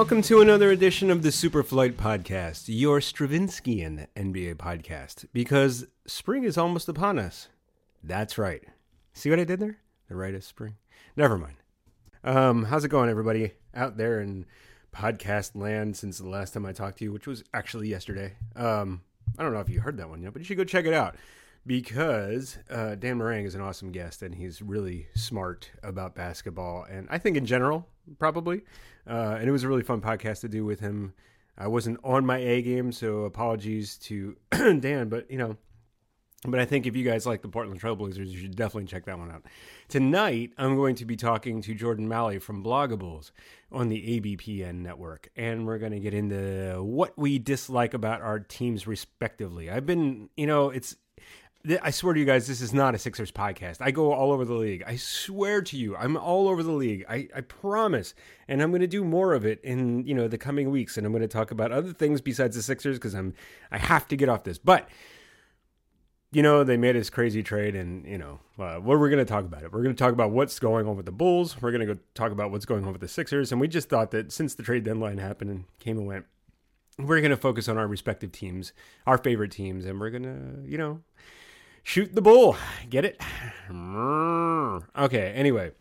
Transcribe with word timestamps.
Welcome 0.00 0.22
to 0.22 0.40
another 0.40 0.70
edition 0.70 1.10
of 1.10 1.20
the 1.20 1.28
Superflight 1.28 1.92
Podcast, 1.92 2.64
your 2.68 3.00
Stravinskyan 3.00 4.06
NBA 4.16 4.54
podcast, 4.54 5.26
because 5.34 5.88
spring 6.06 6.44
is 6.44 6.56
almost 6.56 6.88
upon 6.88 7.18
us. 7.18 7.48
That's 8.02 8.38
right. 8.38 8.62
See 9.12 9.28
what 9.28 9.38
I 9.38 9.44
did 9.44 9.60
there? 9.60 9.76
The 10.08 10.16
right 10.16 10.34
of 10.34 10.42
spring. 10.42 10.76
Never 11.16 11.36
mind. 11.36 11.56
Um, 12.24 12.64
how's 12.64 12.82
it 12.82 12.88
going, 12.88 13.10
everybody 13.10 13.52
out 13.74 13.98
there 13.98 14.22
in 14.22 14.46
podcast 14.90 15.54
land 15.54 15.98
since 15.98 16.16
the 16.16 16.30
last 16.30 16.54
time 16.54 16.64
I 16.64 16.72
talked 16.72 16.96
to 17.00 17.04
you, 17.04 17.12
which 17.12 17.26
was 17.26 17.44
actually 17.52 17.88
yesterday. 17.88 18.36
Um, 18.56 19.02
I 19.38 19.42
don't 19.42 19.52
know 19.52 19.60
if 19.60 19.68
you 19.68 19.82
heard 19.82 19.98
that 19.98 20.08
one 20.08 20.22
yet, 20.22 20.32
but 20.32 20.40
you 20.40 20.46
should 20.46 20.56
go 20.56 20.64
check 20.64 20.86
it 20.86 20.94
out 20.94 21.16
because 21.66 22.58
uh, 22.70 22.94
Dan 22.94 23.18
Marang 23.18 23.44
is 23.44 23.54
an 23.54 23.60
awesome 23.60 23.92
guest 23.92 24.22
and 24.22 24.34
he's 24.34 24.62
really 24.62 25.06
smart 25.14 25.70
about 25.82 26.14
basketball 26.14 26.84
and 26.90 27.06
I 27.10 27.18
think 27.18 27.36
in 27.36 27.46
general 27.46 27.86
probably. 28.18 28.62
Uh, 29.08 29.36
and 29.38 29.48
it 29.48 29.52
was 29.52 29.64
a 29.64 29.68
really 29.68 29.82
fun 29.82 30.00
podcast 30.00 30.40
to 30.40 30.48
do 30.48 30.64
with 30.64 30.80
him. 30.80 31.14
I 31.56 31.68
wasn't 31.68 32.00
on 32.02 32.24
my 32.24 32.38
A 32.38 32.62
game, 32.62 32.92
so 32.92 33.24
apologies 33.24 33.98
to 33.98 34.36
Dan, 34.50 35.08
but 35.08 35.30
you 35.30 35.38
know, 35.38 35.56
but 36.46 36.58
I 36.58 36.64
think 36.64 36.86
if 36.86 36.96
you 36.96 37.04
guys 37.04 37.26
like 37.26 37.42
the 37.42 37.48
Portland 37.48 37.82
Trailblazers, 37.82 38.28
you 38.28 38.38
should 38.38 38.56
definitely 38.56 38.86
check 38.86 39.04
that 39.04 39.18
one 39.18 39.30
out. 39.30 39.44
Tonight, 39.88 40.52
I'm 40.56 40.74
going 40.74 40.94
to 40.96 41.04
be 41.04 41.16
talking 41.16 41.60
to 41.62 41.74
Jordan 41.74 42.08
Maly 42.08 42.40
from 42.40 42.64
Bloggables 42.64 43.30
on 43.70 43.90
the 43.90 44.20
ABPN 44.20 44.76
network, 44.76 45.28
and 45.36 45.66
we're 45.66 45.78
going 45.78 45.92
to 45.92 46.00
get 46.00 46.14
into 46.14 46.82
what 46.82 47.18
we 47.18 47.38
dislike 47.38 47.92
about 47.92 48.22
our 48.22 48.40
teams 48.40 48.86
respectively. 48.86 49.70
I've 49.70 49.84
been, 49.84 50.30
you 50.34 50.46
know, 50.46 50.70
it's 50.70 50.96
I 51.82 51.90
swear 51.90 52.14
to 52.14 52.20
you 52.20 52.24
guys, 52.24 52.46
this 52.46 52.62
is 52.62 52.72
not 52.72 52.94
a 52.94 52.98
Sixers 52.98 53.30
podcast. 53.30 53.78
I 53.80 53.90
go 53.90 54.12
all 54.12 54.32
over 54.32 54.46
the 54.46 54.54
league. 54.54 54.82
I 54.86 54.96
swear 54.96 55.60
to 55.60 55.76
you, 55.76 55.94
I'm 55.94 56.16
all 56.16 56.48
over 56.48 56.62
the 56.62 56.72
league. 56.72 57.04
I, 57.06 57.28
I 57.36 57.42
promise. 57.42 58.14
And 58.48 58.62
I'm 58.62 58.70
going 58.70 58.80
to 58.80 58.86
do 58.86 59.04
more 59.04 59.34
of 59.34 59.44
it 59.44 59.60
in, 59.62 60.06
you 60.06 60.14
know, 60.14 60.26
the 60.26 60.38
coming 60.38 60.70
weeks. 60.70 60.96
And 60.96 61.06
I'm 61.06 61.12
going 61.12 61.20
to 61.20 61.28
talk 61.28 61.50
about 61.50 61.70
other 61.70 61.92
things 61.92 62.22
besides 62.22 62.56
the 62.56 62.62
Sixers 62.62 62.96
because 62.96 63.14
I'm, 63.14 63.34
I 63.70 63.76
have 63.76 64.08
to 64.08 64.16
get 64.16 64.30
off 64.30 64.44
this. 64.44 64.56
But, 64.56 64.88
you 66.32 66.42
know, 66.42 66.64
they 66.64 66.78
made 66.78 66.96
this 66.96 67.10
crazy 67.10 67.42
trade 67.42 67.76
and, 67.76 68.06
you 68.06 68.16
know, 68.16 68.40
uh, 68.58 68.76
what 68.76 68.98
we're 68.98 69.10
going 69.10 69.24
to 69.24 69.30
talk 69.30 69.44
about 69.44 69.62
it. 69.62 69.70
We're 69.70 69.82
going 69.82 69.94
to 69.94 70.02
talk 70.02 70.14
about 70.14 70.30
what's 70.30 70.58
going 70.58 70.86
on 70.86 70.96
with 70.96 71.04
the 71.04 71.12
Bulls. 71.12 71.60
We're 71.60 71.72
going 71.72 71.86
to 71.86 71.94
go 71.94 72.00
talk 72.14 72.32
about 72.32 72.50
what's 72.50 72.64
going 72.64 72.84
on 72.84 72.92
with 72.92 73.02
the 73.02 73.08
Sixers. 73.08 73.52
And 73.52 73.60
we 73.60 73.68
just 73.68 73.90
thought 73.90 74.12
that 74.12 74.32
since 74.32 74.54
the 74.54 74.62
trade 74.62 74.84
deadline 74.84 75.18
happened 75.18 75.50
and 75.50 75.64
came 75.78 75.98
and 75.98 76.06
went, 76.06 76.24
we're 76.98 77.20
going 77.20 77.30
to 77.30 77.36
focus 77.36 77.68
on 77.68 77.76
our 77.76 77.86
respective 77.86 78.32
teams, 78.32 78.72
our 79.06 79.18
favorite 79.18 79.50
teams. 79.50 79.84
And 79.84 80.00
we're 80.00 80.10
going 80.10 80.22
to, 80.22 80.66
you 80.66 80.78
know, 80.78 81.02
shoot 81.82 82.14
the 82.14 82.22
bull. 82.22 82.56
Get 82.88 83.04
it? 83.04 83.20
Okay, 84.96 85.32
anyway. 85.32 85.72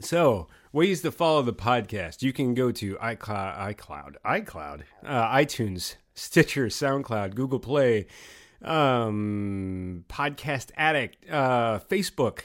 So, 0.00 0.48
ways 0.72 1.02
to 1.02 1.12
follow 1.12 1.42
the 1.42 1.52
podcast. 1.52 2.22
You 2.22 2.32
can 2.32 2.54
go 2.54 2.70
to 2.72 2.96
iCloud, 2.96 3.76
iCloud, 3.76 4.16
iCloud, 4.24 4.82
uh, 5.04 5.34
iTunes, 5.34 5.96
Stitcher, 6.14 6.66
SoundCloud, 6.66 7.34
Google 7.34 7.58
Play, 7.58 8.06
um, 8.62 10.04
Podcast 10.08 10.70
Addict, 10.76 11.28
uh, 11.30 11.78
Facebook, 11.78 12.44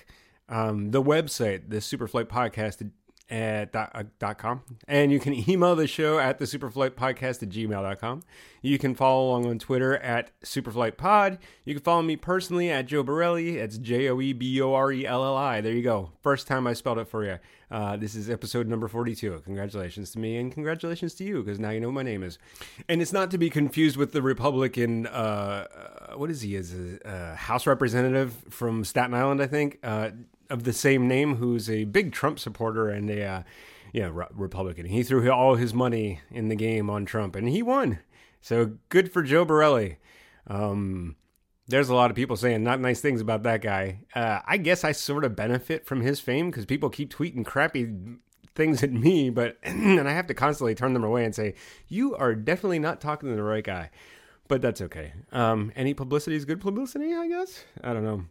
um, 0.50 0.92
the 0.92 1.02
website, 1.02 1.70
the 1.70 1.78
Superflight 1.78 2.26
Podcast 2.26 2.90
at 3.32 3.72
dot, 3.72 3.92
uh, 3.96 4.04
dot 4.20 4.38
com. 4.38 4.62
And 4.88 5.12
you 5.12 5.20
can 5.20 5.50
email 5.50 5.76
the 5.76 5.88
show 5.88 6.20
at 6.20 6.38
the 6.38 6.46
Superflight 6.46 6.92
Podcast 6.92 7.42
at 7.42 7.50
gmail.com. 7.50 8.24
You 8.62 8.78
can 8.78 8.94
follow 8.94 9.30
along 9.30 9.48
on 9.48 9.58
Twitter 9.58 9.98
at 9.98 10.32
Superflight 10.42 10.98
Pod. 10.98 11.40
You 11.66 11.74
can 11.74 11.84
follow 11.84 12.04
me 12.04 12.16
personally 12.16 12.70
at 12.70 12.86
Joe 12.86 13.02
Borelli. 13.02 13.58
It's 13.58 13.78
J 13.78 14.10
O 14.10 14.22
E 14.22 14.34
B 14.34 14.62
O 14.62 14.74
R 14.74 14.92
E 14.92 15.08
L 15.08 15.24
L 15.24 15.36
I. 15.36 15.62
There 15.62 15.74
you 15.74 15.82
go. 15.82 16.12
First 16.22 16.46
time 16.46 16.68
I 16.68 16.74
spelled 16.74 17.00
it 17.00 17.08
for 17.08 17.24
you. 17.26 17.40
Uh, 17.72 17.96
this 17.96 18.16
is 18.16 18.30
episode 18.30 18.68
number 18.68 18.90
42. 18.90 19.42
Congratulations 19.46 20.12
to 20.12 20.20
me 20.20 20.36
and 20.38 20.52
congratulations 20.52 21.14
to 21.16 21.24
you 21.24 21.42
because 21.42 21.58
now 21.58 21.70
you 21.70 21.80
know 21.80 21.92
my 21.92 22.04
name 22.04 22.22
is. 22.22 22.38
And 22.90 23.02
it's 23.02 23.14
not 23.14 23.32
to 23.32 23.38
be 23.38 23.50
confused 23.50 23.96
with 23.96 24.12
the 24.12 24.22
Republican, 24.22 25.08
uh, 25.08 25.10
uh 26.12 26.18
what 26.18 26.30
is 26.30 26.42
he? 26.42 26.56
Is 26.56 26.74
a 26.74 27.08
uh, 27.08 27.36
House 27.36 27.66
representative 27.66 28.34
from 28.50 28.84
Staten 28.84 29.14
Island, 29.14 29.42
I 29.42 29.48
think. 29.48 29.80
Of 30.52 30.66
the 30.66 30.74
same 30.74 31.08
name 31.08 31.38
who's 31.38 31.70
a 31.70 31.86
big 31.86 32.12
Trump 32.12 32.38
supporter 32.38 32.90
and 32.90 33.10
a 33.10 33.24
uh, 33.24 33.44
yeah 33.94 34.10
re- 34.12 34.26
Republican. 34.34 34.86
He 34.86 35.02
threw 35.02 35.32
all 35.32 35.56
his 35.56 35.74
money 35.74 36.20
in 36.30 36.50
the 36.50 36.56
game 36.56 36.90
on 36.90 37.06
Trump 37.06 37.38
and 37.38 37.48
he 37.48 37.62
won. 37.62 38.00
So 38.42 38.74
good 38.90 39.14
for 39.14 39.24
Joe 39.24 39.46
Borelli. 39.46 39.98
Um, 40.48 41.16
there's 41.68 41.88
a 41.88 41.96
lot 41.96 42.12
of 42.12 42.18
people 42.18 42.36
saying 42.36 42.64
not 42.64 42.82
nice 42.82 43.00
things 43.00 43.22
about 43.22 43.44
that 43.44 43.62
guy. 43.62 44.02
Uh, 44.14 44.40
I 44.46 44.58
guess 44.58 44.84
I 44.84 44.92
sort 44.92 45.24
of 45.24 45.36
benefit 45.36 45.86
from 45.86 46.02
his 46.02 46.20
fame 46.20 46.50
because 46.50 46.66
people 46.66 46.90
keep 46.90 47.14
tweeting 47.14 47.46
crappy 47.46 47.94
things 48.54 48.84
at 48.84 48.92
me, 48.92 49.30
but 49.30 49.58
and 49.64 50.08
I 50.08 50.12
have 50.12 50.28
to 50.28 50.34
constantly 50.34 50.76
turn 50.76 50.94
them 50.94 51.06
away 51.06 51.24
and 51.24 51.34
say, 51.34 51.56
"You 51.88 52.16
are 52.18 52.36
definitely 52.36 52.80
not 52.80 53.00
talking 53.00 53.30
to 53.30 53.36
the 53.36 53.44
right 53.44 53.64
guy." 53.64 53.90
But 54.50 54.62
that's 54.62 54.82
okay. 54.82 55.14
Um, 55.32 55.72
any 55.78 55.94
publicity 55.94 56.36
is 56.36 56.44
good 56.44 56.60
publicity, 56.60 57.14
I 57.14 57.30
guess. 57.30 57.64
I 57.82 57.94
don't 57.94 58.04
know 58.04 58.26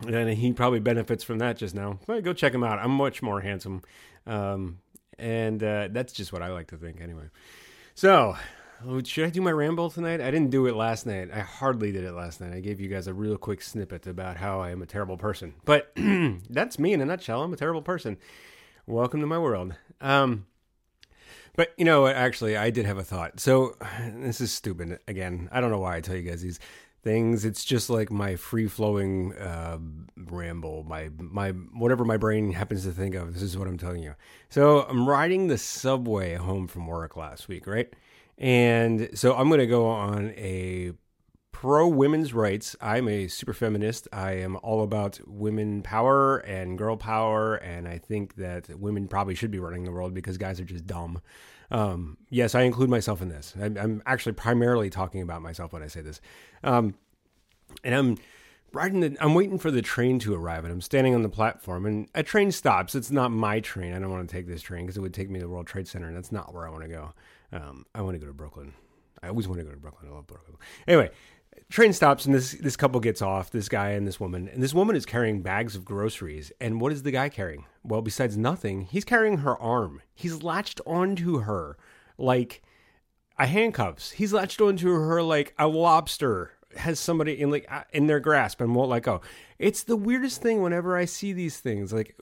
and 0.00 0.30
he 0.30 0.52
probably 0.52 0.80
benefits 0.80 1.24
from 1.24 1.38
that 1.38 1.56
just 1.56 1.74
now. 1.74 1.98
Go 2.06 2.32
check 2.32 2.52
him 2.52 2.64
out. 2.64 2.78
I'm 2.78 2.90
much 2.90 3.22
more 3.22 3.40
handsome, 3.40 3.82
um, 4.26 4.78
and 5.18 5.62
uh, 5.62 5.88
that's 5.90 6.12
just 6.12 6.32
what 6.32 6.42
I 6.42 6.48
like 6.48 6.68
to 6.68 6.76
think 6.76 7.00
anyway. 7.00 7.24
So, 7.94 8.36
should 9.04 9.26
I 9.26 9.30
do 9.30 9.40
my 9.40 9.52
ramble 9.52 9.90
tonight? 9.90 10.20
I 10.20 10.30
didn't 10.30 10.50
do 10.50 10.66
it 10.66 10.76
last 10.76 11.06
night. 11.06 11.30
I 11.32 11.40
hardly 11.40 11.92
did 11.92 12.04
it 12.04 12.12
last 12.12 12.40
night. 12.40 12.52
I 12.52 12.60
gave 12.60 12.80
you 12.80 12.88
guys 12.88 13.06
a 13.06 13.14
real 13.14 13.38
quick 13.38 13.62
snippet 13.62 14.06
about 14.06 14.36
how 14.36 14.60
I 14.60 14.70
am 14.70 14.82
a 14.82 14.86
terrible 14.86 15.16
person, 15.16 15.54
but 15.64 15.92
that's 16.50 16.78
me 16.78 16.92
in 16.92 17.00
a 17.00 17.06
nutshell. 17.06 17.42
I'm 17.42 17.52
a 17.52 17.56
terrible 17.56 17.82
person. 17.82 18.18
Welcome 18.86 19.20
to 19.20 19.26
my 19.26 19.38
world. 19.38 19.74
Um, 20.00 20.46
but 21.56 21.72
you 21.78 21.86
know 21.86 22.02
what? 22.02 22.14
Actually, 22.14 22.56
I 22.56 22.70
did 22.70 22.84
have 22.84 22.98
a 22.98 23.02
thought. 23.02 23.40
So 23.40 23.76
this 24.16 24.40
is 24.40 24.52
stupid 24.52 25.00
again. 25.08 25.48
I 25.50 25.60
don't 25.60 25.70
know 25.70 25.80
why 25.80 25.96
I 25.96 26.00
tell 26.00 26.14
you 26.14 26.22
guys 26.22 26.42
these 26.42 26.60
things. 27.06 27.44
It's 27.44 27.64
just 27.64 27.88
like 27.88 28.10
my 28.10 28.34
free 28.34 28.66
flowing 28.66 29.32
uh, 29.36 29.78
ramble, 30.16 30.82
my 30.88 31.08
my 31.16 31.50
whatever 31.50 32.04
my 32.04 32.16
brain 32.16 32.52
happens 32.52 32.82
to 32.82 32.90
think 32.90 33.14
of. 33.14 33.32
This 33.32 33.44
is 33.44 33.56
what 33.56 33.68
I'm 33.68 33.78
telling 33.78 34.02
you. 34.02 34.16
So 34.48 34.82
I'm 34.82 35.08
riding 35.08 35.46
the 35.46 35.56
subway 35.56 36.34
home 36.34 36.66
from 36.66 36.88
work 36.88 37.16
last 37.16 37.46
week, 37.46 37.68
right? 37.68 37.88
And 38.38 39.08
so 39.14 39.36
I'm 39.36 39.48
going 39.48 39.60
to 39.60 39.68
go 39.68 39.86
on 39.86 40.30
a 40.36 40.92
pro 41.52 41.86
women's 41.86 42.34
rights. 42.34 42.74
I'm 42.80 43.06
a 43.06 43.28
super 43.28 43.54
feminist. 43.54 44.08
I 44.12 44.32
am 44.32 44.56
all 44.64 44.82
about 44.82 45.20
women 45.28 45.82
power 45.82 46.38
and 46.38 46.76
girl 46.76 46.96
power, 46.96 47.54
and 47.54 47.86
I 47.86 47.98
think 47.98 48.34
that 48.34 48.68
women 48.80 49.06
probably 49.06 49.36
should 49.36 49.52
be 49.52 49.60
running 49.60 49.84
the 49.84 49.92
world 49.92 50.12
because 50.12 50.38
guys 50.38 50.60
are 50.60 50.64
just 50.64 50.88
dumb. 50.88 51.22
Um, 51.70 52.16
yes, 52.30 52.54
I 52.54 52.62
include 52.62 52.90
myself 52.90 53.20
in 53.20 53.28
this. 53.28 53.54
I'm, 53.60 53.76
I'm, 53.76 54.02
actually 54.06 54.32
primarily 54.32 54.90
talking 54.90 55.22
about 55.22 55.42
myself 55.42 55.72
when 55.72 55.82
I 55.82 55.88
say 55.88 56.00
this. 56.00 56.20
Um, 56.62 56.94
and 57.84 57.94
I'm 57.94 58.18
riding 58.72 59.00
the, 59.00 59.16
I'm 59.20 59.34
waiting 59.34 59.58
for 59.58 59.70
the 59.70 59.82
train 59.82 60.18
to 60.20 60.34
arrive 60.34 60.64
and 60.64 60.72
I'm 60.72 60.80
standing 60.80 61.14
on 61.14 61.22
the 61.22 61.28
platform 61.28 61.86
and 61.86 62.08
a 62.14 62.22
train 62.22 62.52
stops. 62.52 62.94
It's 62.94 63.10
not 63.10 63.30
my 63.30 63.60
train. 63.60 63.94
I 63.94 63.98
don't 63.98 64.10
want 64.10 64.28
to 64.28 64.34
take 64.34 64.46
this 64.46 64.62
train 64.62 64.84
because 64.84 64.96
it 64.96 65.00
would 65.00 65.14
take 65.14 65.30
me 65.30 65.38
to 65.38 65.46
the 65.46 65.50
World 65.50 65.66
Trade 65.66 65.88
Center 65.88 66.08
and 66.08 66.16
that's 66.16 66.32
not 66.32 66.54
where 66.54 66.66
I 66.66 66.70
want 66.70 66.82
to 66.82 66.88
go. 66.88 67.14
Um, 67.52 67.86
I 67.94 68.02
want 68.02 68.14
to 68.14 68.18
go 68.18 68.26
to 68.26 68.34
Brooklyn. 68.34 68.74
I 69.22 69.28
always 69.28 69.48
want 69.48 69.60
to 69.60 69.64
go 69.64 69.70
to 69.70 69.76
Brooklyn. 69.76 70.10
I 70.10 70.14
love 70.14 70.26
Brooklyn. 70.26 70.56
Anyway, 70.86 71.10
train 71.70 71.92
stops 71.92 72.26
and 72.26 72.34
this 72.34 72.52
this 72.52 72.76
couple 72.76 73.00
gets 73.00 73.22
off 73.22 73.50
this 73.50 73.68
guy 73.68 73.90
and 73.90 74.06
this 74.06 74.20
woman 74.20 74.48
and 74.48 74.62
this 74.62 74.74
woman 74.74 74.94
is 74.94 75.06
carrying 75.06 75.42
bags 75.42 75.74
of 75.74 75.84
groceries 75.84 76.52
and 76.60 76.80
what 76.80 76.92
is 76.92 77.02
the 77.02 77.10
guy 77.10 77.28
carrying 77.28 77.64
well 77.82 78.02
besides 78.02 78.36
nothing 78.36 78.82
he's 78.82 79.04
carrying 79.04 79.38
her 79.38 79.58
arm 79.58 80.02
he's 80.14 80.42
latched 80.42 80.80
onto 80.86 81.38
her 81.38 81.76
like 82.18 82.62
a 83.38 83.46
handcuffs 83.46 84.12
he's 84.12 84.32
latched 84.32 84.60
onto 84.60 84.92
her 84.92 85.22
like 85.22 85.54
a 85.58 85.66
lobster 85.66 86.52
has 86.78 87.00
somebody 87.00 87.40
in 87.40 87.50
like 87.50 87.66
uh, 87.70 87.82
in 87.92 88.06
their 88.06 88.20
grasp 88.20 88.60
and 88.60 88.74
won't 88.74 88.90
let 88.90 89.02
go. 89.02 89.20
It's 89.58 89.82
the 89.82 89.96
weirdest 89.96 90.42
thing 90.42 90.62
whenever 90.62 90.96
I 90.96 91.04
see 91.04 91.32
these 91.32 91.58
things. 91.58 91.92
Like, 91.92 92.16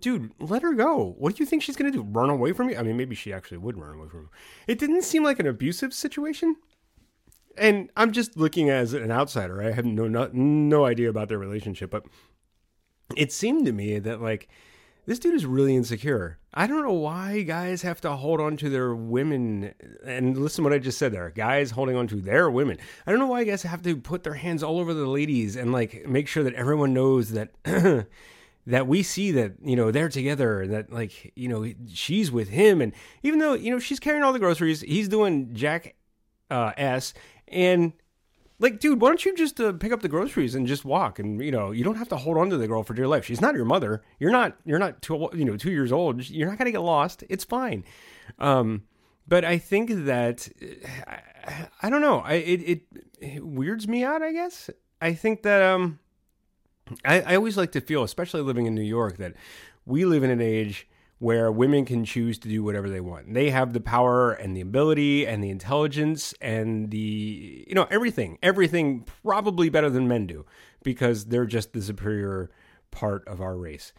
dude, 0.00 0.32
let 0.40 0.62
her 0.62 0.74
go. 0.74 1.14
What 1.18 1.36
do 1.36 1.42
you 1.42 1.46
think 1.46 1.62
she's 1.62 1.76
gonna 1.76 1.90
do? 1.90 2.02
Run 2.02 2.30
away 2.30 2.52
from 2.52 2.70
you? 2.70 2.76
I 2.76 2.82
mean, 2.82 2.96
maybe 2.96 3.14
she 3.14 3.32
actually 3.32 3.58
would 3.58 3.78
run 3.78 3.94
away 3.94 4.08
from 4.08 4.20
him. 4.20 4.30
It 4.66 4.78
didn't 4.78 5.02
seem 5.02 5.24
like 5.24 5.38
an 5.38 5.46
abusive 5.46 5.92
situation. 5.92 6.56
And 7.56 7.90
I'm 7.96 8.12
just 8.12 8.36
looking 8.36 8.70
as 8.70 8.92
an 8.92 9.10
outsider. 9.10 9.62
I 9.62 9.72
have 9.72 9.84
no 9.84 10.06
no, 10.08 10.30
no 10.32 10.84
idea 10.84 11.10
about 11.10 11.28
their 11.28 11.38
relationship, 11.38 11.90
but 11.90 12.04
it 13.16 13.32
seemed 13.32 13.66
to 13.66 13.72
me 13.72 13.98
that 13.98 14.20
like 14.20 14.48
this 15.08 15.18
dude 15.18 15.34
is 15.34 15.46
really 15.46 15.74
insecure. 15.74 16.38
I 16.52 16.66
don't 16.66 16.82
know 16.82 16.92
why 16.92 17.40
guys 17.40 17.80
have 17.80 17.98
to 18.02 18.12
hold 18.12 18.42
on 18.42 18.58
to 18.58 18.68
their 18.68 18.94
women. 18.94 19.72
And 20.04 20.36
listen 20.36 20.62
to 20.62 20.68
what 20.68 20.76
I 20.76 20.78
just 20.78 20.98
said 20.98 21.12
there. 21.12 21.30
Guys 21.30 21.70
holding 21.70 21.96
on 21.96 22.08
to 22.08 22.16
their 22.16 22.50
women. 22.50 22.76
I 23.06 23.10
don't 23.10 23.18
know 23.18 23.26
why 23.26 23.44
guys 23.44 23.62
have 23.62 23.80
to 23.84 23.96
put 23.96 24.22
their 24.22 24.34
hands 24.34 24.62
all 24.62 24.78
over 24.78 24.92
the 24.92 25.06
ladies 25.06 25.56
and 25.56 25.72
like 25.72 26.06
make 26.06 26.28
sure 26.28 26.42
that 26.42 26.52
everyone 26.52 26.92
knows 26.92 27.30
that 27.30 27.54
that 28.66 28.86
we 28.86 29.02
see 29.02 29.32
that, 29.32 29.52
you 29.62 29.76
know, 29.76 29.90
they're 29.90 30.10
together, 30.10 30.60
and 30.60 30.74
that 30.74 30.92
like, 30.92 31.32
you 31.34 31.48
know, 31.48 31.72
she's 31.90 32.30
with 32.30 32.50
him 32.50 32.82
and 32.82 32.92
even 33.22 33.38
though, 33.38 33.54
you 33.54 33.70
know, 33.70 33.78
she's 33.78 33.98
carrying 33.98 34.22
all 34.22 34.34
the 34.34 34.38
groceries, 34.38 34.82
he's 34.82 35.08
doing 35.08 35.54
Jack 35.54 35.94
uh, 36.50 36.72
S 36.76 37.14
and 37.48 37.94
like, 38.60 38.80
dude, 38.80 39.00
why 39.00 39.08
don't 39.08 39.24
you 39.24 39.36
just 39.36 39.60
uh, 39.60 39.72
pick 39.72 39.92
up 39.92 40.02
the 40.02 40.08
groceries 40.08 40.54
and 40.54 40.66
just 40.66 40.84
walk? 40.84 41.18
And 41.18 41.40
you 41.42 41.50
know, 41.50 41.70
you 41.70 41.84
don't 41.84 41.96
have 41.96 42.08
to 42.08 42.16
hold 42.16 42.36
on 42.38 42.50
to 42.50 42.56
the 42.56 42.66
girl 42.66 42.82
for 42.82 42.94
dear 42.94 43.06
life. 43.06 43.24
She's 43.24 43.40
not 43.40 43.54
your 43.54 43.64
mother. 43.64 44.02
You're 44.18 44.32
not. 44.32 44.56
You're 44.64 44.78
not. 44.78 45.00
Two, 45.00 45.28
you 45.32 45.44
know, 45.44 45.56
two 45.56 45.70
years 45.70 45.92
old. 45.92 46.28
You're 46.28 46.48
not 46.48 46.58
gonna 46.58 46.72
get 46.72 46.80
lost. 46.80 47.24
It's 47.28 47.44
fine. 47.44 47.84
Um, 48.38 48.82
but 49.26 49.44
I 49.44 49.58
think 49.58 49.90
that 50.06 50.48
I, 51.06 51.68
I 51.82 51.90
don't 51.90 52.00
know. 52.00 52.20
I 52.20 52.34
it, 52.34 52.60
it, 52.60 52.82
it 53.20 53.46
weirds 53.46 53.86
me 53.86 54.02
out. 54.04 54.22
I 54.22 54.32
guess. 54.32 54.70
I 55.00 55.14
think 55.14 55.42
that 55.42 55.62
um, 55.62 56.00
I, 57.04 57.20
I 57.20 57.36
always 57.36 57.56
like 57.56 57.72
to 57.72 57.80
feel, 57.80 58.02
especially 58.02 58.40
living 58.40 58.66
in 58.66 58.74
New 58.74 58.82
York, 58.82 59.18
that 59.18 59.34
we 59.86 60.04
live 60.04 60.24
in 60.24 60.30
an 60.30 60.40
age 60.40 60.87
where 61.18 61.50
women 61.50 61.84
can 61.84 62.04
choose 62.04 62.38
to 62.38 62.48
do 62.48 62.62
whatever 62.62 62.88
they 62.88 63.00
want. 63.00 63.34
They 63.34 63.50
have 63.50 63.72
the 63.72 63.80
power 63.80 64.32
and 64.32 64.56
the 64.56 64.60
ability 64.60 65.26
and 65.26 65.42
the 65.42 65.50
intelligence 65.50 66.32
and 66.40 66.90
the, 66.90 67.64
you 67.66 67.74
know, 67.74 67.88
everything, 67.90 68.38
everything 68.42 69.04
probably 69.24 69.68
better 69.68 69.90
than 69.90 70.06
men 70.06 70.26
do 70.26 70.46
because 70.82 71.26
they're 71.26 71.46
just 71.46 71.72
the 71.72 71.82
superior 71.82 72.50
part 72.90 73.26
of 73.26 73.40
our 73.40 73.56
race. 73.56 73.92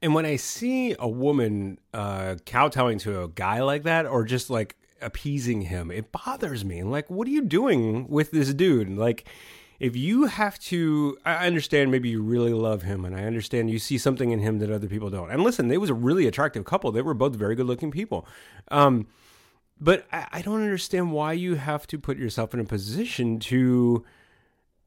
And 0.00 0.14
when 0.14 0.24
I 0.26 0.36
see 0.36 0.94
a 0.98 1.08
woman 1.08 1.78
uh, 1.92 2.36
kowtowing 2.46 2.98
to 3.00 3.22
a 3.22 3.28
guy 3.28 3.62
like 3.62 3.82
that 3.84 4.06
or 4.06 4.24
just 4.24 4.48
like 4.48 4.76
appeasing 5.02 5.62
him, 5.62 5.90
it 5.90 6.10
bothers 6.12 6.64
me. 6.64 6.82
Like, 6.82 7.10
what 7.10 7.28
are 7.28 7.32
you 7.32 7.42
doing 7.42 8.08
with 8.08 8.30
this 8.30 8.52
dude? 8.54 8.90
Like, 8.90 9.28
if 9.78 9.96
you 9.96 10.24
have 10.26 10.58
to 10.58 11.16
i 11.24 11.46
understand 11.46 11.90
maybe 11.90 12.08
you 12.08 12.22
really 12.22 12.52
love 12.52 12.82
him 12.82 13.04
and 13.04 13.14
i 13.14 13.24
understand 13.24 13.70
you 13.70 13.78
see 13.78 13.98
something 13.98 14.30
in 14.30 14.40
him 14.40 14.58
that 14.58 14.70
other 14.70 14.88
people 14.88 15.10
don't. 15.10 15.30
And 15.30 15.42
listen 15.42 15.68
they 15.68 15.78
was 15.78 15.90
a 15.90 15.94
really 15.94 16.26
attractive 16.26 16.64
couple. 16.64 16.92
They 16.92 17.02
were 17.02 17.14
both 17.14 17.34
very 17.34 17.54
good 17.54 17.66
looking 17.66 17.90
people. 17.90 18.26
Um, 18.70 19.06
but 19.80 20.06
I, 20.12 20.26
I, 20.32 20.42
don't 20.42 20.62
understand 20.62 21.12
why 21.12 21.34
you 21.34 21.56
have 21.56 21.86
to 21.88 21.98
put 21.98 22.16
yourself 22.16 22.54
in 22.54 22.60
a 22.60 22.64
position 22.64 23.38
to 23.40 24.04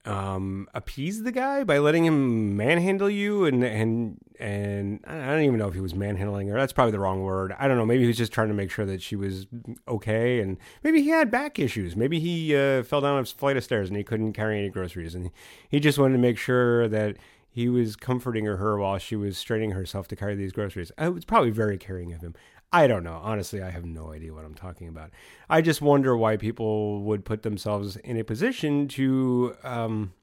um, 0.05 0.67
appease 0.73 1.23
the 1.23 1.31
guy 1.31 1.63
by 1.63 1.77
letting 1.77 2.05
him 2.05 2.55
manhandle 2.55 3.09
you 3.09 3.45
and 3.45 3.63
and 3.63 4.17
and 4.39 5.03
I 5.05 5.27
don't 5.27 5.41
even 5.41 5.59
know 5.59 5.67
if 5.67 5.73
he 5.73 5.81
was 5.81 5.93
manhandling 5.93 6.47
her. 6.47 6.57
That's 6.57 6.71
probably 6.71 6.93
the 6.93 6.99
wrong 6.99 7.21
word. 7.21 7.53
I 7.59 7.67
don't 7.67 7.77
know. 7.77 7.85
Maybe 7.85 8.03
he 8.03 8.07
was 8.07 8.17
just 8.17 8.31
trying 8.31 8.47
to 8.47 8.53
make 8.53 8.71
sure 8.71 8.85
that 8.85 9.01
she 9.01 9.17
was 9.17 9.47
okay, 9.87 10.39
and 10.39 10.57
maybe 10.83 11.01
he 11.01 11.09
had 11.09 11.29
back 11.29 11.59
issues. 11.59 11.95
Maybe 11.95 12.19
he 12.19 12.55
uh, 12.55 12.83
fell 12.83 13.01
down 13.01 13.19
a 13.19 13.25
flight 13.25 13.57
of 13.57 13.63
stairs 13.63 13.89
and 13.89 13.97
he 13.97 14.03
couldn't 14.03 14.33
carry 14.33 14.57
any 14.57 14.69
groceries, 14.69 15.13
and 15.13 15.31
he 15.67 15.79
just 15.79 15.99
wanted 15.99 16.13
to 16.13 16.19
make 16.19 16.37
sure 16.37 16.87
that 16.87 17.17
he 17.51 17.67
was 17.67 17.95
comforting 17.95 18.45
her 18.45 18.77
while 18.77 18.97
she 18.97 19.15
was 19.15 19.37
straining 19.37 19.71
herself 19.71 20.07
to 20.07 20.15
carry 20.15 20.35
these 20.35 20.53
groceries. 20.53 20.91
It 20.97 21.13
was 21.13 21.25
probably 21.25 21.49
very 21.49 21.77
caring 21.77 22.13
of 22.13 22.21
him. 22.21 22.35
I 22.71 22.85
don't 22.87 23.03
know. 23.03 23.19
Honestly, 23.23 23.61
I 23.61 23.71
have 23.71 23.85
no 23.85 24.11
idea 24.11 24.33
what 24.33 24.45
I'm 24.45 24.53
talking 24.53 24.87
about. 24.87 25.09
I 25.49 25.61
just 25.61 25.81
wonder 25.81 26.15
why 26.15 26.37
people 26.37 27.01
would 27.03 27.25
put 27.25 27.41
themselves 27.41 27.95
in 27.97 28.17
a 28.17 28.23
position 28.23 28.87
to 28.89 29.55
um, 29.63 30.13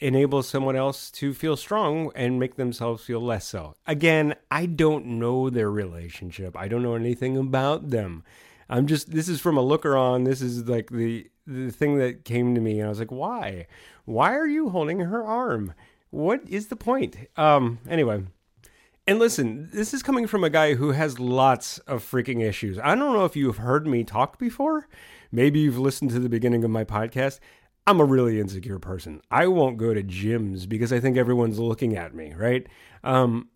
enable 0.00 0.42
someone 0.42 0.76
else 0.76 1.10
to 1.12 1.32
feel 1.32 1.56
strong 1.56 2.10
and 2.14 2.40
make 2.40 2.56
themselves 2.56 3.04
feel 3.04 3.20
less 3.20 3.46
so. 3.46 3.74
Again, 3.86 4.34
I 4.50 4.66
don't 4.66 5.06
know 5.06 5.50
their 5.50 5.70
relationship. 5.70 6.56
I 6.56 6.66
don't 6.68 6.82
know 6.82 6.94
anything 6.94 7.36
about 7.36 7.90
them. 7.90 8.24
I'm 8.68 8.86
just 8.86 9.10
this 9.10 9.28
is 9.28 9.40
from 9.40 9.56
a 9.56 9.62
looker 9.62 9.96
on. 9.96 10.24
This 10.24 10.42
is 10.42 10.68
like 10.68 10.90
the 10.90 11.30
the 11.46 11.70
thing 11.70 11.98
that 11.98 12.24
came 12.24 12.54
to 12.54 12.60
me 12.60 12.78
and 12.78 12.86
I 12.86 12.90
was 12.90 12.98
like, 12.98 13.10
"Why? 13.10 13.66
Why 14.04 14.34
are 14.34 14.46
you 14.46 14.68
holding 14.68 15.00
her 15.00 15.24
arm? 15.24 15.72
What 16.10 16.42
is 16.46 16.68
the 16.68 16.76
point?" 16.76 17.16
Um 17.36 17.78
anyway, 17.88 18.24
and 19.08 19.18
listen, 19.18 19.70
this 19.72 19.94
is 19.94 20.02
coming 20.02 20.26
from 20.26 20.44
a 20.44 20.50
guy 20.50 20.74
who 20.74 20.90
has 20.90 21.18
lots 21.18 21.78
of 21.78 22.04
freaking 22.04 22.46
issues. 22.46 22.78
I 22.78 22.94
don't 22.94 23.14
know 23.14 23.24
if 23.24 23.36
you've 23.36 23.56
heard 23.56 23.86
me 23.86 24.04
talk 24.04 24.38
before. 24.38 24.86
Maybe 25.32 25.60
you've 25.60 25.78
listened 25.78 26.10
to 26.10 26.18
the 26.18 26.28
beginning 26.28 26.62
of 26.62 26.70
my 26.70 26.84
podcast. 26.84 27.40
I'm 27.86 28.00
a 28.00 28.04
really 28.04 28.38
insecure 28.38 28.78
person. 28.78 29.22
I 29.30 29.46
won't 29.46 29.78
go 29.78 29.94
to 29.94 30.02
gyms 30.02 30.68
because 30.68 30.92
I 30.92 31.00
think 31.00 31.16
everyone's 31.16 31.58
looking 31.58 31.96
at 31.96 32.14
me, 32.14 32.34
right? 32.34 32.66
Um, 33.02 33.48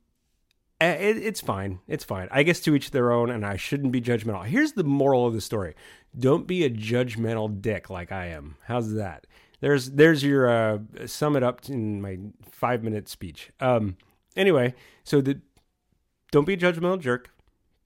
it, 0.81 1.19
it's 1.19 1.43
fine. 1.43 1.81
It's 1.87 2.03
fine. 2.03 2.29
I 2.31 2.45
guess 2.45 2.61
to 2.61 2.75
each 2.75 2.91
their 2.91 3.13
own, 3.13 3.29
and 3.29 3.45
I 3.45 3.57
shouldn't 3.57 3.93
be 3.93 4.01
judgmental. 4.01 4.47
Here's 4.47 4.73
the 4.73 4.85
moral 4.85 5.27
of 5.27 5.35
the 5.35 5.43
story: 5.43 5.75
Don't 6.19 6.47
be 6.47 6.65
a 6.65 6.71
judgmental 6.71 7.61
dick 7.61 7.91
like 7.91 8.11
I 8.11 8.29
am. 8.29 8.57
How's 8.69 8.95
that? 8.95 9.27
There's 9.61 9.91
there's 9.91 10.25
your 10.25 10.49
uh, 10.49 10.79
sum 11.05 11.37
it 11.37 11.43
up 11.43 11.69
in 11.69 12.01
my 12.01 12.17
five 12.51 12.83
minute 12.83 13.11
speech. 13.11 13.51
Um, 13.61 13.99
anyway, 14.37 14.75
so 15.05 15.21
the 15.21 15.41
don't 16.31 16.47
be 16.47 16.55
a 16.55 16.57
judgmental 16.57 17.01
jerk. 17.01 17.31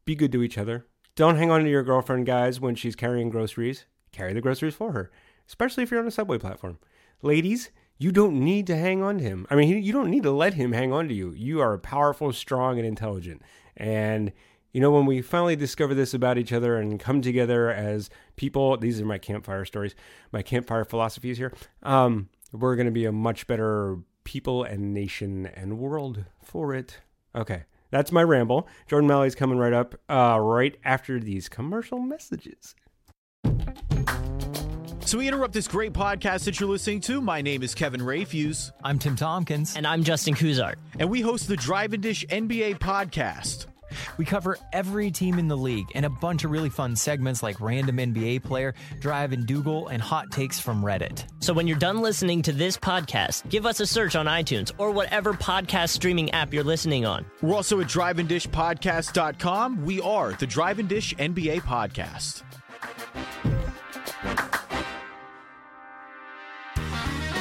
Be 0.04 0.14
good 0.14 0.32
to 0.32 0.43
each 0.43 0.56
other. 0.56 0.87
Don't 1.16 1.37
hang 1.37 1.50
on 1.50 1.64
to 1.64 1.70
your 1.70 1.82
girlfriend, 1.82 2.26
guys, 2.26 2.60
when 2.60 2.75
she's 2.75 2.94
carrying 2.94 3.31
groceries. 3.31 3.87
Carry 4.12 4.32
the 4.32 4.40
groceries 4.40 4.75
for 4.75 4.93
her, 4.93 5.10
especially 5.48 5.82
if 5.82 5.90
you're 5.90 6.00
on 6.00 6.06
a 6.06 6.12
subway 6.12 6.38
platform. 6.38 6.78
Ladies, 7.22 7.70
you 7.98 8.12
don't 8.12 8.44
need 8.44 8.66
to 8.69 8.76
hang 8.76 9.02
on 9.02 9.19
to 9.19 9.25
him. 9.25 9.46
I 9.50 9.56
mean, 9.56 9.82
you 9.82 9.93
don't 9.93 10.10
need 10.10 10.22
to 10.22 10.31
let 10.31 10.54
him 10.54 10.72
hang 10.72 10.93
on 10.93 11.08
to 11.08 11.14
you. 11.14 11.32
You 11.32 11.60
are 11.60 11.78
powerful, 11.78 12.32
strong, 12.32 12.78
and 12.78 12.87
intelligent. 12.87 13.42
And 13.76 14.32
you 14.72 14.81
know, 14.81 14.90
when 14.90 15.06
we 15.06 15.22
finally 15.22 15.56
discover 15.56 15.94
this 15.94 16.12
about 16.12 16.37
each 16.37 16.52
other 16.52 16.76
and 16.76 17.00
come 17.00 17.22
together 17.22 17.70
as 17.70 18.10
people, 18.37 18.76
these 18.76 19.00
are 19.00 19.06
my 19.06 19.16
campfire 19.16 19.64
stories, 19.64 19.94
my 20.32 20.42
campfire 20.42 20.84
philosophies 20.84 21.38
here. 21.38 21.50
Um, 21.82 22.28
we're 22.52 22.76
going 22.76 22.84
to 22.84 22.92
be 22.92 23.06
a 23.06 23.12
much 23.12 23.46
better 23.46 23.96
people 24.26 24.62
and 24.64 24.93
nation 24.93 25.46
and 25.46 25.78
world 25.78 26.26
for 26.43 26.75
it. 26.75 26.99
Okay, 27.34 27.62
that's 27.90 28.12
my 28.12 28.23
ramble. 28.23 28.69
Jordan 28.87 29.08
Maly's 29.08 29.34
coming 29.34 29.56
right 29.56 29.73
up, 29.73 29.94
uh, 30.11 30.38
right 30.38 30.76
after 30.85 31.18
these 31.18 31.49
commercial 31.49 31.99
messages. 31.99 32.75
So 35.06 35.18
we 35.18 35.28
interrupt 35.28 35.54
this 35.54 35.68
great 35.68 35.92
podcast 35.92 36.45
that 36.47 36.59
you're 36.59 36.68
listening 36.68 37.00
to. 37.02 37.21
My 37.21 37.40
name 37.40 37.62
is 37.62 37.76
Kevin 37.76 38.00
Rayfuse. 38.00 38.73
I'm 38.83 38.99
Tim 38.99 39.14
Tompkins. 39.14 39.76
And 39.76 39.87
I'm 39.87 40.02
Justin 40.02 40.35
Kuzart. 40.35 40.75
And 40.99 41.09
we 41.09 41.21
host 41.21 41.47
the 41.47 41.56
Drive 41.56 41.92
and 41.92 42.02
Dish 42.02 42.26
NBA 42.28 42.80
podcast. 42.80 43.66
We 44.16 44.25
cover 44.25 44.59
every 44.73 45.11
team 45.11 45.38
in 45.38 45.49
the 45.49 45.57
league 45.57 45.87
and 45.95 46.05
a 46.07 46.11
bunch 46.11 46.45
of 46.45 46.50
really 46.50 46.71
fun 46.71 46.97
segments 46.97 47.43
like 47.43 47.61
Random 47.61 47.97
NBA 47.97 48.43
Player, 48.43 48.75
Drive 49.00 49.33
and 49.33 49.47
Dougal, 49.47 49.88
and 49.88 50.02
Hot 50.02 50.31
Takes 50.31 50.61
from 50.61 50.83
Reddit. 50.83 51.25
So 51.40 51.52
when 51.52 51.66
you're 51.66 51.78
done 51.78 52.00
listening 52.00 52.43
to 52.43 52.52
this 52.52 52.76
podcast, 52.76 53.49
give 53.49 53.66
us 53.66 53.81
a 53.81 53.87
search 53.87 54.16
on 54.16 54.26
iTunes 54.26 54.73
or 54.78 54.90
whatever 54.90 55.33
podcast 55.33 55.90
streaming 55.90 56.31
app 56.33 56.52
you're 56.52 56.64
listening 56.64 57.07
on. 57.07 57.25
We're 57.43 57.55
also 57.55 57.81
at 57.81 57.87
driveanddishpodcast.com. 57.87 59.85
We 59.85 60.00
are 60.00 60.33
the 60.33 60.47
Drive 60.47 60.78
and 60.78 60.88
Dish 60.88 61.14
NBA 61.14 61.62
podcast. 61.62 62.43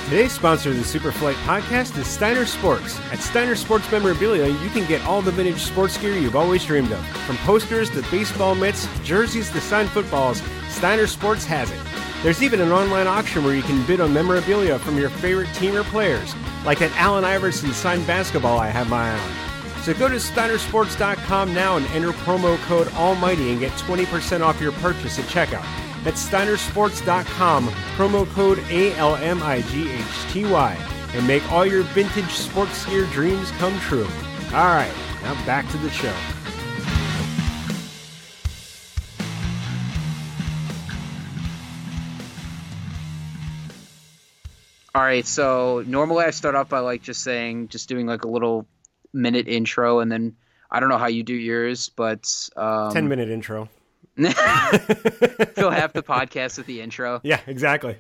Today's 0.05 0.33
sponsor 0.33 0.69
of 0.69 0.75
the 0.75 0.83
Superflight 0.83 1.33
podcast 1.45 1.97
is 1.97 2.05
Steiner 2.05 2.45
Sports. 2.45 2.99
At 3.11 3.17
Steiner 3.17 3.55
Sports 3.55 3.91
Memorabilia, 3.91 4.45
you 4.45 4.69
can 4.69 4.87
get 4.87 5.03
all 5.03 5.23
the 5.23 5.31
vintage 5.31 5.57
sports 5.63 5.97
gear 5.97 6.15
you've 6.15 6.35
always 6.35 6.63
dreamed 6.63 6.91
of. 6.91 7.03
From 7.25 7.37
posters 7.37 7.89
to 7.89 8.03
baseball 8.11 8.53
mitts, 8.53 8.87
jerseys 9.03 9.49
to 9.49 9.59
signed 9.59 9.89
footballs, 9.89 10.43
Steiner 10.69 11.07
Sports 11.07 11.43
has 11.45 11.71
it. 11.71 11.79
There's 12.21 12.43
even 12.43 12.61
an 12.61 12.71
online 12.71 13.07
auction 13.07 13.43
where 13.43 13.55
you 13.55 13.63
can 13.63 13.83
bid 13.87 13.99
on 13.99 14.13
memorabilia 14.13 14.77
from 14.77 14.95
your 14.99 15.09
favorite 15.09 15.51
team 15.55 15.75
or 15.75 15.83
players, 15.85 16.35
like 16.65 16.77
that 16.77 16.95
Allen 16.97 17.25
Iverson 17.25 17.73
signed 17.73 18.05
basketball 18.05 18.59
I 18.59 18.67
have 18.67 18.87
my 18.87 19.09
eye 19.09 19.17
on. 19.17 19.81
So 19.81 19.95
go 19.95 20.07
to 20.07 20.17
SteinerSports.com 20.17 21.51
now 21.51 21.77
and 21.77 21.85
enter 21.87 22.11
promo 22.11 22.57
code 22.67 22.89
ALMIGHTY 22.89 23.49
and 23.49 23.59
get 23.59 23.71
20% 23.71 24.41
off 24.41 24.61
your 24.61 24.73
purchase 24.73 25.17
at 25.17 25.25
checkout. 25.25 25.65
That's 26.05 26.23
SteinerSports.com, 26.29 27.67
promo 27.97 28.27
code 28.29 28.59
ALMIGHTY, 28.69 29.89
and 31.17 31.27
make 31.27 31.51
all 31.51 31.65
your 31.65 31.81
vintage 31.81 32.29
sports 32.29 32.85
gear 32.85 33.07
dreams 33.07 33.49
come 33.51 33.77
true. 33.79 34.07
All 34.53 34.67
right, 34.67 34.93
now 35.23 35.33
back 35.47 35.67
to 35.71 35.77
the 35.77 35.89
show. 35.89 36.13
All 44.93 45.01
right, 45.01 45.25
so 45.25 45.83
normally 45.87 46.25
I 46.25 46.29
start 46.29 46.53
off 46.53 46.69
by 46.69 46.79
like 46.79 47.01
just 47.01 47.23
saying, 47.23 47.69
just 47.69 47.89
doing 47.89 48.05
like 48.05 48.25
a 48.25 48.29
little 48.29 48.67
minute 49.11 49.47
intro, 49.47 50.01
and 50.01 50.11
then 50.11 50.35
I 50.69 50.79
don't 50.79 50.89
know 50.89 50.99
how 50.99 51.07
you 51.07 51.23
do 51.23 51.33
yours, 51.33 51.89
but 51.89 52.31
um, 52.55 52.93
Ten 52.93 53.07
minute 53.07 53.29
intro. 53.29 53.69
fill 55.55 55.71
half 55.71 55.93
the 55.93 56.03
podcast 56.03 56.57
with 56.57 56.67
the 56.67 56.81
intro. 56.81 57.19
Yeah, 57.23 57.41
exactly. 57.47 57.97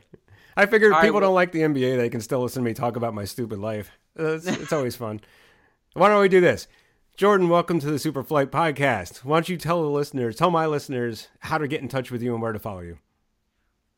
I 0.57 0.65
figured 0.65 0.93
All 0.93 0.99
right, 0.99 1.05
people 1.05 1.19
well- 1.19 1.29
don't 1.29 1.35
like 1.35 1.51
the 1.51 1.59
NBA. 1.59 1.97
They 1.97 2.09
can 2.09 2.21
still 2.21 2.41
listen 2.41 2.63
to 2.63 2.65
me 2.65 2.73
talk 2.73 2.95
about 2.95 3.13
my 3.13 3.25
stupid 3.25 3.59
life. 3.59 3.91
It's, 4.15 4.47
it's 4.47 4.71
always 4.71 4.95
fun. 4.95 5.19
Why 5.93 6.07
don't 6.09 6.21
we 6.21 6.29
do 6.29 6.39
this? 6.41 6.67
Jordan, 7.17 7.49
welcome 7.49 7.79
to 7.79 7.87
the 7.87 7.97
Superflight 7.97 8.47
podcast. 8.47 9.23
Why 9.25 9.37
don't 9.37 9.49
you 9.49 9.57
tell 9.57 9.81
the 9.81 9.89
listeners, 9.89 10.35
tell 10.35 10.51
my 10.51 10.65
listeners 10.67 11.27
how 11.39 11.57
to 11.57 11.67
get 11.67 11.81
in 11.81 11.87
touch 11.87 12.11
with 12.11 12.21
you 12.21 12.33
and 12.33 12.41
where 12.41 12.53
to 12.53 12.59
follow 12.59 12.81
you? 12.81 12.97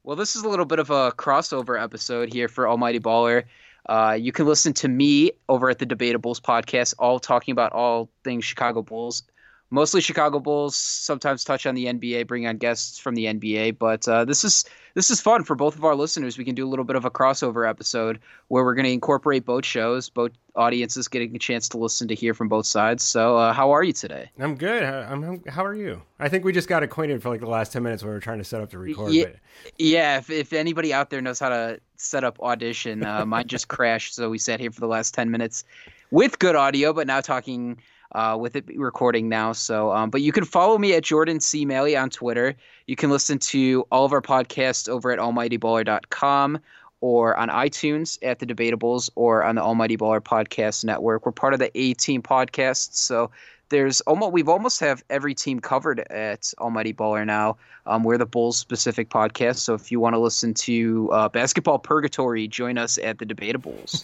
Well, 0.04 0.16
this 0.16 0.36
is 0.36 0.44
a 0.44 0.50
little 0.50 0.66
bit 0.66 0.80
of 0.80 0.90
a 0.90 1.12
crossover 1.12 1.82
episode 1.82 2.32
here 2.34 2.48
for 2.48 2.68
Almighty 2.68 3.00
Baller. 3.00 3.44
Uh, 3.90 4.18
you 4.20 4.32
can 4.32 4.46
listen 4.46 4.74
to 4.74 4.88
me 4.88 5.32
over 5.50 5.70
at 5.70 5.80
the 5.80 5.86
Debatables 5.86 6.42
podcast, 6.42 6.94
all 7.00 7.20
talking 7.20 7.52
about 7.52 7.72
all 7.74 8.10
things 8.24 8.46
Chicago 8.46 8.82
Bulls, 8.82 9.24
mostly 9.70 10.02
Chicago 10.02 10.40
Bulls. 10.40 10.76
Sometimes 10.76 11.44
touch 11.44 11.66
on 11.66 11.76
the 11.76 11.86
NBA, 11.86 12.28
bring 12.28 12.48
on 12.48 12.58
guests 12.58 13.00
from 13.00 13.16
the 13.16 13.26
NBA. 13.26 13.78
But 13.78 14.08
uh, 14.08 14.26
this 14.26 14.44
is 14.44 14.66
this 14.94 15.10
is 15.10 15.22
fun 15.22 15.44
for 15.44 15.56
both 15.56 15.76
of 15.76 15.84
our 15.84 15.96
listeners. 15.96 16.38
We 16.38 16.46
can 16.46 16.56
do 16.56 16.66
a 16.66 16.70
little 16.70 16.86
bit 16.86 16.96
of 16.96 17.06
a 17.06 17.12
crossover 17.12 17.70
episode 17.70 18.20
where 18.48 18.64
we're 18.64 18.74
going 18.74 18.86
to 18.86 18.92
incorporate 18.92 19.46
both 19.46 19.66
shows, 19.66 20.10
both 20.10 20.32
audiences 20.56 21.08
getting 21.08 21.36
a 21.36 21.40
chance 21.40 21.70
to 21.70 21.78
listen 21.78 22.08
to 22.08 22.16
hear 22.16 22.34
from 22.34 22.48
both 22.48 22.66
sides. 22.66 23.04
So, 23.04 23.38
uh, 23.38 23.54
how 23.54 23.72
are 23.72 23.84
you 23.84 23.94
today? 23.94 24.32
I'm 24.40 24.56
good. 24.56 24.84
How- 24.84 25.02
I'm, 25.02 25.44
how 25.48 25.64
are 25.64 25.76
you? 25.76 26.02
I 26.20 26.30
think 26.30 26.44
we 26.46 26.52
just 26.52 26.68
got 26.68 26.82
acquainted 26.82 27.22
for 27.22 27.30
like 27.30 27.42
the 27.42 27.50
last 27.50 27.72
10 27.74 27.84
minutes 27.84 28.02
when 28.02 28.10
we 28.10 28.16
were 28.16 28.20
trying 28.20 28.40
to 28.40 28.44
set 28.44 28.62
up 28.62 28.72
to 28.72 28.80
record. 28.80 29.12
Yeah, 29.14 29.26
But 29.26 29.36
yeah. 29.78 30.18
If, 30.18 30.30
if 30.30 30.54
anybody 30.54 30.94
out 30.94 31.10
there 31.12 31.22
knows 31.22 31.40
how 31.40 31.50
to 31.50 31.80
set 31.98 32.24
up 32.24 32.40
audition, 32.40 33.06
uh, 33.06 33.26
mine 33.26 33.48
just 33.48 33.68
crashed, 33.68 34.16
so 34.16 34.30
we 34.30 34.40
sat 34.40 34.60
here 34.60 34.72
for 34.72 34.80
the 34.80 34.88
last 34.88 35.14
ten 35.14 35.30
minutes 35.30 35.64
with 36.10 36.40
good 36.40 36.56
audio, 36.56 36.94
but 36.94 37.06
now 37.06 37.22
talking 37.22 37.78
uh, 38.14 38.38
with 38.40 38.56
it 38.56 38.66
recording 38.76 39.30
now. 39.30 39.52
So, 39.52 39.92
um, 39.92 40.10
but 40.10 40.22
you 40.22 40.32
can 40.32 40.46
follow 40.46 40.78
me 40.78 40.94
at 40.94 41.04
Jordan 41.04 41.40
C 41.40 41.66
Maly 41.66 42.02
on 42.02 42.10
Twitter. 42.10 42.56
You 42.86 42.96
can 42.96 43.10
listen 43.10 43.40
to 43.40 43.86
all 43.92 44.06
of 44.06 44.14
our 44.14 44.22
podcasts 44.22 44.88
over 44.88 45.12
at 45.12 45.20
AlmightyBaller.com 45.20 46.60
or 47.02 47.38
on 47.38 47.50
iTunes 47.50 48.18
at 48.24 48.40
the 48.40 48.46
Debatables 48.46 49.10
or 49.16 49.44
on 49.44 49.56
the 49.56 49.62
Almighty 49.62 49.98
Baller 49.98 50.22
Podcast 50.22 50.84
Network. 50.84 51.26
We're 51.26 51.32
part 51.32 51.54
of 51.54 51.60
the 51.60 51.72
A 51.78 51.94
Team 51.94 52.22
Podcasts, 52.22 52.96
so 52.96 53.30
there's 53.70 54.02
almost 54.02 54.32
we've 54.32 54.50
almost 54.50 54.80
have 54.80 55.04
every 55.10 55.36
team 55.36 55.60
covered 55.60 56.00
at 56.10 56.54
Almighty 56.60 56.94
Baller 56.94 57.26
now. 57.26 57.58
Um, 57.86 58.04
we're 58.04 58.18
the 58.18 58.26
Bulls 58.26 58.58
specific 58.58 59.10
podcast, 59.10 59.58
so 59.58 59.74
if 59.74 59.92
you 59.92 60.00
want 60.00 60.14
to 60.14 60.20
listen 60.20 60.54
to 60.56 61.10
uh, 61.12 61.30
Basketball 61.30 61.80
Purgatory, 61.80 62.48
join 62.48 62.78
us 62.78 62.98
at 62.98 63.20
the 63.20 63.26
Debatables. 63.26 64.04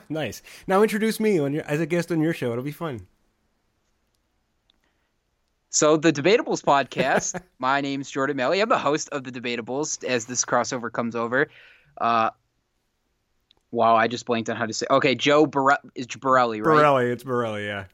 nice. 0.08 0.42
Now 0.66 0.82
introduce 0.82 1.20
me 1.20 1.36
your, 1.36 1.62
as 1.62 1.80
a 1.80 1.86
guest 1.86 2.12
on 2.12 2.20
your 2.20 2.32
show. 2.32 2.52
It'll 2.52 2.64
be 2.64 2.72
fun. 2.72 3.06
So 5.74 5.96
the 5.96 6.12
Debatables 6.12 6.62
podcast. 6.62 7.40
my 7.58 7.80
name's 7.80 8.08
Jordan 8.08 8.36
Maly. 8.36 8.62
I'm 8.62 8.68
the 8.68 8.78
host 8.78 9.08
of 9.08 9.24
the 9.24 9.32
Debatables. 9.32 10.04
As 10.04 10.24
this 10.24 10.44
crossover 10.44 10.90
comes 10.90 11.16
over, 11.16 11.48
uh, 12.00 12.30
wow, 13.72 13.96
I 13.96 14.06
just 14.06 14.24
blanked 14.24 14.48
on 14.48 14.54
how 14.54 14.66
to 14.66 14.72
say. 14.72 14.86
Okay, 14.88 15.16
Joe 15.16 15.46
Bore- 15.46 15.80
is 15.96 16.06
Borelli, 16.06 16.60
right? 16.60 16.76
Borelli. 16.76 17.10
It's 17.10 17.24
Borelli, 17.24 17.66
yeah. 17.66 17.86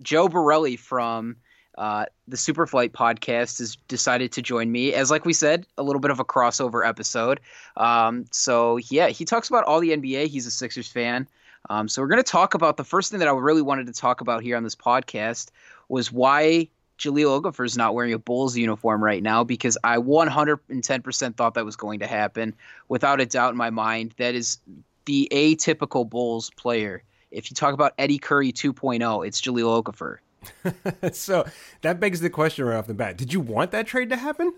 Joe 0.00 0.28
Borelli 0.28 0.76
from 0.76 1.36
uh, 1.76 2.06
the 2.26 2.38
Superflight 2.38 2.92
podcast 2.92 3.58
has 3.58 3.76
decided 3.88 4.32
to 4.32 4.40
join 4.40 4.72
me 4.72 4.94
as, 4.94 5.10
like 5.10 5.26
we 5.26 5.34
said, 5.34 5.66
a 5.76 5.82
little 5.82 6.00
bit 6.00 6.10
of 6.10 6.20
a 6.20 6.24
crossover 6.24 6.88
episode. 6.88 7.38
Um, 7.76 8.24
so 8.30 8.78
yeah, 8.88 9.08
he 9.08 9.26
talks 9.26 9.50
about 9.50 9.64
all 9.64 9.78
the 9.78 9.90
NBA. 9.90 10.28
He's 10.28 10.46
a 10.46 10.50
Sixers 10.50 10.88
fan. 10.88 11.28
Um, 11.68 11.86
so 11.86 12.00
we're 12.00 12.08
going 12.08 12.16
to 12.16 12.22
talk 12.22 12.54
about 12.54 12.78
the 12.78 12.84
first 12.84 13.10
thing 13.10 13.20
that 13.20 13.28
I 13.28 13.32
really 13.32 13.62
wanted 13.62 13.86
to 13.88 13.92
talk 13.92 14.22
about 14.22 14.42
here 14.42 14.56
on 14.56 14.64
this 14.64 14.74
podcast 14.74 15.50
was 15.92 16.10
why 16.10 16.66
Jahlil 16.98 17.38
Okafor 17.42 17.66
is 17.66 17.76
not 17.76 17.94
wearing 17.94 18.14
a 18.14 18.18
Bulls 18.18 18.56
uniform 18.56 19.04
right 19.04 19.22
now 19.22 19.44
because 19.44 19.76
I 19.84 19.98
110% 19.98 21.36
thought 21.36 21.52
that 21.52 21.66
was 21.66 21.76
going 21.76 22.00
to 22.00 22.06
happen. 22.06 22.54
Without 22.88 23.20
a 23.20 23.26
doubt 23.26 23.50
in 23.50 23.58
my 23.58 23.68
mind, 23.68 24.14
that 24.16 24.34
is 24.34 24.58
the 25.04 25.28
atypical 25.30 26.08
Bulls 26.08 26.48
player. 26.56 27.02
If 27.30 27.50
you 27.50 27.54
talk 27.54 27.74
about 27.74 27.92
Eddie 27.98 28.18
Curry 28.18 28.52
2.0, 28.52 29.26
it's 29.26 29.42
Jahlil 29.42 29.84
Okafor. 29.84 31.12
so 31.14 31.44
that 31.82 32.00
begs 32.00 32.20
the 32.20 32.30
question 32.30 32.64
right 32.64 32.78
off 32.78 32.86
the 32.86 32.94
bat. 32.94 33.18
Did 33.18 33.34
you 33.34 33.40
want 33.40 33.70
that 33.72 33.86
trade 33.86 34.08
to 34.08 34.16
happen? 34.16 34.54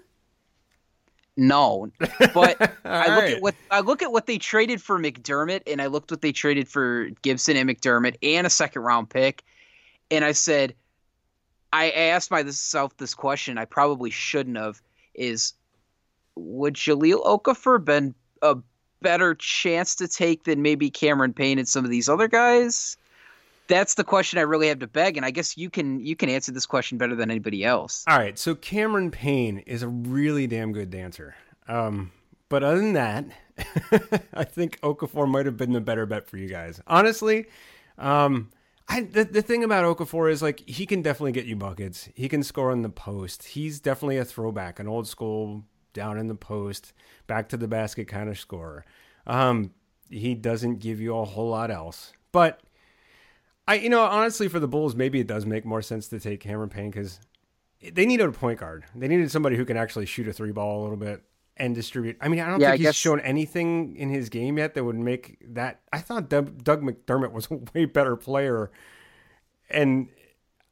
No, 1.37 1.91
but 2.33 2.79
I 2.85 3.09
look 3.09 3.25
right. 3.25 3.35
at 3.35 3.43
what 3.43 3.55
I 3.73 3.81
look 3.81 4.03
at 4.03 4.12
what 4.12 4.26
they 4.26 4.38
traded 4.38 4.81
for 4.81 5.00
McDermott, 5.00 5.62
and 5.67 5.83
I 5.83 5.87
looked 5.87 6.12
what 6.12 6.23
they 6.23 6.31
traded 6.31 6.69
for 6.69 7.09
Gibson 7.23 7.57
and 7.57 7.69
McDermott, 7.69 8.14
and 8.23 8.47
a 8.47 8.50
second 8.50 8.83
round 8.83 9.11
pick, 9.11 9.43
and 10.12 10.25
I 10.25 10.31
said, 10.31 10.75
I 11.75 11.90
asked 11.90 12.31
myself 12.31 12.97
this 12.99 13.14
question. 13.14 13.59
I 13.59 13.64
probably 13.64 14.11
shouldn't 14.11 14.57
have. 14.57 14.81
Is 15.12 15.54
would 16.37 16.75
Jahlil 16.75 17.25
Okafor 17.25 17.85
been 17.85 18.14
a 18.43 18.59
better 19.02 19.35
chance 19.35 19.97
to 19.97 20.07
take 20.07 20.45
than 20.45 20.62
maybe 20.62 20.88
Cameron 20.88 21.33
Payne 21.33 21.59
and 21.59 21.66
some 21.66 21.85
of 21.85 21.90
these 21.90 22.09
other 22.09 22.28
guys? 22.28 22.97
That's 23.66 23.95
the 23.95 24.04
question 24.04 24.38
I 24.38 24.43
really 24.43 24.69
have 24.69 24.78
to 24.81 24.87
beg, 24.87 25.16
and 25.16 25.26
I 25.26 25.33
guess 25.33 25.59
you 25.59 25.69
can 25.69 25.99
you 25.99 26.14
can 26.14 26.28
answer 26.28 26.52
this 26.52 26.64
question 26.64 26.97
better 26.97 27.16
than 27.16 27.28
anybody 27.28 27.64
else. 27.64 28.04
All 28.07 28.19
right, 28.19 28.38
so 28.38 28.54
Cameron 28.54 29.11
Payne 29.11 29.59
is 29.59 29.83
a 29.83 29.88
really 29.88 30.47
damn 30.47 30.71
good 30.71 30.90
dancer. 30.90 31.35
Um, 31.66 32.12
but 32.49 32.62
other 32.62 32.78
than 32.78 32.93
that, 32.93 33.25
I 34.33 34.45
think 34.45 34.78
Okafor 34.81 35.28
might 35.28 35.47
have 35.47 35.57
been 35.57 35.73
the 35.73 35.81
better 35.81 36.07
bet 36.07 36.28
for 36.28 36.37
you 36.37 36.49
guys. 36.49 36.81
Honestly, 36.87 37.47
um, 37.99 38.50
I 38.88 39.03
the, 39.03 39.25
the 39.25 39.43
thing 39.43 39.64
about 39.64 39.85
Okafor 39.85 40.31
is 40.31 40.43
like 40.43 40.61
he 40.69 40.87
can 40.87 41.03
definitely 41.03 41.33
get 41.33 41.47
you 41.47 41.57
buckets. 41.57 42.09
He 42.14 42.29
can 42.29 42.43
score 42.43 42.71
on 42.71 42.83
the 42.83 42.88
post. 42.88 43.45
He's 43.45 43.81
definitely 43.81 44.19
a 44.19 44.25
throwback, 44.25 44.79
an 44.79 44.88
old 44.88 45.09
school 45.09 45.64
down 45.93 46.19
in 46.19 46.26
the 46.26 46.35
post, 46.35 46.93
back 47.26 47.49
to 47.49 47.57
the 47.57 47.69
basket 47.69 48.09
kind 48.09 48.29
of 48.29 48.38
scorer. 48.38 48.85
Um, 49.26 49.73
he 50.11 50.35
doesn't 50.35 50.81
give 50.81 51.00
you 51.00 51.17
a 51.17 51.25
whole 51.25 51.49
lot 51.49 51.71
else, 51.71 52.12
but 52.33 52.61
I, 53.67 53.76
you 53.76 53.88
know, 53.88 54.03
honestly, 54.03 54.49
for 54.49 54.61
the 54.61 54.69
Bulls, 54.69 54.95
maybe 54.95 55.21
it 55.21 55.26
does 55.26 55.47
make 55.47 55.64
more 55.64 55.81
sense 55.81 56.09
to 56.09 56.21
take 56.21 56.41
Cameron 56.41 56.69
Payne 56.69 56.91
because 56.91 57.21
they 57.93 58.05
needed 58.05 58.26
a 58.26 58.33
point 58.33 58.61
guard. 58.61 58.85
They 58.95 59.09
needed 59.09 59.31
somebody 59.31 59.57
who 59.57 59.64
can 59.64 59.76
actually 59.76 60.07
shoot 60.07 60.29
a 60.29 60.33
three 60.33 60.53
ball 60.53 60.81
a 60.81 60.83
little 60.83 60.97
bit 60.97 61.23
and 61.56 61.75
distribute. 61.75 62.16
I 62.20 62.28
mean, 62.28 62.40
I 62.40 62.46
don't 62.50 62.61
Yeah, 62.61 62.68
think 62.68 62.75
I 62.75 62.76
he's 62.78 62.87
guess- 62.88 62.94
shown 62.96 63.20
anything 63.20 63.94
in 63.96 64.08
his 64.11 64.28
game 64.28 64.58
yet 64.58 64.75
that 64.75 64.84
would 64.84 64.96
make 64.96 65.37
that. 65.54 65.80
I 65.92 65.99
thought 66.00 66.28
Doug, 66.28 66.62
Doug 66.64 66.82
McDermott 66.82 67.32
was 67.32 67.49
a 67.50 67.54
way 67.75 67.84
better 67.84 68.16
player, 68.16 68.70
and 69.70 70.08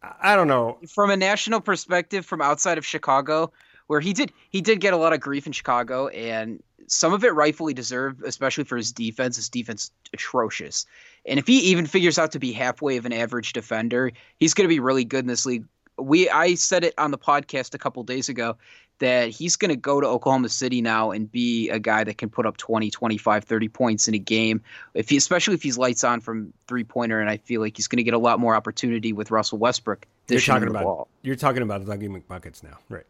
I 0.02 0.32
I 0.32 0.36
don't 0.36 0.48
know. 0.48 0.78
from 0.88 1.10
a 1.10 1.16
national 1.16 1.60
perspective 1.60 2.26
from 2.26 2.42
outside 2.42 2.78
of 2.78 2.84
Chicago, 2.86 3.52
where 3.86 4.00
he 4.00 4.12
did 4.12 4.32
he 4.50 4.60
did 4.60 4.80
get 4.80 4.92
a 4.94 4.96
lot 4.96 5.12
of 5.12 5.20
grief 5.20 5.46
in 5.46 5.52
Chicago, 5.52 6.08
and 6.08 6.62
some 6.88 7.12
of 7.12 7.22
it 7.24 7.32
rightfully 7.34 7.72
deserved, 7.72 8.22
especially 8.24 8.64
for 8.64 8.76
his 8.76 8.90
defense. 8.92 9.36
His 9.36 9.48
defense 9.48 9.92
atrocious, 10.12 10.84
and 11.24 11.38
if 11.38 11.46
he 11.46 11.58
even 11.60 11.86
figures 11.86 12.18
out 12.18 12.32
to 12.32 12.38
be 12.40 12.52
halfway 12.52 12.96
of 12.96 13.06
an 13.06 13.12
average 13.12 13.52
defender, 13.52 14.10
he's 14.38 14.54
going 14.54 14.64
to 14.64 14.74
be 14.74 14.80
really 14.80 15.04
good 15.04 15.20
in 15.20 15.28
this 15.28 15.46
league. 15.46 15.64
We 15.98 16.28
I 16.30 16.54
said 16.54 16.84
it 16.84 16.94
on 16.98 17.10
the 17.10 17.18
podcast 17.18 17.74
a 17.74 17.78
couple 17.78 18.02
days 18.02 18.28
ago 18.28 18.56
that 18.98 19.30
he's 19.30 19.56
going 19.56 19.70
to 19.70 19.76
go 19.76 20.00
to 20.00 20.06
Oklahoma 20.06 20.48
City 20.48 20.80
now 20.80 21.10
and 21.10 21.30
be 21.30 21.68
a 21.70 21.78
guy 21.78 22.04
that 22.04 22.18
can 22.18 22.28
put 22.30 22.46
up 22.46 22.56
20, 22.56 22.88
25, 22.90 23.42
30 23.44 23.68
points 23.68 24.06
in 24.06 24.14
a 24.14 24.18
game. 24.18 24.60
If 24.94 25.08
he 25.08 25.16
especially 25.16 25.54
if 25.54 25.62
he's 25.62 25.76
lights 25.76 26.04
on 26.04 26.20
from 26.20 26.52
three 26.68 26.84
pointer 26.84 27.20
and 27.20 27.28
I 27.28 27.36
feel 27.38 27.60
like 27.60 27.76
he's 27.76 27.88
going 27.88 27.96
to 27.98 28.02
get 28.04 28.14
a 28.14 28.18
lot 28.18 28.38
more 28.40 28.54
opportunity 28.54 29.12
with 29.12 29.30
Russell 29.30 29.58
Westbrook 29.58 30.06
You're 30.28 30.40
talking 30.40 30.68
about 30.68 30.84
ball. 30.84 31.08
you're 31.22 31.36
talking 31.36 31.62
about 31.62 31.84
Dougie 31.84 32.08
McBuckets 32.08 32.62
now, 32.62 32.78
right? 32.88 33.06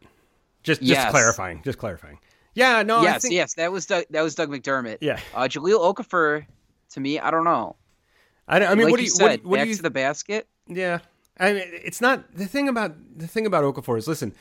Just 0.63 0.81
just 0.81 0.89
Yes. 0.91 1.11
clarifying, 1.11 1.61
just 1.63 1.77
clarifying. 1.77 2.19
Yeah, 2.55 2.83
no, 2.83 2.99
I 2.99 3.03
yes, 3.03 3.21
think, 3.23 3.33
yes, 3.33 3.53
that 3.55 3.71
was 3.71 3.85
Doug, 3.85 4.05
that 4.11 4.21
was 4.21 4.35
Doug 4.35 4.49
McDermott. 4.49 4.99
Yeah. 5.01 5.19
uh, 5.33 5.43
Jahlil 5.43 5.93
Okafor. 5.93 6.45
To 6.91 6.99
me, 6.99 7.19
I 7.19 7.31
don't 7.31 7.43
know. 7.43 7.75
I, 8.47 8.57
I 8.63 8.75
mean, 8.75 8.83
like 8.85 8.91
what 8.91 8.97
do 8.97 9.03
you 9.03 9.07
you 9.07 9.09
said, 9.15 9.25
what, 9.41 9.45
what 9.45 9.55
back 9.57 9.63
do 9.65 9.69
you 9.71 9.75
to 9.77 9.81
the 9.81 9.89
basket. 9.89 10.47
Yeah, 10.67 10.99
I 11.37 11.53
mean, 11.53 11.63
it's 11.67 12.01
not 12.01 12.35
the 12.35 12.45
thing 12.45 12.67
about 12.67 12.95
the 13.17 13.27
thing 13.27 13.45
about 13.45 13.63
Okafor 13.63 13.97
is 13.97 14.07
listen. 14.07 14.33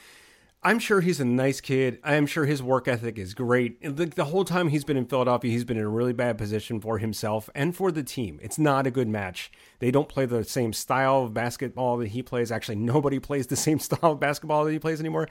I'm 0.65 0.79
sure 0.79 1.01
he's 1.01 1.19
a 1.19 1.25
nice 1.25 1.61
kid. 1.61 1.99
I 2.05 2.15
am 2.15 2.25
sure 2.25 2.45
his 2.45 2.63
work 2.63 2.87
ethic 2.87 3.19
is 3.19 3.35
great. 3.35 3.83
The, 3.83 4.07
the 4.07 4.27
whole 4.27 4.45
time 4.45 4.69
he's 4.69 4.85
been 4.85 4.97
in 4.97 5.07
Philadelphia, 5.07 5.51
he's 5.51 5.65
been 5.65 5.77
in 5.77 5.83
a 5.83 5.89
really 5.89 6.13
bad 6.13 6.39
position 6.39 6.81
for 6.81 6.99
himself 6.99 7.51
and 7.53 7.75
for 7.75 7.91
the 7.91 8.05
team. 8.05 8.39
It's 8.41 8.61
not 8.61 8.87
a 8.87 8.93
good 8.93 9.09
match. 9.09 9.51
They 9.81 9.91
don't 9.91 10.09
play 10.09 10.25
the 10.25 10.45
same 10.45 10.73
style 10.73 11.25
of 11.25 11.35
basketball 11.35 11.97
that 11.97 12.09
he 12.09 12.23
plays. 12.23 12.53
Actually, 12.53 12.77
nobody 12.77 13.19
plays 13.19 13.49
the 13.49 13.57
same 13.57 13.79
style 13.81 14.13
of 14.13 14.21
basketball 14.21 14.65
that 14.65 14.71
he 14.71 14.79
plays 14.79 15.01
anymore. 15.01 15.29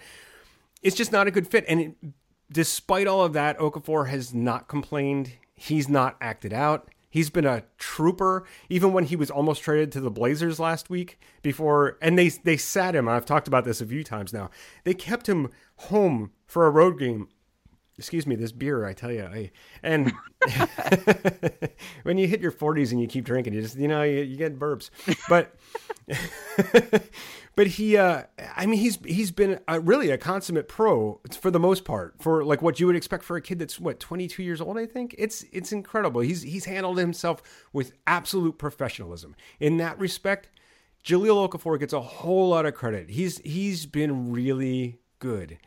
It's 0.81 0.97
just 0.97 1.13
not 1.13 1.27
a 1.27 1.31
good 1.31 1.47
fit. 1.47 1.63
And 1.69 1.79
it, 1.79 1.95
despite 2.51 3.07
all 3.07 3.23
of 3.23 3.31
that, 3.31 3.57
Okafor 3.57 4.09
has 4.09 4.33
not 4.33 4.67
complained. 4.67 5.31
He's 5.53 5.87
not 5.87 6.17
acted 6.19 6.51
out. 6.51 6.89
He's 7.11 7.29
been 7.29 7.45
a 7.45 7.63
trooper, 7.77 8.45
even 8.69 8.93
when 8.93 9.03
he 9.03 9.15
was 9.15 9.29
almost 9.29 9.61
traded 9.61 9.91
to 9.91 10.01
the 10.01 10.09
Blazers 10.09 10.59
last 10.59 10.89
week. 10.89 11.19
Before, 11.43 11.97
and 12.01 12.17
they 12.17 12.29
they 12.29 12.57
sat 12.57 12.95
him. 12.95 13.07
I've 13.07 13.25
talked 13.25 13.47
about 13.47 13.65
this 13.65 13.81
a 13.81 13.85
few 13.85 14.03
times 14.03 14.33
now. 14.33 14.49
They 14.85 14.95
kept 14.95 15.27
him 15.27 15.49
home 15.75 16.31
for 16.47 16.65
a 16.65 16.71
road 16.71 16.97
game 16.97 17.27
excuse 18.01 18.25
me, 18.25 18.35
this 18.35 18.51
beer, 18.51 18.83
I 18.83 18.93
tell 18.93 19.11
you, 19.11 19.25
I, 19.25 19.51
and 19.83 20.11
when 22.03 22.17
you 22.17 22.27
hit 22.27 22.41
your 22.41 22.51
40s 22.51 22.91
and 22.91 22.99
you 22.99 23.05
keep 23.05 23.25
drinking, 23.25 23.53
you 23.53 23.61
just, 23.61 23.77
you 23.77 23.87
know, 23.87 24.01
you, 24.01 24.21
you 24.21 24.37
get 24.37 24.57
burps. 24.57 24.89
But, 25.29 25.55
but 27.55 27.67
he, 27.67 27.97
uh, 27.97 28.23
I 28.55 28.65
mean, 28.65 28.79
he's 28.79 28.97
he's 29.05 29.31
been 29.31 29.59
a, 29.67 29.79
really 29.79 30.09
a 30.09 30.17
consummate 30.17 30.67
pro 30.67 31.19
for 31.39 31.51
the 31.51 31.59
most 31.59 31.83
part 31.83 32.15
for 32.19 32.43
like 32.43 32.61
what 32.61 32.79
you 32.79 32.87
would 32.87 32.95
expect 32.95 33.23
for 33.23 33.35
a 33.35 33.41
kid 33.41 33.59
that's 33.59 33.79
what 33.79 33.99
22 33.99 34.41
years 34.43 34.61
old. 34.61 34.77
I 34.77 34.85
think 34.85 35.15
it's 35.17 35.43
it's 35.51 35.71
incredible. 35.71 36.21
He's 36.21 36.41
he's 36.43 36.65
handled 36.65 36.97
himself 36.97 37.41
with 37.73 37.93
absolute 38.07 38.57
professionalism 38.57 39.35
in 39.59 39.77
that 39.77 39.99
respect. 39.99 40.49
Jahlil 41.03 41.49
Okafor 41.49 41.79
gets 41.79 41.93
a 41.93 42.01
whole 42.01 42.49
lot 42.49 42.65
of 42.65 42.73
credit. 42.73 43.09
He's 43.09 43.39
he's 43.39 43.85
been 43.85 44.31
really 44.31 44.99
good. 45.19 45.57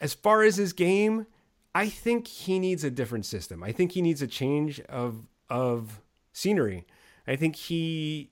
As 0.00 0.14
far 0.14 0.42
as 0.42 0.56
his 0.56 0.72
game, 0.72 1.26
I 1.74 1.88
think 1.88 2.26
he 2.26 2.58
needs 2.58 2.84
a 2.84 2.90
different 2.90 3.24
system. 3.24 3.62
I 3.62 3.72
think 3.72 3.92
he 3.92 4.02
needs 4.02 4.22
a 4.22 4.26
change 4.26 4.80
of 4.82 5.28
of 5.48 6.00
scenery. 6.32 6.86
I 7.26 7.36
think 7.36 7.56
he, 7.56 8.31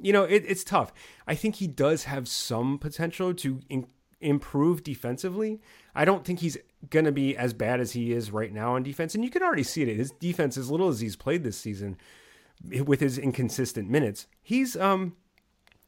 you 0.00 0.12
know, 0.12 0.24
it, 0.24 0.44
it's 0.46 0.64
tough. 0.64 0.92
I 1.26 1.34
think 1.34 1.56
he 1.56 1.66
does 1.66 2.04
have 2.04 2.28
some 2.28 2.78
potential 2.78 3.34
to 3.34 3.60
in, 3.68 3.86
improve 4.20 4.82
defensively. 4.82 5.60
I 5.94 6.04
don't 6.04 6.24
think 6.24 6.40
he's 6.40 6.56
going 6.90 7.04
to 7.04 7.12
be 7.12 7.36
as 7.36 7.52
bad 7.52 7.80
as 7.80 7.92
he 7.92 8.12
is 8.12 8.30
right 8.30 8.52
now 8.52 8.74
on 8.74 8.82
defense, 8.82 9.14
and 9.14 9.24
you 9.24 9.30
can 9.30 9.42
already 9.42 9.62
see 9.62 9.82
it. 9.82 9.96
His 9.96 10.10
defense, 10.10 10.56
as 10.56 10.70
little 10.70 10.88
as 10.88 11.00
he's 11.00 11.16
played 11.16 11.44
this 11.44 11.56
season, 11.56 11.96
with 12.84 13.00
his 13.00 13.18
inconsistent 13.18 13.90
minutes, 13.90 14.26
he's 14.42 14.76
um 14.76 15.16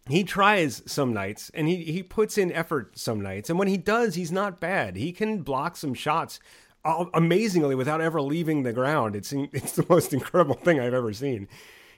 he 0.08 0.22
tries 0.22 0.82
some 0.86 1.12
nights 1.12 1.50
and 1.52 1.68
he, 1.68 1.82
he 1.84 2.02
puts 2.02 2.38
in 2.38 2.52
effort 2.52 2.96
some 2.96 3.20
nights. 3.20 3.50
And 3.50 3.58
when 3.58 3.68
he 3.68 3.76
does, 3.76 4.14
he's 4.14 4.30
not 4.30 4.60
bad. 4.60 4.96
He 4.96 5.12
can 5.12 5.42
block 5.42 5.76
some 5.76 5.94
shots 5.94 6.38
amazingly 6.84 7.74
without 7.74 8.00
ever 8.00 8.22
leaving 8.22 8.62
the 8.62 8.72
ground. 8.72 9.16
It's, 9.16 9.32
it's 9.52 9.72
the 9.72 9.86
most 9.88 10.12
incredible 10.12 10.54
thing 10.54 10.78
I've 10.78 10.94
ever 10.94 11.12
seen. 11.12 11.48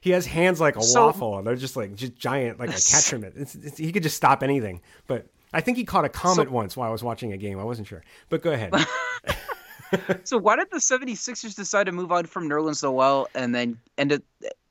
He 0.01 0.11
has 0.11 0.27
hands 0.27 0.61
like 0.61 0.77
a 0.77 0.83
so, 0.83 1.07
waffle. 1.07 1.43
They're 1.43 1.57
just 1.57 1.77
like 1.77 1.95
just 1.95 2.17
giant, 2.17 2.59
like 2.59 2.71
a 2.71 2.73
catcher 2.93 3.19
mitt. 3.19 3.35
It's, 3.37 3.55
it's, 3.55 3.79
he 3.79 3.93
could 3.93 4.03
just 4.03 4.17
stop 4.17 4.43
anything. 4.43 4.81
But 5.07 5.27
I 5.53 5.61
think 5.61 5.77
he 5.77 5.85
caught 5.85 6.05
a 6.05 6.09
comet 6.09 6.49
so, 6.49 6.53
once 6.53 6.77
while 6.77 6.89
I 6.89 6.93
was 6.93 7.03
watching 7.03 7.33
a 7.33 7.37
game. 7.37 7.59
I 7.59 7.65
wasn't 7.65 7.89
sure. 7.89 8.03
But 8.29 8.43
go 8.43 8.53
ahead. 8.53 8.75
so 10.25 10.39
why 10.39 10.57
did 10.57 10.71
the 10.71 10.79
76ers 10.79 11.55
decide 11.57 11.87
to 11.87 11.93
move 11.93 12.13
on 12.13 12.27
from 12.27 12.49
Nerlens 12.49 12.83
Noel 12.83 13.29
and 13.35 13.55
then 13.55 13.79
ended 13.97 14.23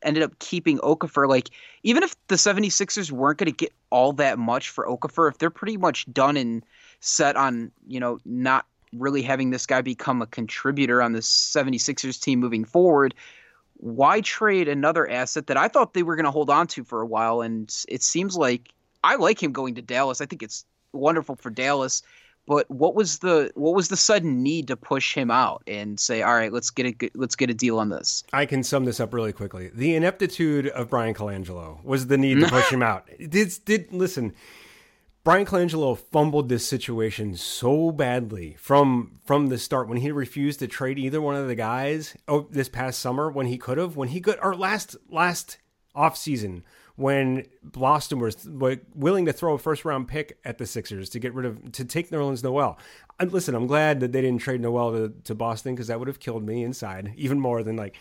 ended 0.03 0.23
up 0.23 0.37
keeping 0.39 0.77
Okafor? 0.79 1.27
Like 1.27 1.49
even 1.83 2.03
if 2.03 2.15
the 2.27 2.35
76ers 2.35 3.11
weren't 3.11 3.39
going 3.39 3.51
to 3.51 3.55
get 3.55 3.73
all 3.89 4.13
that 4.13 4.37
much 4.37 4.69
for 4.69 4.85
Okafor, 4.87 5.29
if 5.29 5.37
they're 5.37 5.49
pretty 5.49 5.77
much 5.77 6.11
done 6.13 6.37
and 6.37 6.63
set 6.99 7.35
on, 7.35 7.71
you 7.87 7.99
know, 7.99 8.19
not 8.25 8.65
really 8.93 9.21
having 9.21 9.49
this 9.49 9.65
guy 9.65 9.81
become 9.81 10.21
a 10.21 10.27
contributor 10.27 11.01
on 11.01 11.13
the 11.13 11.19
76ers 11.19 12.21
team 12.21 12.39
moving 12.39 12.63
forward, 12.63 13.13
why 13.77 14.21
trade 14.21 14.67
another 14.67 15.09
asset 15.09 15.47
that 15.47 15.57
I 15.57 15.67
thought 15.67 15.93
they 15.93 16.03
were 16.03 16.15
going 16.15 16.25
to 16.25 16.31
hold 16.31 16.49
on 16.49 16.67
to 16.67 16.83
for 16.83 17.01
a 17.01 17.05
while 17.05 17.41
and 17.41 17.73
it 17.87 18.03
seems 18.03 18.35
like 18.35 18.73
I 19.03 19.15
like 19.15 19.41
him 19.41 19.51
going 19.51 19.75
to 19.75 19.81
Dallas. 19.81 20.21
I 20.21 20.25
think 20.25 20.43
it's 20.43 20.65
wonderful 20.91 21.35
for 21.35 21.49
Dallas 21.49 22.01
but 22.47 22.69
what 22.71 22.95
was 22.95 23.19
the 23.19 23.51
what 23.55 23.75
was 23.75 23.89
the 23.89 23.97
sudden 23.97 24.41
need 24.41 24.67
to 24.69 24.77
push 24.77 25.13
him 25.13 25.29
out 25.29 25.61
and 25.67 25.99
say, 25.99 26.21
all 26.21 26.33
right, 26.33 26.51
let's 26.51 26.69
get 26.69 26.85
a 26.85 27.09
let's 27.13 27.35
get 27.35 27.49
a 27.49 27.53
deal 27.53 27.77
on 27.77 27.89
this? 27.89 28.23
I 28.31 28.45
can 28.45 28.63
sum 28.63 28.85
this 28.85 29.01
up 29.01 29.13
really 29.13 29.33
quickly. 29.33 29.69
The 29.73 29.95
ineptitude 29.95 30.67
of 30.69 30.89
Bryan 30.89 31.13
Colangelo 31.13 31.83
was 31.83 32.07
the 32.07 32.17
need 32.17 32.39
to 32.39 32.47
push 32.49 32.71
him 32.71 32.81
out. 32.81 33.07
Did 33.19 33.53
did 33.65 33.91
listen. 33.91 34.33
Bryan 35.27 35.45
Colangelo 35.45 35.97
fumbled 35.97 36.47
this 36.47 36.65
situation 36.65 37.35
so 37.35 37.91
badly 37.91 38.55
from 38.57 39.19
from 39.25 39.47
the 39.47 39.57
start 39.57 39.89
when 39.89 39.97
he 39.97 40.09
refused 40.09 40.59
to 40.59 40.69
trade 40.69 40.97
either 40.97 41.19
one 41.19 41.35
of 41.35 41.49
the 41.49 41.55
guys. 41.55 42.15
Oh, 42.29 42.47
this 42.49 42.69
past 42.69 43.01
summer 43.01 43.29
when 43.29 43.47
he 43.47 43.57
could 43.57 43.77
have, 43.77 43.97
when 43.97 44.07
he 44.07 44.21
could, 44.21 44.39
or 44.41 44.55
last 44.55 44.95
last 45.09 45.57
off 45.93 46.15
season 46.15 46.63
when 46.95 47.45
Boston 47.61 48.19
was 48.19 48.47
willing 48.95 49.25
to 49.25 49.33
throw 49.33 49.55
a 49.55 49.57
first 49.57 49.83
round 49.83 50.07
pick 50.07 50.37
at 50.45 50.59
the 50.59 50.65
Sixers 50.65 51.09
to 51.09 51.19
get 51.19 51.33
rid 51.33 51.45
of 51.45 51.73
to 51.73 51.83
take 51.83 52.09
Nerlens 52.09 52.41
Noel. 52.41 52.79
And 53.19 53.33
listen, 53.33 53.53
I'm 53.53 53.67
glad 53.67 53.99
that 53.99 54.13
they 54.13 54.21
didn't 54.21 54.39
trade 54.39 54.61
Noel 54.61 54.93
to, 54.93 55.13
to 55.25 55.35
Boston 55.35 55.75
because 55.75 55.87
that 55.87 55.99
would 55.99 56.07
have 56.07 56.21
killed 56.21 56.45
me 56.45 56.63
inside 56.63 57.11
even 57.17 57.37
more 57.37 57.63
than 57.63 57.75
like 57.75 57.97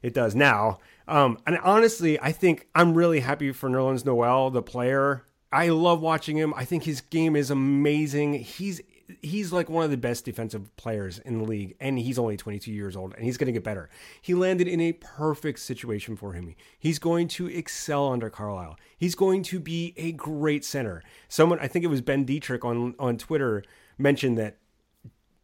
it 0.00 0.14
does 0.14 0.36
now. 0.36 0.78
Um, 1.08 1.38
and 1.44 1.58
honestly, 1.58 2.20
I 2.20 2.30
think 2.30 2.68
I'm 2.72 2.94
really 2.94 3.18
happy 3.18 3.50
for 3.50 3.68
Nerlens 3.68 4.04
Noel, 4.04 4.50
the 4.50 4.62
player. 4.62 5.24
I 5.50 5.68
love 5.68 6.00
watching 6.00 6.36
him. 6.36 6.52
I 6.54 6.64
think 6.64 6.84
his 6.84 7.00
game 7.00 7.36
is 7.36 7.50
amazing. 7.50 8.34
He's 8.34 8.80
he's 9.22 9.52
like 9.52 9.70
one 9.70 9.84
of 9.84 9.90
the 9.90 9.96
best 9.96 10.24
defensive 10.24 10.74
players 10.76 11.18
in 11.20 11.38
the 11.38 11.44
league, 11.44 11.74
and 11.80 11.98
he's 11.98 12.18
only 12.18 12.36
22 12.36 12.70
years 12.70 12.94
old, 12.94 13.14
and 13.14 13.24
he's 13.24 13.38
going 13.38 13.46
to 13.46 13.52
get 13.52 13.64
better. 13.64 13.88
He 14.20 14.34
landed 14.34 14.68
in 14.68 14.80
a 14.80 14.92
perfect 14.92 15.60
situation 15.60 16.16
for 16.16 16.34
him. 16.34 16.54
He's 16.78 16.98
going 16.98 17.28
to 17.28 17.46
excel 17.46 18.12
under 18.12 18.28
Carlisle. 18.28 18.76
He's 18.98 19.14
going 19.14 19.42
to 19.44 19.60
be 19.60 19.94
a 19.96 20.12
great 20.12 20.64
center. 20.64 21.02
Someone, 21.28 21.58
I 21.60 21.68
think 21.68 21.84
it 21.84 21.88
was 21.88 22.02
Ben 22.02 22.26
Detrick 22.26 22.64
on 22.64 22.94
on 22.98 23.16
Twitter, 23.16 23.64
mentioned 23.96 24.36
that 24.38 24.58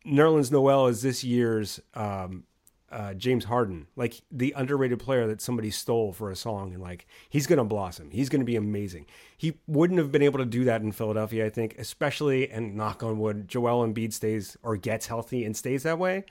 Nerlens 0.07 0.53
Noel 0.53 0.89
is 0.89 1.03
this 1.03 1.25
year's 1.25 1.81
um, 1.95 2.45
uh, 2.95 3.13
James 3.15 3.47
Harden, 3.47 3.89
like 3.97 4.23
the 4.31 4.55
underrated 4.57 5.01
player 5.01 5.27
that 5.27 5.41
somebody 5.41 5.71
stole 5.71 6.13
for 6.13 6.31
a 6.31 6.37
song, 6.37 6.73
and 6.73 6.81
like 6.81 7.07
he's 7.29 7.49
gonna 7.49 7.65
blossom. 7.65 8.13
He's 8.13 8.29
gonna 8.29 8.45
be 8.45 8.55
amazing. 8.55 9.07
He 9.37 9.59
wouldn't 9.67 9.99
have 9.99 10.13
been 10.13 10.23
able 10.23 10.39
to 10.39 10.45
do 10.45 10.63
that 10.65 10.81
in 10.81 10.93
Philadelphia, 10.93 11.45
I 11.45 11.51
think, 11.51 11.75
especially 11.77 12.49
and 12.49 12.77
knock 12.77 13.03
on 13.03 13.19
wood, 13.19 13.49
Joel 13.49 13.85
Embiid 13.85 14.13
stays 14.13 14.57
or 14.63 14.77
gets 14.77 15.09
healthy 15.09 15.45
and 15.45 15.57
stays 15.57 15.83
that 15.83 15.99
way. 15.99 16.25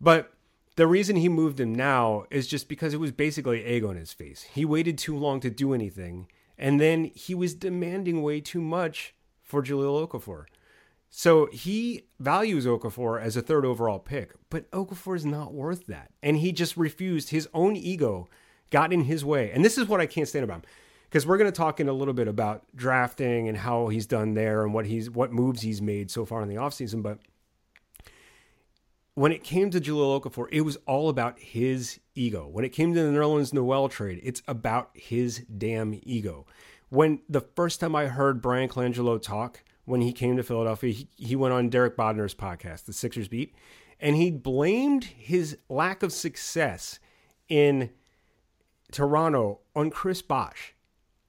But 0.00 0.32
the 0.74 0.88
reason 0.88 1.14
he 1.14 1.28
moved 1.28 1.60
him 1.60 1.72
now 1.72 2.24
is 2.32 2.48
just 2.48 2.68
because 2.68 2.92
it 2.92 3.00
was 3.00 3.12
basically 3.12 3.64
egg 3.64 3.84
on 3.84 3.94
his 3.94 4.12
face. 4.12 4.42
He 4.42 4.64
waited 4.64 4.98
too 4.98 5.16
long 5.16 5.38
to 5.38 5.50
do 5.50 5.72
anything, 5.72 6.26
and 6.58 6.80
then 6.80 7.12
he 7.14 7.32
was 7.32 7.54
demanding 7.54 8.22
way 8.22 8.40
too 8.40 8.60
much 8.60 9.14
for 9.40 9.62
Jahlil 9.62 10.08
Okafor. 10.08 10.46
So 11.10 11.46
he 11.52 12.02
values 12.18 12.66
Okafor 12.66 13.20
as 13.20 13.36
a 13.36 13.42
third 13.42 13.64
overall 13.64 13.98
pick, 13.98 14.32
but 14.50 14.70
Okafor 14.70 15.16
is 15.16 15.24
not 15.24 15.54
worth 15.54 15.86
that. 15.86 16.10
And 16.22 16.38
he 16.38 16.52
just 16.52 16.76
refused. 16.76 17.30
His 17.30 17.48
own 17.54 17.76
ego 17.76 18.28
got 18.70 18.92
in 18.92 19.04
his 19.04 19.24
way. 19.24 19.50
And 19.50 19.64
this 19.64 19.78
is 19.78 19.88
what 19.88 20.00
I 20.00 20.06
can't 20.06 20.28
stand 20.28 20.44
about 20.44 20.56
him. 20.56 20.64
Because 21.04 21.26
we're 21.26 21.38
going 21.38 21.50
to 21.50 21.56
talk 21.56 21.78
in 21.78 21.88
a 21.88 21.92
little 21.92 22.14
bit 22.14 22.28
about 22.28 22.64
drafting 22.74 23.48
and 23.48 23.56
how 23.56 23.88
he's 23.88 24.06
done 24.06 24.34
there 24.34 24.64
and 24.64 24.74
what 24.74 24.86
he's 24.86 25.08
what 25.08 25.32
moves 25.32 25.62
he's 25.62 25.80
made 25.80 26.10
so 26.10 26.24
far 26.24 26.42
in 26.42 26.48
the 26.48 26.56
offseason. 26.56 27.02
But 27.02 27.20
when 29.14 29.32
it 29.32 29.42
came 29.42 29.70
to 29.70 29.80
Jahlil 29.80 30.20
Okafor, 30.20 30.48
it 30.50 30.60
was 30.60 30.76
all 30.84 31.08
about 31.08 31.38
his 31.38 32.00
ego. 32.14 32.46
When 32.48 32.64
it 32.64 32.70
came 32.70 32.92
to 32.92 33.02
the 33.02 33.08
Nerlens 33.08 33.54
Noel 33.54 33.88
trade, 33.88 34.20
it's 34.22 34.42
about 34.46 34.90
his 34.94 35.38
damn 35.56 35.98
ego. 36.02 36.44
When 36.90 37.20
the 37.28 37.40
first 37.40 37.80
time 37.80 37.96
I 37.96 38.06
heard 38.06 38.42
Bryan 38.42 38.68
Colangelo 38.68 39.20
talk, 39.20 39.62
when 39.86 40.02
he 40.02 40.12
came 40.12 40.36
to 40.36 40.42
Philadelphia, 40.42 40.92
he, 40.92 41.08
he 41.16 41.36
went 41.36 41.54
on 41.54 41.70
Derek 41.70 41.96
Bodner's 41.96 42.34
podcast, 42.34 42.84
The 42.84 42.92
Sixers 42.92 43.28
Beat, 43.28 43.54
and 44.00 44.14
he 44.16 44.30
blamed 44.30 45.04
his 45.04 45.56
lack 45.68 46.02
of 46.02 46.12
success 46.12 46.98
in 47.48 47.90
Toronto 48.92 49.60
on 49.74 49.90
Chris 49.90 50.20
Bosh. 50.20 50.74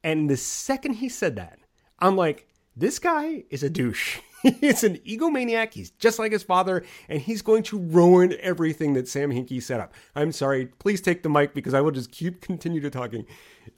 And 0.04 0.30
the 0.30 0.38
second 0.38 0.93
he 0.93 1.08
said 1.10 1.36
that, 1.38 1.60
I'm 2.00 2.15
like, 2.15 2.48
this 2.76 3.00
guy 3.00 3.43
is 3.50 3.63
a 3.63 3.70
douche. 3.70 4.20
he's 4.60 4.84
an 4.84 4.98
egomaniac. 5.00 5.74
He's 5.74 5.91
just 5.91 6.20
like 6.20 6.32
his 6.32 6.43
father, 6.43 6.84
and 7.10 7.22
he's 7.22 7.41
going 7.41 7.63
to 7.63 7.80
ruin 7.80 8.36
everything 8.39 8.93
that 8.93 9.08
Sam 9.08 9.32
Hinkie 9.32 9.62
set 9.62 9.80
up. 9.80 9.93
I'm 10.15 10.32
sorry. 10.32 10.67
Please 10.67 11.02
take 11.02 11.24
the 11.24 11.30
mic 11.30 11.54
because 11.54 11.74
I 11.74 11.82
will 11.82 11.91
just 11.91 12.12
keep 12.12 12.41
continue 12.41 12.80
to 12.82 12.89
talking, 12.89 13.26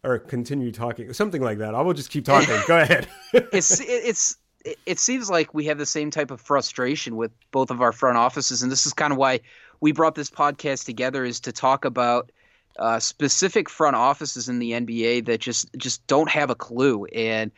or 0.03 0.19
continue 0.19 0.71
talking, 0.71 1.13
something 1.13 1.41
like 1.41 1.59
that. 1.59 1.75
I 1.75 1.81
will 1.81 1.93
just 1.93 2.09
keep 2.09 2.25
talking. 2.25 2.55
Go 2.67 2.77
ahead. 2.77 3.07
it's 3.33 3.79
it's 3.79 4.37
it 4.85 4.99
seems 4.99 5.29
like 5.29 5.53
we 5.53 5.65
have 5.65 5.77
the 5.77 5.85
same 5.85 6.11
type 6.11 6.31
of 6.31 6.41
frustration 6.41 7.15
with 7.15 7.31
both 7.51 7.71
of 7.71 7.81
our 7.81 7.91
front 7.91 8.17
offices, 8.17 8.61
and 8.61 8.71
this 8.71 8.85
is 8.85 8.93
kind 8.93 9.11
of 9.11 9.17
why 9.17 9.39
we 9.79 9.91
brought 9.91 10.15
this 10.15 10.29
podcast 10.29 10.85
together 10.85 11.23
is 11.23 11.39
to 11.41 11.51
talk 11.51 11.85
about 11.85 12.31
uh, 12.77 12.99
specific 12.99 13.69
front 13.69 13.95
offices 13.95 14.49
in 14.49 14.59
the 14.59 14.71
NBA 14.71 15.25
that 15.25 15.39
just 15.39 15.69
just 15.77 16.05
don't 16.07 16.29
have 16.29 16.49
a 16.49 16.55
clue. 16.55 17.05
And 17.05 17.51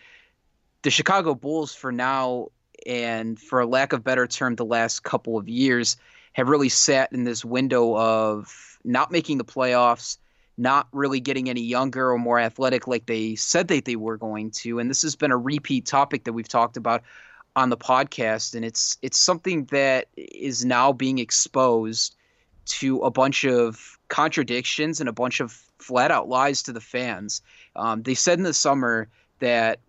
the 0.83 0.91
Chicago 0.91 1.35
Bulls, 1.35 1.73
for 1.73 1.91
now, 1.91 2.47
and 2.85 3.39
for 3.39 3.59
a 3.59 3.65
lack 3.65 3.93
of 3.93 4.03
better 4.03 4.27
term, 4.27 4.55
the 4.55 4.65
last 4.65 5.03
couple 5.03 5.37
of 5.37 5.47
years, 5.47 5.97
have 6.33 6.49
really 6.49 6.69
sat 6.69 7.11
in 7.11 7.23
this 7.23 7.45
window 7.45 7.95
of 7.95 8.79
not 8.83 9.11
making 9.11 9.37
the 9.37 9.45
playoffs, 9.45 10.17
not 10.57 10.87
really 10.91 11.19
getting 11.19 11.49
any 11.49 11.61
younger 11.61 12.11
or 12.11 12.17
more 12.17 12.39
athletic 12.39 12.87
like 12.87 13.05
they 13.05 13.35
said 13.35 13.67
that 13.69 13.85
they 13.85 13.95
were 13.95 14.17
going 14.17 14.51
to. 14.51 14.79
And 14.79 14.89
this 14.89 15.01
has 15.01 15.15
been 15.15 15.31
a 15.31 15.37
repeat 15.37 15.85
topic 15.85 16.25
that 16.25 16.33
we've 16.33 16.47
talked 16.47 16.77
about 16.77 17.03
on 17.55 17.69
the 17.69 17.77
podcast, 17.77 18.55
and 18.55 18.63
it's 18.63 18.97
it's 19.01 19.17
something 19.17 19.65
that 19.65 20.07
is 20.15 20.63
now 20.63 20.93
being 20.93 21.17
exposed 21.19 22.15
to 22.65 22.99
a 22.99 23.11
bunch 23.11 23.43
of 23.43 23.97
contradictions 24.07 24.99
and 24.99 25.09
a 25.09 25.13
bunch 25.13 25.39
of 25.39 25.51
flat 25.79 26.11
out 26.11 26.29
lies 26.29 26.63
to 26.63 26.71
the 26.71 26.79
fans. 26.79 27.41
Um, 27.75 28.03
they 28.03 28.13
said 28.13 28.37
in 28.37 28.43
the 28.43 28.53
summer 28.53 29.09
that 29.39 29.79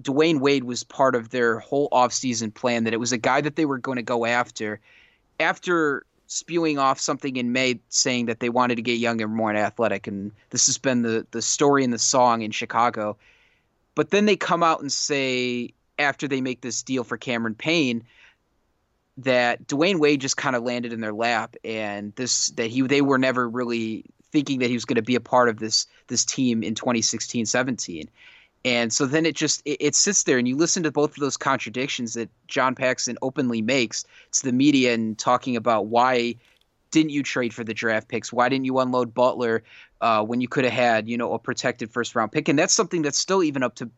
Dwyane 0.00 0.40
Wade 0.40 0.64
was 0.64 0.84
part 0.84 1.14
of 1.14 1.30
their 1.30 1.58
whole 1.58 1.90
offseason 1.90 2.54
plan, 2.54 2.84
that 2.84 2.94
it 2.94 3.00
was 3.00 3.12
a 3.12 3.18
guy 3.18 3.40
that 3.40 3.56
they 3.56 3.66
were 3.66 3.78
going 3.78 3.96
to 3.96 4.02
go 4.02 4.24
after. 4.24 4.80
after 5.40 6.06
spewing 6.26 6.78
off 6.78 6.98
something 6.98 7.36
in 7.36 7.52
May 7.52 7.80
saying 7.88 8.26
that 8.26 8.40
they 8.40 8.48
wanted 8.48 8.76
to 8.76 8.82
get 8.82 8.98
younger, 8.98 9.28
more 9.28 9.54
athletic, 9.54 10.06
and 10.06 10.32
this 10.50 10.66
has 10.66 10.78
been 10.78 11.02
the 11.02 11.26
the 11.30 11.42
story 11.42 11.84
in 11.84 11.90
the 11.90 11.98
song 11.98 12.42
in 12.42 12.50
Chicago. 12.50 13.16
But 13.94 14.10
then 14.10 14.26
they 14.26 14.36
come 14.36 14.62
out 14.62 14.80
and 14.80 14.92
say 14.92 15.72
after 15.98 16.28
they 16.28 16.40
make 16.40 16.60
this 16.60 16.82
deal 16.82 17.04
for 17.04 17.16
Cameron 17.16 17.54
Payne 17.54 18.04
that 19.18 19.66
Dwyane 19.66 19.98
Wade 19.98 20.20
just 20.20 20.36
kind 20.36 20.54
of 20.54 20.62
landed 20.62 20.92
in 20.92 21.00
their 21.00 21.14
lap, 21.14 21.56
and 21.64 22.12
this 22.16 22.50
that 22.50 22.66
he 22.66 22.82
they 22.82 23.00
were 23.00 23.18
never 23.18 23.48
really 23.48 24.04
thinking 24.32 24.58
that 24.58 24.68
he 24.68 24.74
was 24.74 24.84
going 24.84 24.96
to 24.96 25.02
be 25.02 25.14
a 25.14 25.20
part 25.20 25.48
of 25.48 25.58
this 25.58 25.86
this 26.08 26.24
team 26.24 26.62
in 26.62 26.74
2016-17. 26.74 28.08
And 28.66 28.92
so 28.92 29.06
then 29.06 29.26
it 29.26 29.36
just 29.36 29.62
it, 29.64 29.76
it, 29.78 29.94
sits 29.94 30.24
there, 30.24 30.38
and 30.38 30.48
you 30.48 30.56
listen 30.56 30.82
to 30.82 30.90
both 30.90 31.10
of 31.10 31.20
those 31.20 31.36
contradictions 31.36 32.14
that 32.14 32.28
John 32.48 32.74
Paxson 32.74 33.16
openly 33.22 33.62
makes 33.62 34.04
to 34.32 34.42
the 34.42 34.50
media 34.50 34.92
and 34.92 35.16
talking 35.16 35.54
about 35.54 35.86
why 35.86 36.34
didn't 36.90 37.10
you 37.10 37.22
trade 37.22 37.54
for 37.54 37.62
the 37.62 37.72
draft 37.72 38.08
picks? 38.08 38.32
Why 38.32 38.48
didn't 38.48 38.64
you 38.64 38.80
unload 38.80 39.14
Butler 39.14 39.62
uh, 40.00 40.24
when 40.24 40.40
you 40.40 40.48
could 40.48 40.64
have 40.64 40.72
had 40.72 41.08
you 41.08 41.16
know 41.16 41.32
a 41.32 41.38
protected 41.38 41.92
first 41.92 42.16
round 42.16 42.32
pick? 42.32 42.48
And 42.48 42.58
that's 42.58 42.74
something 42.74 43.02
that's 43.02 43.18
still 43.18 43.44
even 43.44 43.62
up 43.62 43.76
to 43.76 43.88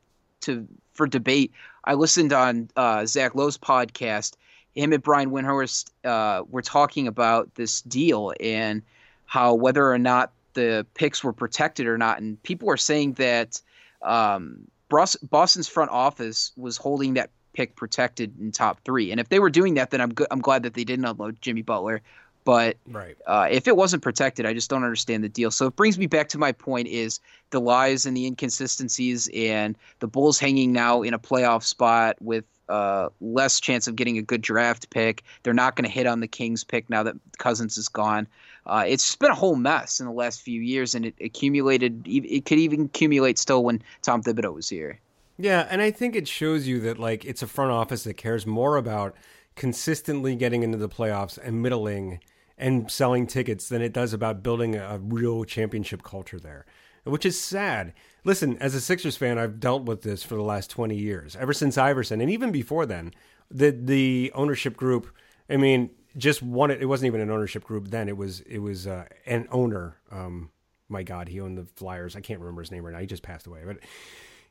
to 0.42 0.68
for 0.92 1.06
debate. 1.06 1.50
I 1.84 1.94
listened 1.94 2.34
on 2.34 2.68
uh, 2.76 3.06
Zach 3.06 3.34
Lowe's 3.34 3.56
podcast. 3.56 4.34
Him 4.74 4.92
and 4.92 5.02
Brian 5.02 5.30
Windhorst 5.30 5.90
uh, 6.04 6.44
were 6.46 6.60
talking 6.60 7.08
about 7.08 7.54
this 7.54 7.80
deal 7.80 8.34
and 8.38 8.82
how 9.24 9.54
whether 9.54 9.90
or 9.90 9.98
not 9.98 10.32
the 10.52 10.84
picks 10.92 11.24
were 11.24 11.32
protected 11.32 11.86
or 11.86 11.96
not, 11.96 12.20
and 12.20 12.42
people 12.42 12.68
are 12.68 12.76
saying 12.76 13.14
that 13.14 13.62
um, 14.02 14.68
Boston's 14.88 15.68
front 15.68 15.90
office 15.90 16.52
was 16.56 16.76
holding 16.76 17.14
that 17.14 17.30
pick 17.52 17.76
protected 17.76 18.38
in 18.40 18.52
top 18.52 18.80
three. 18.84 19.10
And 19.10 19.20
if 19.20 19.28
they 19.28 19.38
were 19.38 19.50
doing 19.50 19.74
that, 19.74 19.90
then 19.90 20.00
I'm 20.00 20.14
good. 20.14 20.28
I'm 20.30 20.40
glad 20.40 20.62
that 20.62 20.74
they 20.74 20.84
didn't 20.84 21.04
unload 21.04 21.40
Jimmy 21.40 21.62
Butler. 21.62 22.02
But 22.44 22.78
right. 22.86 23.16
uh, 23.26 23.48
if 23.50 23.68
it 23.68 23.76
wasn't 23.76 24.02
protected, 24.02 24.46
I 24.46 24.54
just 24.54 24.70
don't 24.70 24.82
understand 24.82 25.22
the 25.22 25.28
deal. 25.28 25.50
So 25.50 25.66
it 25.66 25.76
brings 25.76 25.98
me 25.98 26.06
back 26.06 26.28
to 26.30 26.38
my 26.38 26.52
point: 26.52 26.88
is 26.88 27.20
the 27.50 27.60
lies 27.60 28.06
and 28.06 28.16
the 28.16 28.26
inconsistencies, 28.26 29.28
and 29.34 29.76
the 29.98 30.06
Bulls 30.06 30.38
hanging 30.38 30.72
now 30.72 31.02
in 31.02 31.12
a 31.12 31.18
playoff 31.18 31.62
spot 31.62 32.16
with 32.20 32.44
uh, 32.68 33.08
less 33.20 33.60
chance 33.60 33.86
of 33.86 33.96
getting 33.96 34.18
a 34.18 34.22
good 34.22 34.40
draft 34.40 34.88
pick. 34.90 35.24
They're 35.42 35.52
not 35.52 35.76
going 35.76 35.84
to 35.84 35.90
hit 35.90 36.06
on 36.06 36.20
the 36.20 36.28
Kings 36.28 36.64
pick 36.64 36.88
now 36.88 37.02
that 37.02 37.16
Cousins 37.38 37.76
is 37.76 37.88
gone. 37.88 38.26
Uh, 38.68 38.84
it's 38.86 39.16
been 39.16 39.30
a 39.30 39.34
whole 39.34 39.56
mess 39.56 39.98
in 39.98 40.06
the 40.06 40.12
last 40.12 40.42
few 40.42 40.60
years, 40.60 40.94
and 40.94 41.06
it 41.06 41.14
accumulated. 41.20 42.02
It 42.06 42.44
could 42.44 42.58
even 42.58 42.86
accumulate 42.86 43.38
still 43.38 43.64
when 43.64 43.82
Tom 44.02 44.22
Thibodeau 44.22 44.54
was 44.54 44.68
here. 44.68 45.00
Yeah, 45.38 45.66
and 45.70 45.80
I 45.80 45.90
think 45.90 46.16
it 46.16 46.26
shows 46.28 46.66
you 46.66 46.80
that 46.80 46.98
like 46.98 47.24
it's 47.24 47.42
a 47.42 47.46
front 47.46 47.70
office 47.70 48.04
that 48.04 48.14
cares 48.14 48.46
more 48.46 48.76
about 48.76 49.14
consistently 49.54 50.36
getting 50.36 50.62
into 50.62 50.78
the 50.78 50.88
playoffs 50.88 51.38
and 51.38 51.62
middling 51.62 52.20
and 52.58 52.90
selling 52.90 53.26
tickets 53.26 53.68
than 53.68 53.80
it 53.80 53.92
does 53.92 54.12
about 54.12 54.42
building 54.42 54.74
a 54.74 54.98
real 54.98 55.44
championship 55.44 56.02
culture 56.02 56.40
there, 56.40 56.66
which 57.04 57.24
is 57.24 57.40
sad. 57.40 57.92
Listen, 58.24 58.58
as 58.58 58.74
a 58.74 58.80
Sixers 58.80 59.16
fan, 59.16 59.38
I've 59.38 59.60
dealt 59.60 59.84
with 59.84 60.02
this 60.02 60.24
for 60.24 60.34
the 60.34 60.42
last 60.42 60.70
20 60.70 60.96
years, 60.96 61.36
ever 61.36 61.52
since 61.52 61.78
Iverson, 61.78 62.20
and 62.20 62.30
even 62.30 62.52
before 62.52 62.84
then. 62.84 63.12
The 63.50 63.70
the 63.70 64.30
ownership 64.34 64.76
group, 64.76 65.06
I 65.48 65.56
mean, 65.56 65.88
just 66.18 66.42
wanted. 66.42 66.82
It 66.82 66.86
wasn't 66.86 67.06
even 67.06 67.20
an 67.20 67.30
ownership 67.30 67.64
group 67.64 67.88
then. 67.88 68.08
It 68.08 68.16
was 68.16 68.40
it 68.40 68.58
was 68.58 68.86
uh, 68.86 69.06
an 69.24 69.48
owner. 69.50 69.96
Um, 70.10 70.50
my 70.88 71.02
God, 71.02 71.28
he 71.28 71.40
owned 71.40 71.56
the 71.56 71.64
Flyers. 71.64 72.16
I 72.16 72.20
can't 72.20 72.40
remember 72.40 72.62
his 72.62 72.70
name 72.70 72.84
right 72.84 72.92
now. 72.92 73.00
He 73.00 73.06
just 73.06 73.22
passed 73.22 73.46
away, 73.46 73.62
but 73.64 73.78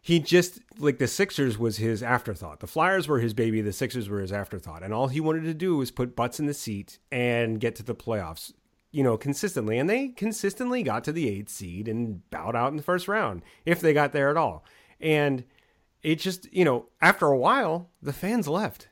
he 0.02 0.20
just 0.20 0.60
like 0.80 1.00
the 1.00 1.08
Sixers 1.08 1.58
was 1.58 1.78
his 1.78 2.02
afterthought. 2.02 2.60
The 2.60 2.68
Flyers 2.68 3.08
were 3.08 3.20
his 3.20 3.34
baby. 3.34 3.62
The 3.62 3.74
Sixers 3.74 4.08
were 4.10 4.22
his 4.22 4.32
afterthought, 4.32 4.84
and 4.84 4.94
all 4.94 5.08
he 5.08 5.20
wanted 5.20 5.44
to 5.44 5.54
do 5.54 5.78
was 5.78 5.92
put 5.92 6.16
butts 6.16 6.40
in 6.40 6.46
the 6.46 6.54
seat 6.54 7.00
and 7.12 7.60
get 7.60 7.76
to 7.76 7.84
the 7.84 7.96
playoffs. 7.96 8.54
You 8.92 9.04
know, 9.04 9.18
consistently, 9.18 9.78
and 9.78 9.90
they 9.90 10.08
consistently 10.10 10.82
got 10.82 11.04
to 11.04 11.12
the 11.12 11.28
eighth 11.28 11.50
seed 11.50 11.88
and 11.88 12.28
bowed 12.30 12.56
out 12.56 12.72
in 12.72 12.78
the 12.78 12.84
first 12.84 13.08
round 13.08 13.44
if 13.66 13.82
they 13.82 13.94
got 13.94 14.14
there 14.14 14.30
at 14.30 14.38
all. 14.38 14.64
And 15.00 15.44
it 16.02 16.20
just, 16.20 16.52
you 16.54 16.64
know, 16.64 16.88
after 17.02 17.28
a 17.28 17.38
while, 17.38 17.90
the 18.02 18.14
fans 18.14 18.48
left. 18.48 18.88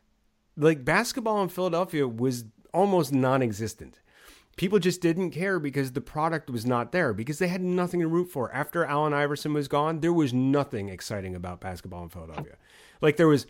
Like 0.57 0.83
basketball 0.83 1.41
in 1.41 1.49
Philadelphia 1.49 2.07
was 2.07 2.43
almost 2.75 3.13
non 3.13 3.41
existent. 3.41 3.99
People 4.57 4.79
just 4.79 5.01
didn't 5.01 5.31
care 5.31 5.59
because 5.59 5.91
the 5.91 6.01
product 6.01 6.49
was 6.49 6.65
not 6.65 6.91
there, 6.91 7.13
because 7.13 7.39
they 7.39 7.47
had 7.47 7.61
nothing 7.61 7.99
to 7.99 8.07
root 8.07 8.29
for. 8.29 8.51
After 8.53 8.85
Allen 8.85 9.13
Iverson 9.13 9.53
was 9.53 9.67
gone, 9.67 9.99
there 9.99 10.13
was 10.13 10.33
nothing 10.33 10.87
exciting 10.87 11.35
about 11.35 11.59
basketball 11.59 12.03
in 12.03 12.09
Philadelphia. 12.09 12.55
Like 13.01 13.17
there 13.17 13.27
was, 13.27 13.47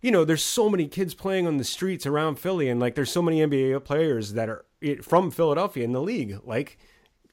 you 0.00 0.10
know, 0.10 0.24
there's 0.24 0.44
so 0.44 0.70
many 0.70 0.88
kids 0.88 1.12
playing 1.14 1.46
on 1.46 1.58
the 1.58 1.64
streets 1.64 2.06
around 2.06 2.38
Philly, 2.38 2.68
and 2.70 2.80
like 2.80 2.94
there's 2.94 3.12
so 3.12 3.20
many 3.20 3.40
NBA 3.40 3.84
players 3.84 4.32
that 4.32 4.48
are 4.48 4.64
from 5.02 5.30
Philadelphia 5.30 5.84
in 5.84 5.92
the 5.92 6.00
league, 6.00 6.38
like 6.44 6.78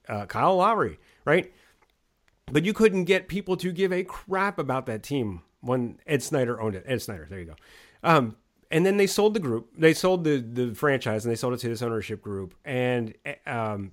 uh, 0.10 0.26
Kyle 0.26 0.58
Lowry, 0.58 1.00
right? 1.24 1.54
But 2.52 2.66
you 2.66 2.74
couldn't 2.74 3.06
get 3.06 3.30
people 3.30 3.56
to 3.58 3.72
give 3.72 3.94
a 3.94 4.04
crap 4.04 4.60
about 4.60 4.86
that 4.88 5.02
team 5.02 5.44
when 5.62 5.98
Ed 6.06 6.22
Snider 6.22 6.60
owned 6.60 6.76
it. 6.76 6.84
Ed 6.86 7.02
Snider, 7.02 7.26
there 7.30 7.40
you 7.40 7.46
go. 7.46 7.56
Um, 8.04 8.36
and 8.74 8.84
then 8.84 8.98
they 8.98 9.06
sold 9.06 9.36
the 9.36 9.40
group. 9.40 9.70
They 9.78 9.94
sold 9.94 10.24
the 10.24 10.40
the 10.40 10.74
franchise, 10.74 11.24
and 11.24 11.32
they 11.32 11.36
sold 11.36 11.54
it 11.54 11.60
to 11.60 11.70
this 11.70 11.84
ownership 11.84 12.22
group. 12.22 12.56
And 12.66 13.14
um, 13.46 13.92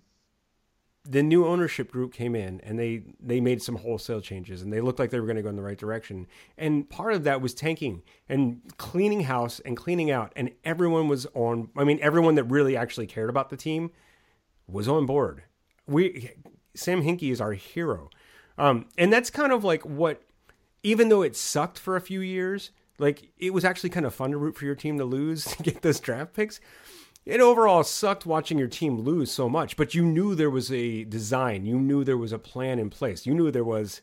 the 1.05 1.23
new 1.23 1.47
ownership 1.47 1.93
group 1.93 2.15
came 2.15 2.35
in, 2.35 2.61
and 2.63 2.79
they 2.79 3.03
they 3.21 3.43
made 3.43 3.63
some 3.63 3.77
wholesale 3.77 4.23
changes, 4.23 4.63
and 4.63 4.73
they 4.73 4.81
looked 4.81 4.99
like 4.99 5.11
they 5.11 5.21
were 5.21 5.27
going 5.27 5.37
to 5.37 5.43
go 5.43 5.51
in 5.51 5.57
the 5.57 5.63
right 5.63 5.77
direction. 5.77 6.27
And 6.57 6.89
part 6.89 7.13
of 7.13 7.25
that 7.25 7.43
was 7.43 7.53
tanking 7.53 8.03
and 8.27 8.63
cleaning 8.79 9.21
house 9.21 9.61
and 9.61 9.77
cleaning 9.77 10.11
out, 10.11 10.33
and 10.35 10.51
everyone 10.65 11.09
was 11.09 11.27
on. 11.35 11.69
I 11.77 11.85
mean, 11.85 11.99
everyone 12.01 12.37
that 12.37 12.45
really 12.45 12.75
actually 12.75 13.07
cared 13.07 13.29
about 13.29 13.51
the 13.51 13.59
team 13.59 13.91
was 14.67 14.89
on 14.89 15.05
board. 15.05 15.43
We 15.87 16.31
Sam 16.75 17.03
Hinkie 17.03 17.31
is 17.31 17.41
our 17.43 17.53
hero, 17.53 18.09
um, 18.57 18.87
and 18.97 19.13
that's 19.13 19.29
kind 19.29 19.53
of 19.53 19.63
like 19.63 19.85
what. 19.85 20.23
Even 20.83 21.11
though 21.11 21.21
it 21.21 21.37
sucked 21.37 21.79
for 21.79 21.95
a 21.95 22.01
few 22.01 22.21
years, 22.21 22.71
like 23.01 23.33
it 23.39 23.53
was 23.53 23.65
actually 23.65 23.91
kind 23.91 24.07
of 24.07 24.15
fun 24.15 24.31
to 24.31 24.39
root 24.39 24.57
for 24.57 24.65
your 24.65 24.75
team 24.75 24.99
to 24.99 25.05
lose 25.05 25.45
to 25.57 25.63
get 25.63 25.83
those 25.83 26.01
draft 26.01 26.35
picks. 26.35 26.61
It 27.27 27.41
overall 27.41 27.85
sucked 27.85 28.25
watching 28.25 28.59
your 28.59 28.69
team 28.69 28.99
lose 28.99 29.31
so 29.31 29.49
much, 29.49 29.77
but 29.77 29.95
you 29.95 30.05
knew 30.05 30.35
there 30.35 30.51
was 30.51 30.73
a 30.73 31.05
design, 31.05 31.67
you 31.67 31.79
knew 31.79 32.03
there 32.03 32.17
was 32.17 32.33
a 32.33 32.39
plan 32.39 32.79
in 32.79 32.89
place, 32.89 33.27
you 33.27 33.35
knew 33.35 33.51
there 33.51 33.65
was 33.65 34.01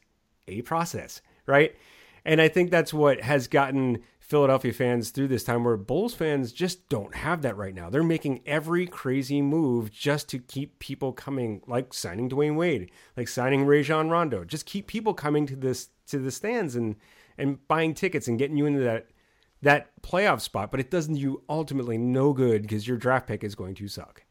a 0.48 0.62
process, 0.62 1.22
right? 1.46 1.76
And 2.24 2.42
I 2.42 2.48
think 2.48 2.70
that's 2.70 2.94
what 2.94 3.22
has 3.22 3.48
gotten 3.48 4.04
Philadelphia 4.20 4.74
fans 4.74 5.12
through 5.12 5.30
this 5.30 5.46
time 5.46 5.64
where 5.64 5.78
Bulls 5.78 6.14
fans 6.14 6.52
just 6.52 6.90
don't 6.90 7.16
have 7.16 7.42
that 7.42 7.56
right 7.56 7.74
now. 7.74 7.90
They're 7.90 8.04
making 8.04 8.42
every 8.46 8.86
crazy 8.86 9.42
move 9.42 9.92
just 9.92 10.28
to 10.30 10.40
keep 10.40 10.80
people 10.80 11.14
coming, 11.14 11.62
like 11.66 11.94
signing 11.94 12.30
Dwyane 12.30 12.58
Wade, 12.58 12.92
like 13.16 13.30
signing 13.30 13.66
Rajon 13.66 14.10
Rondo. 14.10 14.44
Just 14.44 14.66
keep 14.66 14.86
people 14.86 15.14
coming 15.14 15.48
to 15.48 15.56
this 15.56 15.90
to 16.08 16.20
the 16.20 16.32
stands 16.32 16.76
and 16.76 16.98
and 17.38 17.66
buying 17.68 17.94
tickets 17.94 18.28
and 18.28 18.40
getting 18.40 18.58
you 18.58 18.66
into 18.66 18.82
that 18.82 19.08
that 19.64 19.90
playoff 20.02 20.42
spot, 20.42 20.70
but 20.72 20.80
it 20.80 20.92
doesn't 20.92 21.16
you 21.16 21.42
ultimately 21.50 21.98
no 21.98 22.34
good 22.34 22.62
because 22.62 22.88
your 22.88 22.98
draft 22.98 23.28
pick 23.28 23.44
is 23.44 23.56
going 23.56 23.76
to 23.76 23.88
suck. 23.88 24.24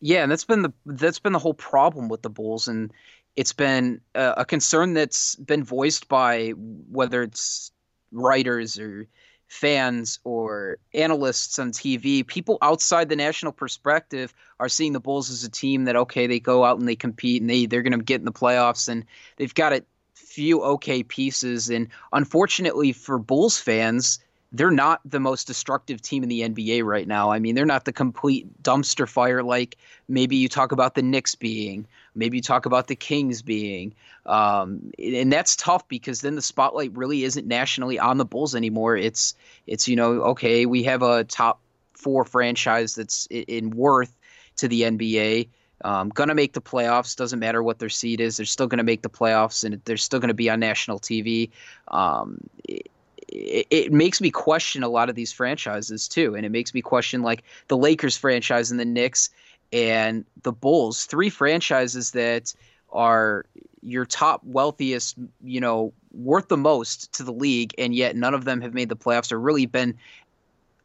Yeah, 0.00 0.22
and 0.22 0.32
that's 0.32 0.44
been 0.44 0.62
the 0.62 0.72
that's 0.86 1.18
been 1.18 1.32
the 1.32 1.38
whole 1.38 1.54
problem 1.54 2.08
with 2.08 2.22
the 2.22 2.30
Bulls, 2.30 2.68
and 2.68 2.92
it's 3.36 3.52
been 3.52 4.00
a, 4.14 4.34
a 4.38 4.44
concern 4.44 4.94
that's 4.94 5.36
been 5.36 5.62
voiced 5.64 6.08
by 6.08 6.50
whether 6.50 7.22
it's 7.22 7.70
writers 8.10 8.78
or 8.78 9.06
fans 9.52 10.18
or 10.24 10.78
analysts 10.94 11.58
on 11.58 11.72
TV, 11.72 12.26
people 12.26 12.56
outside 12.62 13.10
the 13.10 13.16
national 13.16 13.52
perspective 13.52 14.32
are 14.58 14.68
seeing 14.68 14.94
the 14.94 15.00
Bulls 15.00 15.30
as 15.30 15.44
a 15.44 15.50
team 15.50 15.84
that 15.84 15.94
okay, 15.94 16.26
they 16.26 16.40
go 16.40 16.64
out 16.64 16.78
and 16.78 16.88
they 16.88 16.96
compete 16.96 17.42
and 17.42 17.50
they 17.50 17.66
they're 17.66 17.82
going 17.82 17.98
to 17.98 18.02
get 18.02 18.20
in 18.20 18.24
the 18.24 18.32
playoffs 18.32 18.88
and 18.88 19.04
they've 19.36 19.54
got 19.54 19.74
it 19.74 19.86
few 20.32 20.62
okay 20.62 21.02
pieces. 21.02 21.68
And 21.68 21.88
unfortunately 22.12 22.92
for 22.92 23.18
Bulls 23.18 23.58
fans, 23.58 24.18
they're 24.50 24.70
not 24.70 25.00
the 25.04 25.20
most 25.20 25.46
destructive 25.46 26.02
team 26.02 26.22
in 26.22 26.28
the 26.28 26.42
NBA 26.42 26.84
right 26.84 27.06
now. 27.08 27.30
I 27.30 27.38
mean, 27.38 27.54
they're 27.54 27.64
not 27.64 27.84
the 27.84 27.92
complete 27.92 28.62
dumpster 28.62 29.08
fire 29.08 29.42
like 29.42 29.78
maybe 30.08 30.36
you 30.36 30.48
talk 30.48 30.72
about 30.72 30.94
the 30.94 31.02
Knicks 31.02 31.34
being, 31.34 31.86
maybe 32.14 32.38
you 32.38 32.42
talk 32.42 32.66
about 32.66 32.86
the 32.86 32.96
Kings 32.96 33.40
being. 33.40 33.94
Um, 34.26 34.92
and 34.98 35.32
that's 35.32 35.56
tough 35.56 35.88
because 35.88 36.20
then 36.20 36.34
the 36.34 36.42
spotlight 36.42 36.94
really 36.94 37.24
isn't 37.24 37.46
nationally 37.46 37.98
on 37.98 38.18
the 38.18 38.26
Bulls 38.26 38.54
anymore. 38.54 38.96
It's 38.96 39.34
it's 39.66 39.88
you 39.88 39.96
know 39.96 40.22
okay, 40.32 40.66
we 40.66 40.82
have 40.84 41.02
a 41.02 41.24
top 41.24 41.60
four 41.94 42.24
franchise 42.24 42.94
that's 42.94 43.26
in 43.30 43.70
worth 43.70 44.14
to 44.56 44.68
the 44.68 44.82
NBA. 44.82 45.48
Um, 45.84 46.10
gonna 46.10 46.34
make 46.34 46.52
the 46.52 46.60
playoffs. 46.60 47.16
Doesn't 47.16 47.38
matter 47.38 47.62
what 47.62 47.78
their 47.78 47.88
seed 47.88 48.20
is. 48.20 48.36
They're 48.36 48.46
still 48.46 48.66
gonna 48.66 48.84
make 48.84 49.02
the 49.02 49.10
playoffs, 49.10 49.64
and 49.64 49.80
they're 49.84 49.96
still 49.96 50.20
gonna 50.20 50.34
be 50.34 50.48
on 50.50 50.60
national 50.60 51.00
TV. 51.00 51.50
Um, 51.88 52.38
it, 52.64 52.88
it, 53.28 53.66
it, 53.70 53.92
makes 53.92 54.20
me 54.20 54.30
question 54.30 54.82
a 54.82 54.88
lot 54.88 55.08
of 55.08 55.14
these 55.14 55.32
franchises 55.32 56.06
too, 56.06 56.34
and 56.34 56.44
it 56.44 56.50
makes 56.50 56.74
me 56.74 56.82
question 56.82 57.22
like 57.22 57.42
the 57.68 57.76
Lakers 57.76 58.16
franchise 58.16 58.70
and 58.70 58.78
the 58.78 58.84
Knicks 58.84 59.30
and 59.72 60.24
the 60.42 60.52
Bulls. 60.52 61.06
Three 61.06 61.30
franchises 61.30 62.10
that 62.12 62.54
are 62.92 63.46
your 63.82 64.04
top 64.04 64.42
wealthiest, 64.44 65.16
you 65.42 65.60
know, 65.60 65.92
worth 66.12 66.48
the 66.48 66.56
most 66.56 67.12
to 67.14 67.22
the 67.22 67.32
league, 67.32 67.74
and 67.78 67.94
yet 67.94 68.16
none 68.16 68.34
of 68.34 68.44
them 68.44 68.60
have 68.60 68.74
made 68.74 68.88
the 68.88 68.96
playoffs 68.96 69.32
or 69.32 69.40
really 69.40 69.66
been 69.66 69.96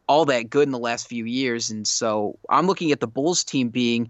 all 0.08 0.26
that 0.26 0.50
good 0.50 0.68
in 0.68 0.72
the 0.72 0.80
last 0.80 1.08
few 1.08 1.26
years. 1.26 1.70
And 1.70 1.86
so 1.88 2.40
I'm 2.50 2.66
looking 2.66 2.92
at 2.92 3.00
the 3.00 3.08
Bulls 3.08 3.44
team 3.44 3.70
being, 3.70 4.10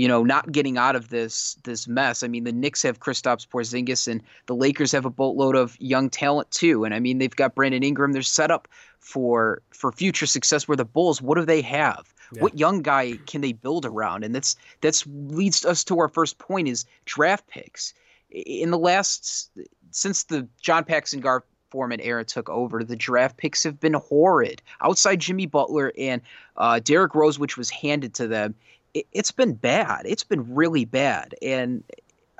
you 0.00 0.08
know, 0.08 0.22
not 0.22 0.50
getting 0.50 0.78
out 0.78 0.96
of 0.96 1.10
this 1.10 1.58
this 1.64 1.86
mess. 1.86 2.22
I 2.22 2.26
mean, 2.26 2.44
the 2.44 2.52
Knicks 2.52 2.82
have 2.84 3.00
Kristaps 3.00 3.46
Porzingis, 3.46 4.08
and 4.08 4.22
the 4.46 4.54
Lakers 4.54 4.92
have 4.92 5.04
a 5.04 5.10
boatload 5.10 5.56
of 5.56 5.76
young 5.78 6.08
talent 6.08 6.50
too. 6.50 6.84
And 6.84 6.94
I 6.94 7.00
mean, 7.00 7.18
they've 7.18 7.36
got 7.36 7.54
Brandon 7.54 7.82
Ingram. 7.82 8.12
They're 8.12 8.22
set 8.22 8.50
up 8.50 8.66
for 8.98 9.60
for 9.72 9.92
future 9.92 10.24
success. 10.24 10.66
Where 10.66 10.74
the 10.74 10.86
Bulls, 10.86 11.20
what 11.20 11.36
do 11.36 11.44
they 11.44 11.60
have? 11.60 12.14
Yeah. 12.32 12.40
What 12.40 12.58
young 12.58 12.80
guy 12.80 13.18
can 13.26 13.42
they 13.42 13.52
build 13.52 13.84
around? 13.84 14.24
And 14.24 14.34
that's 14.34 14.56
that's 14.80 15.04
leads 15.06 15.66
us 15.66 15.84
to 15.84 15.98
our 15.98 16.08
first 16.08 16.38
point 16.38 16.66
is 16.66 16.86
draft 17.04 17.46
picks. 17.48 17.92
In 18.30 18.70
the 18.70 18.78
last 18.78 19.50
since 19.90 20.24
the 20.24 20.48
John 20.62 20.82
Paxson 20.82 21.20
Gar 21.20 21.44
Forman 21.68 22.00
era 22.00 22.24
took 22.24 22.48
over, 22.48 22.82
the 22.82 22.96
draft 22.96 23.36
picks 23.36 23.62
have 23.64 23.78
been 23.78 23.92
horrid. 23.92 24.62
Outside 24.80 25.20
Jimmy 25.20 25.44
Butler 25.44 25.92
and 25.98 26.22
uh, 26.56 26.80
Derrick 26.82 27.14
Rose, 27.14 27.38
which 27.38 27.58
was 27.58 27.68
handed 27.68 28.14
to 28.14 28.26
them, 28.26 28.54
it, 28.94 29.06
has 29.14 29.30
been 29.30 29.54
bad. 29.54 30.02
It's 30.04 30.24
been 30.24 30.54
really 30.54 30.84
bad, 30.84 31.34
and 31.42 31.84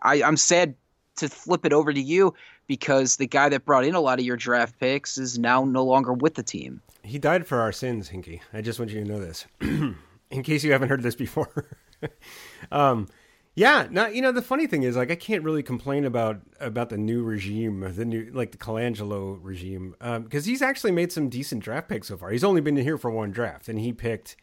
I, 0.02 0.22
I'm 0.22 0.36
sad 0.36 0.74
to 1.16 1.28
flip 1.28 1.66
it 1.66 1.72
over 1.72 1.92
to 1.92 2.00
you 2.00 2.34
because 2.66 3.16
the 3.16 3.26
guy 3.26 3.48
that 3.48 3.64
brought 3.64 3.84
in 3.84 3.94
a 3.94 4.00
lot 4.00 4.18
of 4.18 4.24
your 4.24 4.36
draft 4.36 4.78
picks 4.78 5.18
is 5.18 5.38
now 5.38 5.64
no 5.64 5.84
longer 5.84 6.12
with 6.12 6.34
the 6.34 6.42
team. 6.42 6.80
He 7.02 7.18
died 7.18 7.46
for 7.46 7.60
our 7.60 7.72
sins, 7.72 8.08
Hinkie. 8.08 8.40
I 8.52 8.60
just 8.60 8.78
want 8.78 8.90
you 8.90 9.02
to 9.02 9.08
know 9.08 9.18
this, 9.18 9.46
in 9.60 10.42
case 10.42 10.64
you 10.64 10.72
haven't 10.72 10.88
heard 10.88 11.02
this 11.02 11.14
before. 11.14 11.66
um, 12.72 13.08
yeah, 13.56 13.88
not 13.90 14.14
you 14.14 14.22
know 14.22 14.32
the 14.32 14.42
funny 14.42 14.66
thing 14.66 14.84
is 14.84 14.96
like 14.96 15.10
I 15.10 15.16
can't 15.16 15.42
really 15.42 15.62
complain 15.62 16.04
about 16.04 16.40
about 16.60 16.88
the 16.88 16.96
new 16.96 17.22
regime, 17.22 17.80
the 17.94 18.04
new 18.04 18.30
like 18.32 18.52
the 18.52 18.58
Colangelo 18.58 19.38
regime, 19.42 19.94
because 19.98 20.46
um, 20.46 20.50
he's 20.50 20.62
actually 20.62 20.92
made 20.92 21.10
some 21.10 21.28
decent 21.28 21.62
draft 21.62 21.88
picks 21.88 22.08
so 22.08 22.16
far. 22.16 22.30
He's 22.30 22.44
only 22.44 22.60
been 22.60 22.76
here 22.76 22.96
for 22.96 23.10
one 23.10 23.32
draft, 23.32 23.68
and 23.68 23.78
he 23.78 23.92
picked 23.92 24.36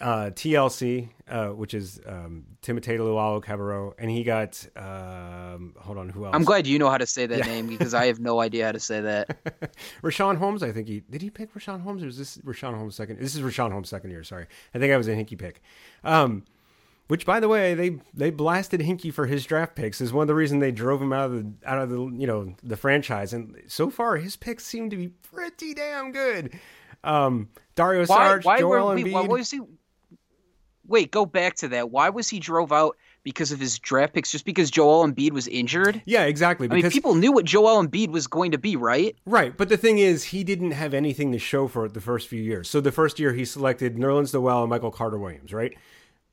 uh, 0.00 0.30
TLC, 0.30 1.08
uh, 1.28 1.48
which 1.48 1.74
is 1.74 2.00
um, 2.06 2.44
Timothé 2.62 2.98
Luwawu-Cabarrot, 2.98 3.94
and 3.98 4.10
he 4.10 4.24
got 4.24 4.66
um, 4.76 5.74
hold 5.78 5.98
on, 5.98 6.08
who 6.08 6.24
else? 6.24 6.34
I'm 6.34 6.44
glad 6.44 6.66
you 6.66 6.78
know 6.78 6.90
how 6.90 6.98
to 6.98 7.06
say 7.06 7.26
that 7.26 7.38
yeah. 7.38 7.46
name 7.46 7.66
because 7.66 7.94
I 7.94 8.06
have 8.06 8.20
no 8.20 8.40
idea 8.40 8.66
how 8.66 8.72
to 8.72 8.80
say 8.80 9.00
that. 9.00 9.74
Richaun 10.02 10.36
Holmes, 10.36 10.62
I 10.62 10.72
think 10.72 10.88
he 10.88 11.00
did 11.00 11.22
he 11.22 11.30
pick 11.30 11.54
Richaun 11.54 11.82
Holmes 11.82 12.02
or 12.02 12.08
is 12.08 12.18
this 12.18 12.38
Richaun 12.38 12.76
Holmes 12.76 12.94
second? 12.94 13.18
This 13.18 13.34
is 13.34 13.42
Richaun 13.42 13.72
Holmes 13.72 13.88
second 13.88 14.10
year. 14.10 14.24
Sorry, 14.24 14.46
I 14.74 14.78
think 14.78 14.92
I 14.92 14.96
was 14.96 15.08
a 15.08 15.12
Hinkie 15.14 15.38
pick. 15.38 15.62
Um, 16.04 16.44
which, 17.08 17.26
by 17.26 17.40
the 17.40 17.48
way, 17.48 17.74
they 17.74 17.98
they 18.14 18.30
blasted 18.30 18.80
Hinkie 18.80 19.12
for 19.12 19.26
his 19.26 19.44
draft 19.44 19.74
picks. 19.74 20.00
Is 20.00 20.14
one 20.14 20.22
of 20.22 20.28
the 20.28 20.34
reasons 20.34 20.62
they 20.62 20.72
drove 20.72 21.02
him 21.02 21.12
out 21.12 21.26
of 21.26 21.32
the 21.32 21.52
out 21.66 21.78
of 21.78 21.90
the 21.90 21.98
you 21.98 22.26
know 22.26 22.54
the 22.62 22.76
franchise. 22.76 23.32
And 23.32 23.60
so 23.66 23.90
far, 23.90 24.16
his 24.16 24.36
picks 24.36 24.64
seem 24.64 24.88
to 24.88 24.96
be 24.96 25.08
pretty 25.08 25.74
damn 25.74 26.12
good. 26.12 26.58
Um, 27.04 27.50
Dario 27.74 28.04
Saric, 28.06 28.44
why 28.44 28.58
Joel 28.58 28.86
were, 28.86 28.96
Embiid. 28.96 29.12
Why 29.12 29.22
was 29.22 29.50
he? 29.50 29.60
Wait, 30.92 31.10
go 31.10 31.24
back 31.24 31.54
to 31.54 31.68
that. 31.68 31.90
Why 31.90 32.10
was 32.10 32.28
he 32.28 32.38
drove 32.38 32.70
out? 32.70 32.98
Because 33.24 33.50
of 33.50 33.58
his 33.58 33.78
draft 33.78 34.12
picks, 34.12 34.30
just 34.30 34.44
because 34.44 34.70
Joel 34.70 35.06
Embiid 35.06 35.30
was 35.30 35.48
injured. 35.48 36.02
Yeah, 36.04 36.24
exactly. 36.24 36.68
I 36.70 36.74
mean, 36.74 36.90
people 36.90 37.14
knew 37.14 37.32
what 37.32 37.46
Joel 37.46 37.82
Embiid 37.82 38.08
was 38.10 38.26
going 38.26 38.50
to 38.50 38.58
be, 38.58 38.76
right? 38.76 39.16
Right, 39.24 39.56
but 39.56 39.70
the 39.70 39.78
thing 39.78 39.96
is, 39.98 40.24
he 40.24 40.44
didn't 40.44 40.72
have 40.72 40.92
anything 40.92 41.32
to 41.32 41.38
show 41.38 41.66
for 41.66 41.86
it 41.86 41.94
the 41.94 42.02
first 42.02 42.28
few 42.28 42.42
years. 42.42 42.68
So 42.68 42.82
the 42.82 42.92
first 42.92 43.18
year, 43.18 43.32
he 43.32 43.46
selected 43.46 43.96
Nerlens 43.96 44.34
Noel 44.34 44.64
and 44.64 44.70
Michael 44.70 44.90
Carter 44.90 45.18
Williams, 45.18 45.54
right? 45.54 45.72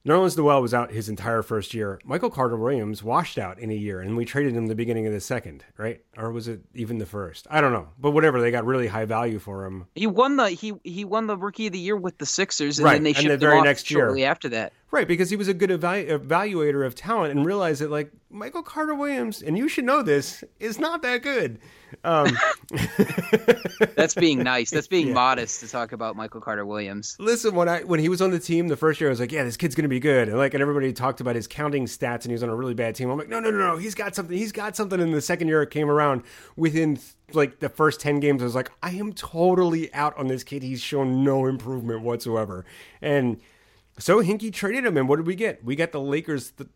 Nerlens 0.10 0.36
Noel 0.36 0.60
was 0.60 0.74
out 0.74 0.92
his 0.92 1.08
entire 1.08 1.44
first 1.44 1.76
year. 1.76 2.00
Michael 2.04 2.32
Carter 2.32 2.58
Williams 2.58 3.04
washed 3.04 3.38
out 3.38 3.60
in 3.60 3.70
a 3.70 3.76
year, 3.76 4.02
and 4.02 4.18
we 4.18 4.26
traded 4.26 4.56
him 4.56 4.66
the 4.66 4.74
beginning 4.74 5.06
of 5.06 5.14
the 5.14 5.22
second, 5.22 5.64
right? 5.78 6.02
Or 6.18 6.32
was 6.32 6.48
it 6.48 6.62
even 6.74 6.98
the 6.98 7.06
first? 7.06 7.46
I 7.52 7.62
don't 7.62 7.74
know, 7.74 7.90
but 8.00 8.10
whatever. 8.12 8.42
They 8.42 8.50
got 8.50 8.66
really 8.66 8.88
high 8.88 9.06
value 9.06 9.38
for 9.38 9.66
him. 9.66 9.86
He 9.94 10.08
won 10.08 10.38
the 10.38 10.50
he 10.50 10.74
he 10.84 11.06
won 11.06 11.28
the 11.28 11.38
Rookie 11.38 11.68
of 11.68 11.74
the 11.74 11.80
Year 11.80 11.96
with 11.96 12.18
the 12.18 12.26
Sixers, 12.26 12.80
and 12.80 12.86
right. 12.86 12.94
then 12.94 13.04
they 13.04 13.14
shipped 13.14 13.26
and 13.26 13.34
the 13.34 13.38
very 13.38 13.54
him 13.54 13.60
off 13.60 13.66
next 13.66 13.86
shortly 13.86 14.26
after 14.26 14.50
that. 14.50 14.74
Right, 14.92 15.08
because 15.08 15.30
he 15.30 15.36
was 15.36 15.48
a 15.48 15.54
good 15.54 15.70
evalu- 15.70 16.10
evaluator 16.10 16.84
of 16.84 16.96
talent 16.96 17.32
and 17.32 17.46
realized 17.46 17.82
that 17.82 17.92
like 17.92 18.12
Michael 18.32 18.64
Carter 18.64 18.96
Williams, 18.96 19.44
and 19.44 19.56
you 19.56 19.68
should 19.68 19.86
know 19.86 20.02
this, 20.02 20.44
is 20.60 20.80
not 20.80 21.04
that 21.04 21.22
good. 21.22 21.60
Um, 22.04 22.36
That's 23.96 24.16
being 24.16 24.42
nice. 24.42 24.72
That's 24.72 24.88
being 24.88 25.10
yeah. 25.10 25.14
modest 25.14 25.60
to 25.60 25.68
talk 25.68 25.92
about 25.92 26.16
Michael 26.16 26.42
Carter 26.42 26.66
Williams. 26.66 27.16
Listen, 27.20 27.54
when 27.54 27.70
I 27.70 27.84
when 27.84 28.00
he 28.00 28.10
was 28.10 28.20
on 28.20 28.32
the 28.32 28.40
team 28.40 28.68
the 28.68 28.78
first 28.78 29.00
year, 29.00 29.10
I 29.10 29.12
was 29.12 29.20
like, 29.20 29.32
yeah, 29.32 29.44
this 29.44 29.58
kid's 29.58 29.76
gonna 29.76 29.88
be 29.90 30.00
good. 30.00 30.28
And 30.28 30.38
like, 30.38 30.56
and 30.56 30.62
everybody 30.62 30.92
talked 30.92 31.22
about 31.22 31.36
his 31.36 31.48
counting 31.48 31.86
stats, 31.86 32.24
and 32.24 32.26
he 32.26 32.34
was 32.34 32.44
on 32.44 32.50
a 32.50 32.56
really 32.56 32.74
bad 32.74 32.96
team. 32.96 33.12
I'm 33.12 33.18
like, 33.18 33.30
no, 33.30 33.40
no, 33.40 33.52
no, 33.52 33.58
no, 33.58 33.78
he's 33.78 33.94
got 33.94 34.16
something. 34.16 34.36
He's 34.36 34.52
got 34.52 34.76
something. 34.76 35.00
In 35.00 35.12
the 35.12 35.22
second 35.22 35.50
year, 35.50 35.62
it 35.62 35.70
came 35.70 35.90
around 35.90 36.24
within 36.56 36.98
like 37.34 37.60
the 37.60 37.70
first 37.70 38.00
10 38.00 38.20
games 38.20 38.42
i 38.42 38.46
was 38.46 38.56
like 38.56 38.72
i 38.82 38.90
am 38.90 39.14
totally 39.14 39.94
out 39.94 40.18
on 40.18 40.26
this 40.26 40.44
kid 40.44 40.64
he's 40.64 40.82
shown 40.82 41.24
no 41.24 41.46
improvement 41.46 42.02
whatsoever 42.02 42.66
and 43.04 43.40
so 44.00 44.24
Hinkie 44.24 44.54
traded 44.54 44.86
him, 44.86 44.98
and 44.98 45.08
what 45.08 45.18
did 45.18 45.28
we 45.28 45.36
get? 45.36 45.64
We 45.64 45.76
got 45.76 45.92
the 45.92 46.02
Lakers, 46.02 46.52
the 46.52 46.68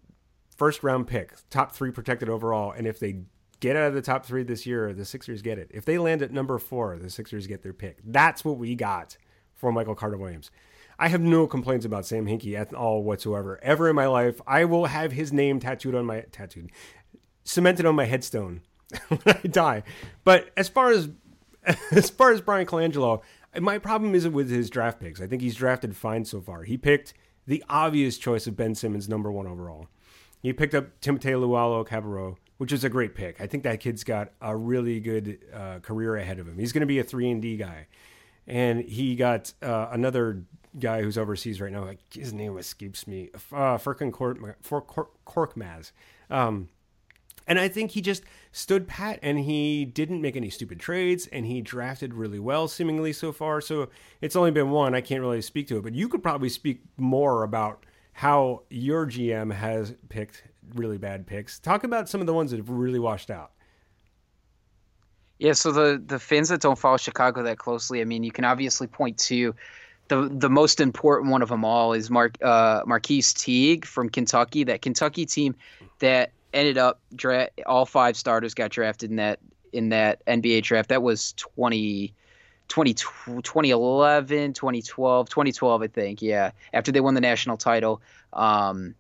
first 0.56 0.84
round 0.84 1.08
pick, 1.08 1.34
top 1.50 1.74
three 1.74 1.92
protected 1.92 2.30
overall. 2.30 2.72
And 2.72 2.86
if 2.86 3.00
they 3.00 3.22
get 3.60 3.76
out 3.76 3.88
of 3.88 3.94
the 3.94 4.02
top 4.02 4.26
three 4.26 4.44
this 4.44 4.66
year, 4.66 4.94
the 4.94 5.06
Sixers 5.06 5.42
get 5.42 5.58
it. 5.58 5.72
If 5.74 5.86
they 5.86 5.98
land 5.98 6.22
at 6.22 6.32
number 6.32 6.58
four, 6.60 6.98
the 6.98 7.10
Sixers 7.10 7.48
get 7.48 7.64
their 7.64 7.74
pick. 7.74 8.00
That's 8.04 8.44
what 8.44 8.58
we 8.58 8.76
got 8.76 9.18
for 9.54 9.72
Michael 9.72 9.96
Carter 9.96 10.18
Williams. 10.18 10.52
I 11.00 11.08
have 11.08 11.22
no 11.22 11.48
complaints 11.48 11.86
about 11.86 12.06
Sam 12.06 12.26
Hinkie 12.26 12.60
at 12.60 12.74
all 12.74 13.04
whatsoever. 13.04 13.60
Ever 13.64 13.90
in 13.90 13.96
my 13.96 14.06
life, 14.06 14.40
I 14.46 14.66
will 14.66 14.86
have 14.86 15.12
his 15.12 15.34
name 15.34 15.60
tattooed 15.60 15.96
on 15.96 16.06
my 16.06 16.22
tattooed, 16.32 16.72
cemented 17.44 17.86
on 17.86 17.96
my 17.96 18.06
headstone 18.06 18.62
when 19.08 19.22
I 19.26 19.48
die. 19.48 19.84
But 20.24 20.52
as 20.56 20.70
far 20.70 20.92
as 20.92 21.10
as 21.92 22.10
far 22.10 22.32
as 22.32 22.42
Bryan 22.42 22.68
Colangelo, 22.68 23.22
my 23.60 23.78
problem 23.78 24.16
isn't 24.16 24.34
with 24.34 24.50
his 24.50 24.70
draft 24.70 25.00
picks. 25.00 25.22
I 25.22 25.28
think 25.28 25.42
he's 25.42 25.56
drafted 25.56 25.96
fine 25.96 26.26
so 26.26 26.42
far. 26.42 26.64
He 26.64 26.78
picked 26.78 27.14
the 27.46 27.64
obvious 27.70 28.18
choice 28.18 28.48
of 28.48 28.56
Ben 28.56 28.76
Simmons, 28.76 29.10
number 29.10 29.32
one 29.32 29.48
overall. 29.48 29.88
He 30.42 30.54
picked 30.54 30.74
up 30.74 31.00
Timothé 31.02 31.36
Luwawu-Cabarrot, 31.36 32.38
which 32.58 32.72
is 32.72 32.84
a 32.84 32.90
great 32.90 33.16
pick. 33.16 33.40
I 33.40 33.48
think 33.48 33.64
that 33.64 33.80
kid's 33.80 34.04
got 34.04 34.32
a 34.42 34.56
really 34.56 35.00
good 35.00 35.40
uh, 35.54 35.80
career 35.80 36.16
ahead 36.16 36.40
of 36.40 36.48
him. 36.48 36.58
He's 36.58 36.72
going 36.72 36.82
to 36.82 36.88
be 36.88 37.00
a 37.00 37.04
three 37.04 37.30
and 37.30 37.42
D 37.42 37.58
guy, 37.58 37.88
and 38.48 38.82
he 38.82 39.16
got 39.16 39.54
uh, 39.62 39.88
another 39.92 40.44
guy 40.80 41.02
who's 41.02 41.18
overseas 41.18 41.62
right 41.62 41.72
now. 41.72 41.90
His 42.14 42.34
name 42.34 42.58
escapes 42.58 43.08
me. 43.08 43.30
Uh, 43.52 43.78
Furkan 43.78 44.12
Korkmaz. 44.12 45.92
Um, 46.30 46.70
and 47.48 47.60
I 47.60 47.68
think 47.68 47.92
he 47.92 48.02
just 48.02 48.24
stood 48.52 48.88
pat 48.88 49.20
and 49.22 49.40
he 49.40 49.86
didn't 49.86 50.22
make 50.22 50.36
any 50.36 50.50
stupid 50.50 50.80
trades 50.80 51.28
and 51.28 51.46
he 51.46 51.62
drafted 51.62 52.14
really 52.14 52.40
well, 52.40 52.68
seemingly 52.68 53.14
so 53.14 53.32
far. 53.32 53.62
So 53.62 53.90
it's 54.22 54.36
only 54.36 54.52
been 54.52 54.72
one. 54.72 54.96
I 54.96 55.02
can't 55.02 55.22
really 55.22 55.42
speak 55.42 55.68
to 55.68 55.78
it, 55.78 55.84
but 55.84 55.94
you 55.94 56.08
could 56.08 56.24
probably 56.24 56.50
speak 56.50 56.82
more 56.98 57.44
about 57.44 57.86
how 58.14 58.62
your 58.70 59.06
GM 59.08 59.52
has 59.54 59.94
picked 60.10 60.44
really 60.76 60.98
bad 60.98 61.26
picks. 61.28 61.60
Talk 61.60 61.84
about 61.84 62.08
some 62.08 62.22
of 62.22 62.28
the 62.28 62.34
ones 62.34 62.52
that 62.52 62.58
have 62.58 62.70
really 62.70 63.00
washed 63.00 63.32
out. 63.32 63.52
Yeah, 65.40 65.54
so 65.54 65.72
the 65.72 66.02
the 66.06 66.20
fans 66.20 66.50
that 66.50 66.62
don't 66.62 66.78
follow 66.78 66.98
Chicago 66.98 67.44
that 67.44 67.58
closely, 67.58 68.00
I 68.02 68.06
mean, 68.06 68.24
you 68.24 68.32
can 68.32 68.46
obviously 68.46 68.88
point 68.88 69.18
to 69.20 69.54
the 70.08 70.30
the 70.32 70.50
most 70.50 70.80
important 70.80 71.32
one 71.32 71.42
of 71.42 71.50
them 71.50 71.66
all 71.66 71.94
is 71.94 72.10
Mark 72.10 72.38
uh, 72.42 72.84
Marquis 72.86 73.24
Teague 73.34 73.84
from 73.86 74.10
Kentucky. 74.10 74.64
That 74.64 74.82
Kentucky 74.82 75.26
team 75.26 75.56
that 76.00 76.32
ended 76.54 76.78
up 76.78 77.02
dra- 77.16 77.50
all 77.66 77.86
five 77.86 78.16
starters 78.18 78.54
got 78.54 78.72
drafted 78.72 79.10
in 79.10 79.18
that 79.18 79.40
in 79.72 79.90
that 79.90 80.24
NBA 80.26 80.64
draft. 80.64 80.90
That 80.90 81.02
was 81.02 81.34
20, 81.34 82.14
20, 82.68 82.94
2011, 82.94 84.54
2012, 84.54 85.30
2012, 85.30 85.82
I 85.82 85.88
think. 85.88 86.22
Yeah, 86.22 86.52
after 86.74 86.92
they 86.92 87.02
won 87.02 87.16
the 87.16 87.22
national 87.22 87.58
title, 87.58 88.02
um, 88.34 88.96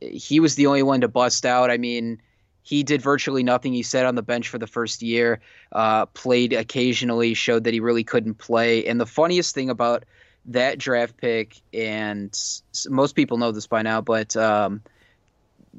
he 0.00 0.40
was 0.40 0.54
the 0.54 0.66
only 0.66 0.82
one 0.82 1.02
to 1.02 1.08
bust 1.08 1.44
out. 1.44 1.70
I 1.70 1.76
mean, 1.76 2.20
he 2.62 2.82
did 2.82 3.02
virtually 3.02 3.42
nothing. 3.42 3.72
He 3.72 3.82
sat 3.82 4.06
on 4.06 4.14
the 4.14 4.22
bench 4.22 4.48
for 4.48 4.58
the 4.58 4.66
first 4.66 5.02
year, 5.02 5.40
uh, 5.72 6.06
played 6.06 6.52
occasionally, 6.52 7.34
showed 7.34 7.64
that 7.64 7.74
he 7.74 7.80
really 7.80 8.04
couldn't 8.04 8.34
play. 8.34 8.86
And 8.86 9.00
the 9.00 9.06
funniest 9.06 9.54
thing 9.54 9.70
about 9.70 10.04
that 10.46 10.78
draft 10.78 11.16
pick, 11.16 11.60
and 11.72 12.38
most 12.88 13.14
people 13.14 13.38
know 13.38 13.52
this 13.52 13.66
by 13.66 13.82
now, 13.82 14.00
but 14.00 14.36
um, 14.36 14.82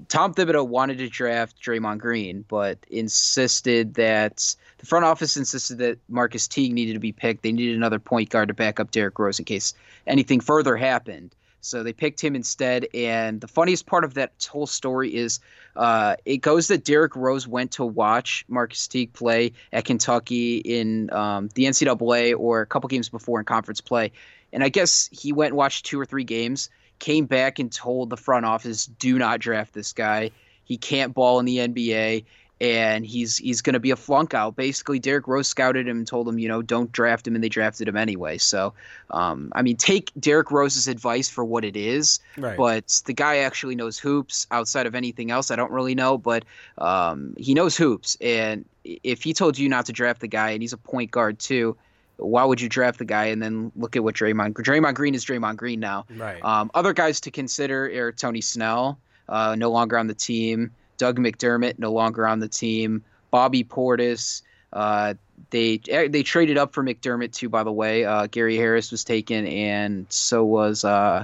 Tom 0.07 0.33
Thibodeau 0.33 0.67
wanted 0.67 0.97
to 0.99 1.09
draft 1.09 1.61
Draymond 1.61 1.99
Green, 1.99 2.43
but 2.47 2.79
insisted 2.89 3.95
that 3.95 4.55
the 4.77 4.85
front 4.85 5.05
office 5.05 5.37
insisted 5.37 5.77
that 5.79 5.99
Marcus 6.07 6.47
Teague 6.47 6.73
needed 6.73 6.93
to 6.93 6.99
be 6.99 7.11
picked. 7.11 7.43
They 7.43 7.51
needed 7.51 7.75
another 7.75 7.99
point 7.99 8.29
guard 8.29 8.47
to 8.47 8.53
back 8.53 8.79
up 8.79 8.91
Derrick 8.91 9.17
Rose 9.19 9.39
in 9.39 9.45
case 9.45 9.73
anything 10.07 10.39
further 10.39 10.75
happened. 10.75 11.35
So 11.61 11.83
they 11.83 11.93
picked 11.93 12.21
him 12.21 12.35
instead. 12.35 12.87
And 12.93 13.41
the 13.41 13.47
funniest 13.47 13.85
part 13.85 14.03
of 14.03 14.13
that 14.13 14.47
whole 14.49 14.67
story 14.67 15.13
is 15.13 15.39
uh, 15.75 16.15
it 16.25 16.37
goes 16.37 16.67
that 16.67 16.85
Derrick 16.85 17.15
Rose 17.15 17.47
went 17.47 17.71
to 17.73 17.85
watch 17.85 18.45
Marcus 18.47 18.87
Teague 18.87 19.13
play 19.13 19.53
at 19.73 19.85
Kentucky 19.85 20.57
in 20.57 21.11
um, 21.11 21.49
the 21.55 21.65
NCAA 21.65 22.37
or 22.37 22.61
a 22.61 22.65
couple 22.65 22.87
games 22.87 23.09
before 23.09 23.39
in 23.39 23.45
conference 23.45 23.81
play. 23.81 24.11
And 24.51 24.63
I 24.63 24.69
guess 24.69 25.09
he 25.11 25.31
went 25.31 25.51
and 25.51 25.57
watched 25.57 25.85
two 25.85 25.99
or 25.99 26.05
three 26.05 26.23
games 26.23 26.69
came 26.99 27.25
back 27.25 27.59
and 27.59 27.71
told 27.71 28.09
the 28.09 28.17
front 28.17 28.45
office, 28.45 28.85
do 28.85 29.17
not 29.17 29.39
draft 29.39 29.73
this 29.73 29.93
guy. 29.93 30.31
He 30.63 30.77
can't 30.77 31.13
ball 31.13 31.39
in 31.39 31.45
the 31.45 31.57
NBA. 31.57 32.25
and 32.61 33.05
he's 33.05 33.37
he's 33.37 33.61
going 33.61 33.73
to 33.73 33.79
be 33.79 33.91
a 33.91 33.95
flunk 33.95 34.33
out. 34.33 34.55
Basically, 34.55 34.99
Derrick 34.99 35.27
Rose 35.27 35.47
scouted 35.47 35.87
him 35.87 35.99
and 35.99 36.07
told 36.07 36.27
him, 36.27 36.39
you 36.39 36.47
know, 36.47 36.61
don't 36.61 36.91
draft 36.91 37.25
him, 37.25 37.35
and 37.35 37.43
they 37.43 37.49
drafted 37.49 37.87
him 37.87 37.95
anyway. 37.95 38.37
So, 38.37 38.73
um, 39.11 39.51
I 39.55 39.61
mean, 39.61 39.77
take 39.77 40.11
Derrick 40.19 40.51
Rose's 40.51 40.87
advice 40.87 41.29
for 41.29 41.45
what 41.45 41.63
it 41.63 41.77
is. 41.77 42.19
Right. 42.37 42.57
But 42.57 43.01
the 43.05 43.13
guy 43.13 43.37
actually 43.37 43.75
knows 43.75 43.97
hoops 43.97 44.45
outside 44.51 44.87
of 44.87 44.95
anything 44.95 45.31
else. 45.31 45.51
I 45.51 45.55
don't 45.55 45.71
really 45.71 45.95
know, 45.95 46.17
but 46.17 46.43
um, 46.77 47.33
he 47.37 47.53
knows 47.53 47.77
hoops. 47.77 48.17
And 48.19 48.65
if 48.83 49.23
he 49.23 49.33
told 49.33 49.57
you 49.57 49.69
not 49.69 49.85
to 49.85 49.93
draft 49.93 50.19
the 50.19 50.27
guy, 50.27 50.51
and 50.51 50.61
he's 50.61 50.73
a 50.73 50.77
point 50.77 51.11
guard 51.11 51.39
too. 51.39 51.77
Why 52.19 52.43
would 52.43 52.59
you 52.61 52.69
draft 52.69 52.99
the 52.99 53.05
guy 53.05 53.25
and 53.25 53.41
then 53.41 53.71
look 53.75 53.95
at 53.95 54.03
what 54.03 54.15
Draymond 54.15 54.53
Draymond 54.53 54.93
Green 54.93 55.15
is 55.15 55.25
Draymond 55.25 55.55
Green 55.57 55.79
now? 55.79 56.05
Right. 56.15 56.43
Um, 56.43 56.69
other 56.75 56.93
guys 56.93 57.19
to 57.21 57.31
consider 57.31 57.85
are 57.85 58.11
Tony 58.11 58.41
Snell, 58.41 58.99
uh, 59.29 59.55
no 59.57 59.71
longer 59.71 59.97
on 59.97 60.07
the 60.07 60.13
team. 60.13 60.71
Doug 60.97 61.17
McDermott, 61.17 61.79
no 61.79 61.91
longer 61.93 62.27
on 62.27 62.39
the 62.39 62.47
team. 62.49 63.03
Bobby 63.31 63.63
Portis. 63.63 64.41
Uh, 64.73 65.13
they 65.51 65.79
eh, 65.87 66.07
they 66.09 66.21
traded 66.21 66.57
up 66.57 66.73
for 66.73 66.83
McDermott 66.83 67.31
too. 67.31 67.47
By 67.49 67.63
the 67.63 67.71
way, 67.71 68.03
uh, 68.05 68.27
Gary 68.27 68.57
Harris 68.57 68.91
was 68.91 69.03
taken, 69.03 69.47
and 69.47 70.05
so 70.09 70.43
was 70.43 70.83
uh, 70.83 71.23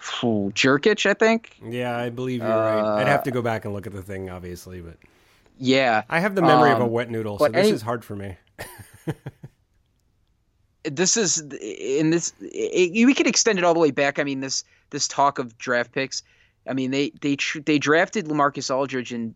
Jokic, 0.00 1.08
I 1.08 1.14
think. 1.14 1.56
Yeah, 1.64 1.96
I 1.96 2.10
believe 2.10 2.40
you're 2.42 2.48
right. 2.50 3.00
I'd 3.00 3.06
have 3.06 3.22
to 3.24 3.30
go 3.30 3.40
back 3.40 3.64
and 3.64 3.72
look 3.72 3.86
at 3.86 3.92
the 3.92 4.02
thing, 4.02 4.28
obviously, 4.30 4.80
but 4.80 4.96
Yeah, 5.58 6.02
I 6.10 6.20
have 6.20 6.34
the 6.34 6.42
memory 6.42 6.72
of 6.72 6.80
a 6.80 6.84
Um, 6.84 6.90
wet 6.90 7.10
noodle, 7.10 7.38
so 7.38 7.48
this 7.48 7.66
any- 7.66 7.70
is 7.70 7.82
hard 7.82 8.04
for 8.04 8.16
me. 8.16 8.36
this 10.84 11.16
is 11.16 11.40
in 11.60 12.10
this. 12.10 12.32
It, 12.40 13.06
we 13.06 13.14
could 13.14 13.26
extend 13.26 13.58
it 13.58 13.64
all 13.64 13.74
the 13.74 13.80
way 13.80 13.90
back. 13.90 14.18
I 14.18 14.24
mean, 14.24 14.40
this 14.40 14.64
this 14.90 15.08
talk 15.08 15.38
of 15.38 15.56
draft 15.58 15.92
picks. 15.92 16.22
I 16.68 16.72
mean, 16.72 16.90
they 16.90 17.10
they 17.20 17.36
they 17.64 17.78
drafted 17.78 18.26
LaMarcus 18.26 18.74
Aldridge 18.74 19.12
and 19.12 19.34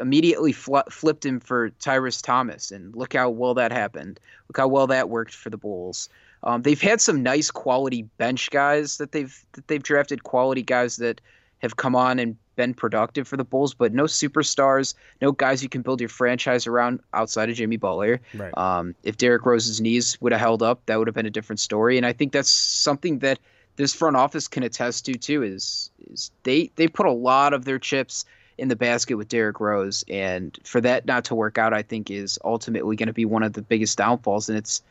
immediately 0.00 0.52
fl- 0.52 0.78
flipped 0.90 1.24
him 1.24 1.40
for 1.40 1.70
Tyrus 1.70 2.20
Thomas, 2.20 2.70
and 2.70 2.94
look 2.94 3.14
how 3.14 3.30
well 3.30 3.54
that 3.54 3.72
happened. 3.72 4.20
Look 4.48 4.56
how 4.56 4.68
well 4.68 4.86
that 4.88 5.08
worked 5.08 5.34
for 5.34 5.50
the 5.50 5.56
Bulls. 5.56 6.08
Um, 6.42 6.62
they've 6.62 6.80
had 6.80 7.00
some 7.00 7.22
nice 7.22 7.50
quality 7.50 8.02
bench 8.18 8.50
guys 8.50 8.98
that 8.98 9.12
they've 9.12 9.44
that 9.52 9.68
they've 9.68 9.82
drafted, 9.82 10.24
quality 10.24 10.62
guys 10.62 10.96
that 10.96 11.20
have 11.58 11.76
come 11.76 11.96
on 11.96 12.18
and 12.18 12.36
been 12.56 12.74
productive 12.74 13.26
for 13.26 13.36
the 13.36 13.44
Bulls, 13.44 13.74
but 13.74 13.92
no 13.92 14.04
superstars, 14.04 14.94
no 15.20 15.32
guys 15.32 15.62
you 15.62 15.68
can 15.68 15.82
build 15.82 16.00
your 16.00 16.08
franchise 16.08 16.66
around 16.66 17.00
outside 17.12 17.50
of 17.50 17.56
Jimmy 17.56 17.76
Butler. 17.76 18.20
Right. 18.34 18.56
Um, 18.56 18.94
if 19.02 19.16
Derrick 19.16 19.44
Rose's 19.46 19.80
knees 19.80 20.20
would 20.20 20.32
have 20.32 20.40
held 20.40 20.62
up, 20.62 20.80
that 20.86 20.98
would 20.98 21.08
have 21.08 21.14
been 21.14 21.26
a 21.26 21.30
different 21.30 21.60
story. 21.60 21.96
And 21.96 22.06
I 22.06 22.12
think 22.12 22.32
that's 22.32 22.50
something 22.50 23.18
that 23.20 23.38
this 23.76 23.94
front 23.94 24.16
office 24.16 24.48
can 24.48 24.62
attest 24.62 25.06
to 25.06 25.14
too. 25.14 25.42
Is 25.42 25.90
is 26.10 26.30
they 26.44 26.70
they 26.76 26.88
put 26.88 27.06
a 27.06 27.12
lot 27.12 27.52
of 27.52 27.64
their 27.64 27.78
chips 27.78 28.24
in 28.56 28.68
the 28.68 28.76
basket 28.76 29.16
with 29.16 29.28
Derrick 29.28 29.58
Rose, 29.58 30.04
and 30.08 30.56
for 30.64 30.80
that 30.80 31.06
not 31.06 31.24
to 31.26 31.34
work 31.34 31.58
out, 31.58 31.72
I 31.72 31.82
think 31.82 32.10
is 32.10 32.38
ultimately 32.44 32.96
going 32.96 33.08
to 33.08 33.12
be 33.12 33.24
one 33.24 33.42
of 33.42 33.52
the 33.52 33.62
biggest 33.62 33.98
downfalls. 33.98 34.48
And 34.48 34.56
it's 34.56 34.82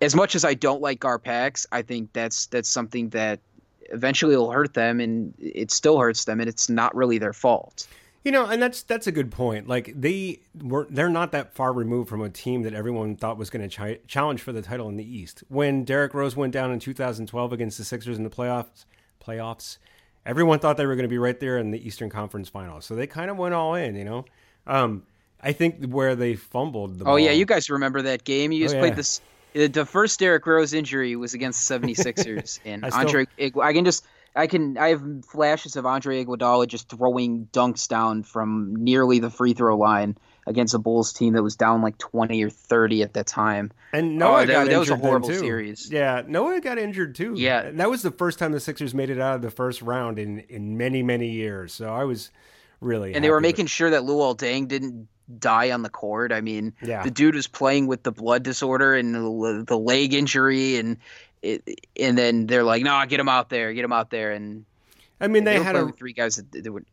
as 0.00 0.14
much 0.14 0.34
as 0.34 0.44
I 0.44 0.54
don't 0.54 0.80
like 0.80 1.00
Garpax, 1.00 1.66
I 1.72 1.82
think 1.82 2.12
that's 2.12 2.46
that's 2.46 2.68
something 2.68 3.10
that 3.10 3.40
eventually 3.90 4.34
it'll 4.34 4.50
hurt 4.50 4.74
them, 4.74 5.00
and 5.00 5.34
it 5.38 5.70
still 5.70 5.98
hurts 5.98 6.24
them, 6.24 6.40
and 6.40 6.48
it's 6.48 6.68
not 6.68 6.94
really 6.94 7.18
their 7.18 7.32
fault. 7.32 7.86
You 8.24 8.32
know, 8.32 8.44
and 8.46 8.60
that's 8.60 8.82
that's 8.82 9.06
a 9.06 9.12
good 9.12 9.30
point. 9.30 9.66
Like 9.66 9.92
they 9.98 10.40
were, 10.62 10.86
they're 10.90 11.08
not 11.08 11.32
that 11.32 11.54
far 11.54 11.72
removed 11.72 12.08
from 12.10 12.20
a 12.20 12.28
team 12.28 12.62
that 12.64 12.74
everyone 12.74 13.16
thought 13.16 13.38
was 13.38 13.48
going 13.48 13.66
to 13.66 13.94
ch- 13.96 14.00
challenge 14.06 14.42
for 14.42 14.52
the 14.52 14.60
title 14.60 14.88
in 14.90 14.96
the 14.96 15.04
East. 15.16 15.42
When 15.48 15.84
Derrick 15.84 16.12
Rose 16.12 16.36
went 16.36 16.52
down 16.52 16.70
in 16.70 16.78
2012 16.80 17.52
against 17.52 17.78
the 17.78 17.84
Sixers 17.84 18.18
in 18.18 18.24
the 18.24 18.28
playoffs, 18.30 18.84
playoffs, 19.26 19.78
everyone 20.26 20.58
thought 20.58 20.76
they 20.76 20.84
were 20.84 20.96
going 20.96 21.04
to 21.04 21.08
be 21.08 21.16
right 21.18 21.40
there 21.40 21.56
in 21.56 21.70
the 21.70 21.86
Eastern 21.86 22.10
Conference 22.10 22.50
Finals. 22.50 22.84
So 22.84 22.94
they 22.94 23.06
kind 23.06 23.30
of 23.30 23.38
went 23.38 23.54
all 23.54 23.74
in. 23.74 23.94
You 23.96 24.04
know, 24.04 24.24
um, 24.66 25.04
I 25.40 25.52
think 25.52 25.86
where 25.86 26.14
they 26.14 26.34
fumbled. 26.34 26.98
The 26.98 27.06
Oh 27.06 27.16
yeah, 27.16 27.30
you 27.30 27.46
guys 27.46 27.70
remember 27.70 28.02
that 28.02 28.24
game? 28.24 28.52
You 28.52 28.64
guys 28.64 28.72
Oh, 28.72 28.76
yeah. 28.76 28.80
played 28.82 28.96
this. 28.96 29.22
The 29.52 29.66
the 29.68 29.84
first 29.86 30.18
Derrick 30.20 30.46
Rose 30.46 30.72
injury 30.72 31.16
was 31.16 31.34
against 31.34 31.66
the 31.68 31.74
76ers, 31.78 32.60
and 32.64 32.84
I 32.84 32.88
still- 32.90 33.00
Andre. 33.00 33.26
Iguodala- 33.38 33.64
I 33.64 33.72
can 33.72 33.84
just, 33.84 34.04
I 34.36 34.46
can, 34.46 34.78
I 34.78 34.88
have 34.90 35.02
flashes 35.24 35.76
of 35.76 35.86
Andre 35.86 36.24
Iguodala 36.24 36.68
just 36.68 36.88
throwing 36.88 37.48
dunks 37.52 37.88
down 37.88 38.22
from 38.22 38.76
nearly 38.76 39.18
the 39.18 39.30
free 39.30 39.52
throw 39.54 39.76
line 39.76 40.16
against 40.46 40.72
a 40.74 40.78
Bulls 40.78 41.12
team 41.12 41.34
that 41.34 41.42
was 41.42 41.56
down 41.56 41.82
like 41.82 41.98
20 41.98 42.42
or 42.44 42.50
30 42.50 43.02
at 43.02 43.12
that 43.14 43.26
time. 43.26 43.70
And 43.92 44.18
Noah 44.18 44.42
Oh, 44.42 44.46
that- 44.46 44.46
got 44.46 44.68
that 44.68 44.78
was 44.78 44.88
a 44.88 44.92
injured 44.94 45.04
horrible 45.06 45.28
too. 45.28 45.38
series. 45.38 45.90
Yeah, 45.90 46.22
Noah 46.26 46.60
got 46.60 46.78
injured 46.78 47.14
too. 47.16 47.34
Yeah. 47.36 47.62
And 47.62 47.80
that 47.80 47.90
was 47.90 48.02
the 48.02 48.10
first 48.12 48.38
time 48.38 48.52
the 48.52 48.60
Sixers 48.60 48.94
made 48.94 49.10
it 49.10 49.20
out 49.20 49.34
of 49.36 49.42
the 49.42 49.50
first 49.50 49.82
round 49.82 50.18
in 50.18 50.40
in 50.48 50.76
many 50.76 51.02
many 51.02 51.28
years. 51.30 51.72
So 51.72 51.88
I 51.92 52.04
was 52.04 52.30
really 52.80 53.14
and 53.14 53.22
they 53.24 53.28
were 53.30 53.36
happy 53.36 53.48
with- 53.48 53.54
making 53.56 53.66
sure 53.66 53.90
that 53.90 54.02
Luol 54.02 54.36
Deng 54.36 54.66
didn't 54.68 55.08
die 55.38 55.70
on 55.70 55.82
the 55.82 55.88
court. 55.90 56.32
I 56.32 56.40
mean, 56.40 56.72
Yeah. 56.82 57.02
the 57.02 57.10
dude 57.10 57.34
was 57.34 57.46
playing 57.46 57.86
with 57.86 58.02
the 58.02 58.12
blood 58.12 58.42
disorder 58.42 58.94
and 58.94 59.14
the, 59.14 59.64
the 59.66 59.78
leg 59.78 60.12
injury, 60.14 60.76
and 60.76 60.96
it, 61.42 61.62
and 61.98 62.18
then 62.18 62.46
they're 62.46 62.64
like, 62.64 62.82
"No, 62.82 63.04
get 63.06 63.20
him 63.20 63.28
out 63.28 63.48
there, 63.48 63.72
get 63.72 63.84
him 63.84 63.92
out 63.92 64.10
there." 64.10 64.32
And 64.32 64.64
I 65.20 65.28
mean, 65.28 65.44
they, 65.44 65.58
were 65.58 65.64
had 65.64 65.76
a 65.76 65.88
three 65.92 66.12
guys 66.12 66.36
that, 66.36 66.50
that 66.64 66.72
would. 66.72 66.86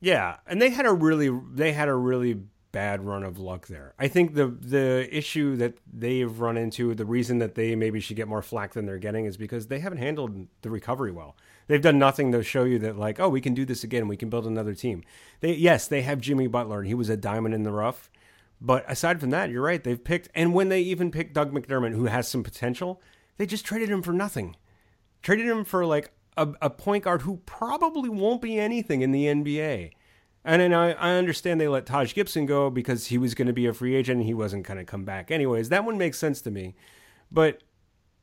yeah, 0.00 0.36
and 0.46 0.60
they 0.60 0.70
had 0.70 0.86
a 0.86 0.92
really 0.92 1.30
they 1.52 1.72
had 1.72 1.88
a 1.88 1.94
really 1.94 2.40
bad 2.72 3.04
run 3.04 3.22
of 3.22 3.38
luck 3.38 3.66
there. 3.66 3.92
I 3.98 4.08
think 4.08 4.34
the 4.34 4.46
the 4.48 5.08
issue 5.10 5.56
that 5.56 5.74
they've 5.92 6.40
run 6.40 6.56
into, 6.56 6.94
the 6.94 7.04
reason 7.04 7.38
that 7.38 7.54
they 7.54 7.74
maybe 7.76 8.00
should 8.00 8.16
get 8.16 8.28
more 8.28 8.42
flack 8.42 8.72
than 8.72 8.86
they're 8.86 8.98
getting, 8.98 9.26
is 9.26 9.36
because 9.36 9.66
they 9.68 9.78
haven't 9.80 9.98
handled 9.98 10.46
the 10.62 10.70
recovery 10.70 11.12
well. 11.12 11.36
They've 11.66 11.80
done 11.80 11.98
nothing 11.98 12.32
to 12.32 12.42
show 12.42 12.64
you 12.64 12.78
that 12.80 12.98
like, 12.98 13.20
oh, 13.20 13.28
we 13.28 13.40
can 13.40 13.54
do 13.54 13.64
this 13.64 13.84
again. 13.84 14.08
We 14.08 14.16
can 14.16 14.30
build 14.30 14.46
another 14.46 14.74
team. 14.74 15.02
They 15.40 15.54
yes, 15.54 15.86
they 15.86 16.02
have 16.02 16.20
Jimmy 16.20 16.46
Butler, 16.46 16.80
and 16.80 16.88
he 16.88 16.94
was 16.94 17.08
a 17.08 17.16
diamond 17.16 17.54
in 17.54 17.62
the 17.62 17.72
rough. 17.72 18.10
But 18.60 18.84
aside 18.88 19.20
from 19.20 19.30
that, 19.30 19.50
you're 19.50 19.62
right. 19.62 19.82
They've 19.82 20.02
picked, 20.02 20.28
and 20.34 20.54
when 20.54 20.68
they 20.68 20.80
even 20.80 21.10
picked 21.10 21.34
Doug 21.34 21.52
McDermott, 21.52 21.94
who 21.94 22.06
has 22.06 22.28
some 22.28 22.44
potential, 22.44 23.02
they 23.36 23.46
just 23.46 23.64
traded 23.64 23.88
him 23.88 24.02
for 24.02 24.12
nothing. 24.12 24.56
Traded 25.20 25.46
him 25.46 25.64
for 25.64 25.84
like 25.84 26.12
a, 26.36 26.48
a 26.62 26.70
point 26.70 27.04
guard 27.04 27.22
who 27.22 27.38
probably 27.44 28.08
won't 28.08 28.40
be 28.40 28.58
anything 28.58 29.02
in 29.02 29.10
the 29.10 29.26
NBA. 29.26 29.92
And 30.44 30.74
I, 30.74 30.90
I 30.92 31.12
understand 31.12 31.60
they 31.60 31.68
let 31.68 31.86
Taj 31.86 32.14
Gibson 32.14 32.46
go 32.46 32.68
because 32.68 33.06
he 33.06 33.18
was 33.18 33.34
going 33.34 33.46
to 33.46 33.52
be 33.52 33.66
a 33.66 33.72
free 33.72 33.94
agent 33.94 34.18
and 34.18 34.26
he 34.26 34.34
wasn't 34.34 34.66
going 34.66 34.78
to 34.78 34.84
come 34.84 35.04
back 35.04 35.30
anyways. 35.30 35.68
That 35.68 35.84
one 35.84 35.98
makes 35.98 36.18
sense 36.18 36.40
to 36.42 36.50
me. 36.50 36.74
But 37.30 37.62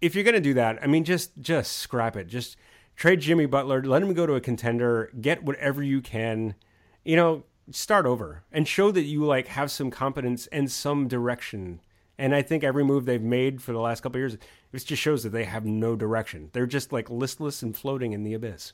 if 0.02 0.15
you're 0.15 0.23
going 0.23 0.36
to 0.36 0.41
do 0.41 0.54
that, 0.56 0.80
I 0.82 0.88
mean, 0.88 1.04
just 1.04 1.39
just 1.39 1.78
scrap 1.78 2.17
it. 2.17 2.28
Just 2.28 2.58
trade 3.00 3.22
Jimmy 3.22 3.46
Butler, 3.46 3.82
let 3.82 4.04
him 4.04 4.14
go 4.14 4.28
to 4.28 4.34
a 4.34 4.42
contender, 4.42 5.10
get 5.20 5.42
whatever 5.44 5.82
you 5.82 6.02
can. 6.02 6.54
You 7.06 7.16
know, 7.16 7.44
start 7.72 8.06
over 8.06 8.44
and 8.52 8.68
show 8.68 8.92
that 8.92 9.04
you 9.04 9.24
like 9.24 9.48
have 9.48 9.72
some 9.72 9.90
competence 9.90 10.48
and 10.48 10.70
some 10.70 11.08
direction. 11.08 11.80
And 12.18 12.36
I 12.36 12.42
think 12.42 12.64
every 12.64 12.84
move 12.84 13.06
they've 13.06 13.22
made 13.22 13.62
for 13.62 13.72
the 13.72 13.80
last 13.80 14.02
couple 14.02 14.18
of 14.18 14.22
years, 14.22 14.34
it 14.34 14.86
just 14.86 15.02
shows 15.02 15.24
that 15.24 15.30
they 15.30 15.46
have 15.46 15.66
no 15.66 15.96
direction. 15.96 16.50
They're 16.52 16.66
just 16.66 16.92
like 16.92 17.10
listless 17.10 17.64
and 17.64 17.76
floating 17.76 18.12
in 18.12 18.24
the 18.24 18.34
abyss. 18.34 18.74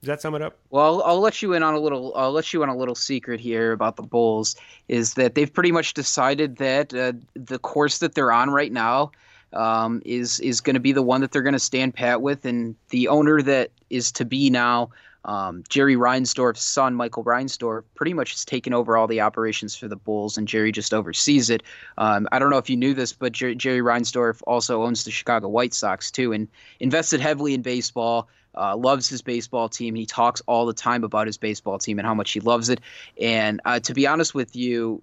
Does 0.00 0.08
that 0.08 0.20
sum 0.20 0.34
it 0.34 0.42
up? 0.42 0.58
Well, 0.70 0.84
I'll, 0.84 1.02
I'll 1.02 1.20
let 1.20 1.40
you 1.40 1.52
in 1.52 1.62
on 1.62 1.74
a 1.74 1.78
little. 1.78 2.12
I'll 2.16 2.32
let 2.32 2.52
you 2.52 2.62
in 2.64 2.68
on 2.68 2.74
a 2.74 2.78
little 2.78 2.96
secret 2.96 3.40
here 3.40 3.70
about 3.72 3.96
the 3.96 4.02
Bulls. 4.02 4.56
Is 4.88 5.14
that 5.14 5.36
they've 5.36 5.52
pretty 5.52 5.72
much 5.72 5.94
decided 5.94 6.56
that 6.56 6.92
uh, 6.92 7.12
the 7.34 7.60
course 7.60 7.98
that 7.98 8.14
they're 8.14 8.32
on 8.32 8.50
right 8.50 8.72
now 8.72 9.12
um, 9.56 10.02
is 10.04 10.38
is 10.40 10.60
going 10.60 10.74
to 10.74 10.80
be 10.80 10.92
the 10.92 11.02
one 11.02 11.20
that 11.22 11.32
they're 11.32 11.42
going 11.42 11.52
to 11.52 11.58
stand 11.58 11.94
pat 11.94 12.22
with, 12.22 12.44
and 12.44 12.76
the 12.90 13.08
owner 13.08 13.42
that 13.42 13.70
is 13.90 14.12
to 14.12 14.24
be 14.24 14.50
now. 14.50 14.90
Um, 15.24 15.64
Jerry 15.68 15.96
Reinsdorf's 15.96 16.62
son, 16.62 16.94
Michael 16.94 17.24
Reinsdorf, 17.24 17.82
pretty 17.96 18.14
much 18.14 18.30
has 18.30 18.44
taken 18.44 18.72
over 18.72 18.96
all 18.96 19.08
the 19.08 19.20
operations 19.20 19.74
for 19.74 19.88
the 19.88 19.96
Bulls, 19.96 20.38
and 20.38 20.46
Jerry 20.46 20.70
just 20.70 20.94
oversees 20.94 21.50
it. 21.50 21.64
Um, 21.98 22.28
I 22.30 22.38
don't 22.38 22.48
know 22.48 22.58
if 22.58 22.70
you 22.70 22.76
knew 22.76 22.94
this, 22.94 23.12
but 23.12 23.32
Jer- 23.32 23.56
Jerry 23.56 23.80
Reinsdorf 23.80 24.40
also 24.46 24.84
owns 24.84 25.02
the 25.02 25.10
Chicago 25.10 25.48
White 25.48 25.74
Sox 25.74 26.12
too, 26.12 26.32
and 26.32 26.46
invested 26.78 27.20
heavily 27.20 27.54
in 27.54 27.62
baseball. 27.62 28.28
Uh, 28.58 28.74
loves 28.74 29.06
his 29.06 29.20
baseball 29.20 29.68
team. 29.68 29.94
He 29.94 30.06
talks 30.06 30.40
all 30.46 30.64
the 30.64 30.72
time 30.72 31.04
about 31.04 31.26
his 31.26 31.36
baseball 31.36 31.78
team 31.78 31.98
and 31.98 32.06
how 32.06 32.14
much 32.14 32.32
he 32.32 32.40
loves 32.40 32.70
it. 32.70 32.80
And 33.20 33.60
uh, 33.66 33.80
to 33.80 33.92
be 33.92 34.06
honest 34.06 34.34
with 34.34 34.56
you, 34.56 35.02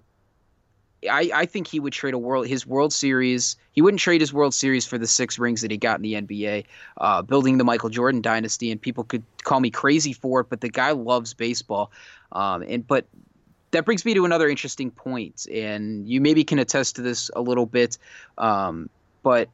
I, 1.10 1.30
I 1.34 1.46
think 1.46 1.66
he 1.66 1.80
would 1.80 1.92
trade 1.92 2.14
a 2.14 2.18
world 2.18 2.46
his 2.46 2.66
World 2.66 2.92
Series. 2.92 3.56
He 3.72 3.82
wouldn't 3.82 4.00
trade 4.00 4.20
his 4.20 4.32
World 4.32 4.54
Series 4.54 4.86
for 4.86 4.98
the 4.98 5.06
six 5.06 5.38
rings 5.38 5.60
that 5.62 5.70
he 5.70 5.76
got 5.76 5.96
in 5.96 6.02
the 6.02 6.14
NBA, 6.14 6.64
uh, 6.98 7.22
building 7.22 7.58
the 7.58 7.64
Michael 7.64 7.90
Jordan 7.90 8.20
dynasty. 8.20 8.70
And 8.70 8.80
people 8.80 9.04
could 9.04 9.22
call 9.42 9.60
me 9.60 9.70
crazy 9.70 10.12
for 10.12 10.40
it, 10.40 10.48
but 10.48 10.60
the 10.60 10.68
guy 10.68 10.92
loves 10.92 11.34
baseball. 11.34 11.90
Um, 12.32 12.62
and 12.62 12.86
but 12.86 13.06
that 13.70 13.84
brings 13.84 14.04
me 14.04 14.14
to 14.14 14.24
another 14.24 14.48
interesting 14.48 14.90
point, 14.90 15.46
and 15.52 16.08
you 16.08 16.20
maybe 16.20 16.44
can 16.44 16.58
attest 16.58 16.96
to 16.96 17.02
this 17.02 17.30
a 17.34 17.40
little 17.40 17.66
bit. 17.66 17.98
Um, 18.38 18.88
but 19.22 19.48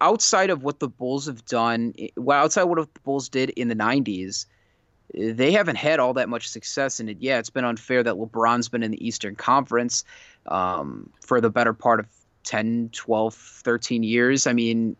outside 0.00 0.50
of 0.50 0.62
what 0.62 0.80
the 0.80 0.88
Bulls 0.88 1.26
have 1.26 1.44
done, 1.46 1.94
well, 2.16 2.44
outside 2.44 2.62
of 2.62 2.68
what 2.68 2.94
the 2.94 3.00
Bulls 3.00 3.28
did 3.28 3.50
in 3.50 3.68
the 3.68 3.74
'90s, 3.74 4.46
they 5.16 5.52
haven't 5.52 5.76
had 5.76 6.00
all 6.00 6.12
that 6.14 6.28
much 6.28 6.48
success 6.48 7.00
in 7.00 7.08
it. 7.08 7.18
Yeah, 7.20 7.38
it's 7.38 7.50
been 7.50 7.64
unfair 7.64 8.02
that 8.02 8.14
LeBron's 8.14 8.68
been 8.68 8.82
in 8.82 8.90
the 8.90 9.06
Eastern 9.06 9.36
Conference 9.36 10.04
um, 10.46 11.10
for 11.20 11.40
the 11.40 11.50
better 11.50 11.72
part 11.72 12.00
of 12.00 12.06
10, 12.44 12.90
12, 12.92 13.34
13 13.34 14.02
years. 14.02 14.46
I 14.46 14.52
mean, 14.52 14.96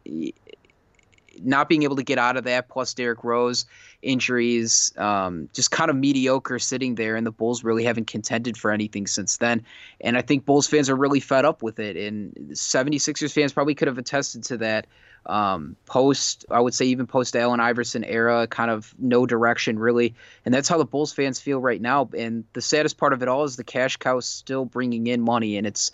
not 1.43 1.69
being 1.69 1.83
able 1.83 1.97
to 1.97 2.03
get 2.03 2.19
out 2.19 2.37
of 2.37 2.45
that, 2.45 2.69
plus 2.69 2.95
Derrick 2.95 3.25
Rose 3.25 3.67
injuries, 4.03 4.93
um, 4.99 5.49
just 5.53 5.71
kind 5.71 5.91
of 5.91 5.97
mediocre 5.97 6.59
sitting 6.59 6.95
there, 6.95 7.17
and 7.17 7.27
the 7.27 7.33
Bulls 7.33 7.65
really 7.65 7.85
haven't 7.85 8.07
contended 8.07 8.57
for 8.57 8.71
anything 8.71 9.07
since 9.07 9.39
then. 9.39 9.65
And 10.01 10.17
I 10.17 10.23
think 10.23 10.45
Bulls 10.45 10.67
fans 10.67 10.89
are 10.89 10.97
really 10.97 11.21
fed 11.21 11.45
up 11.45 11.63
with 11.63 11.79
it, 11.79 11.97
and 11.97 12.33
76ers 12.53 13.33
fans 13.33 13.53
probably 13.53 13.75
could 13.75 13.89
have 13.89 13.99
attested 13.99 14.45
to 14.45 14.57
that. 14.59 14.87
Um, 15.27 15.77
post, 15.87 16.45
I 16.51 16.61
would 16.61 16.75
say 16.75 16.85
even 16.87 17.07
post 17.07 17.35
Allen 17.35 17.59
Iverson 17.59 18.05
era, 18.05 18.47
kind 18.47 18.71
of 18.71 18.95
no 18.99 19.25
direction 19.25 19.79
really, 19.79 20.15
and 20.45 20.53
that's 20.53 20.69
how 20.69 20.77
the 20.77 20.85
Bulls 20.85 21.13
fans 21.13 21.41
feel 21.41 21.61
right 21.61 21.81
now. 21.81 22.11
And 22.17 22.45
the 22.53 22.61
saddest 22.61 22.99
part 22.99 23.13
of 23.15 23.23
it 23.23 23.29
all 23.29 23.45
is 23.45 23.57
the 23.57 23.65
cash 23.65 23.97
cow 23.97 24.21
still 24.21 24.67
bringing 24.67 25.07
in 25.07 25.23
money, 25.23 25.57
and 25.57 25.67
it's 25.67 25.93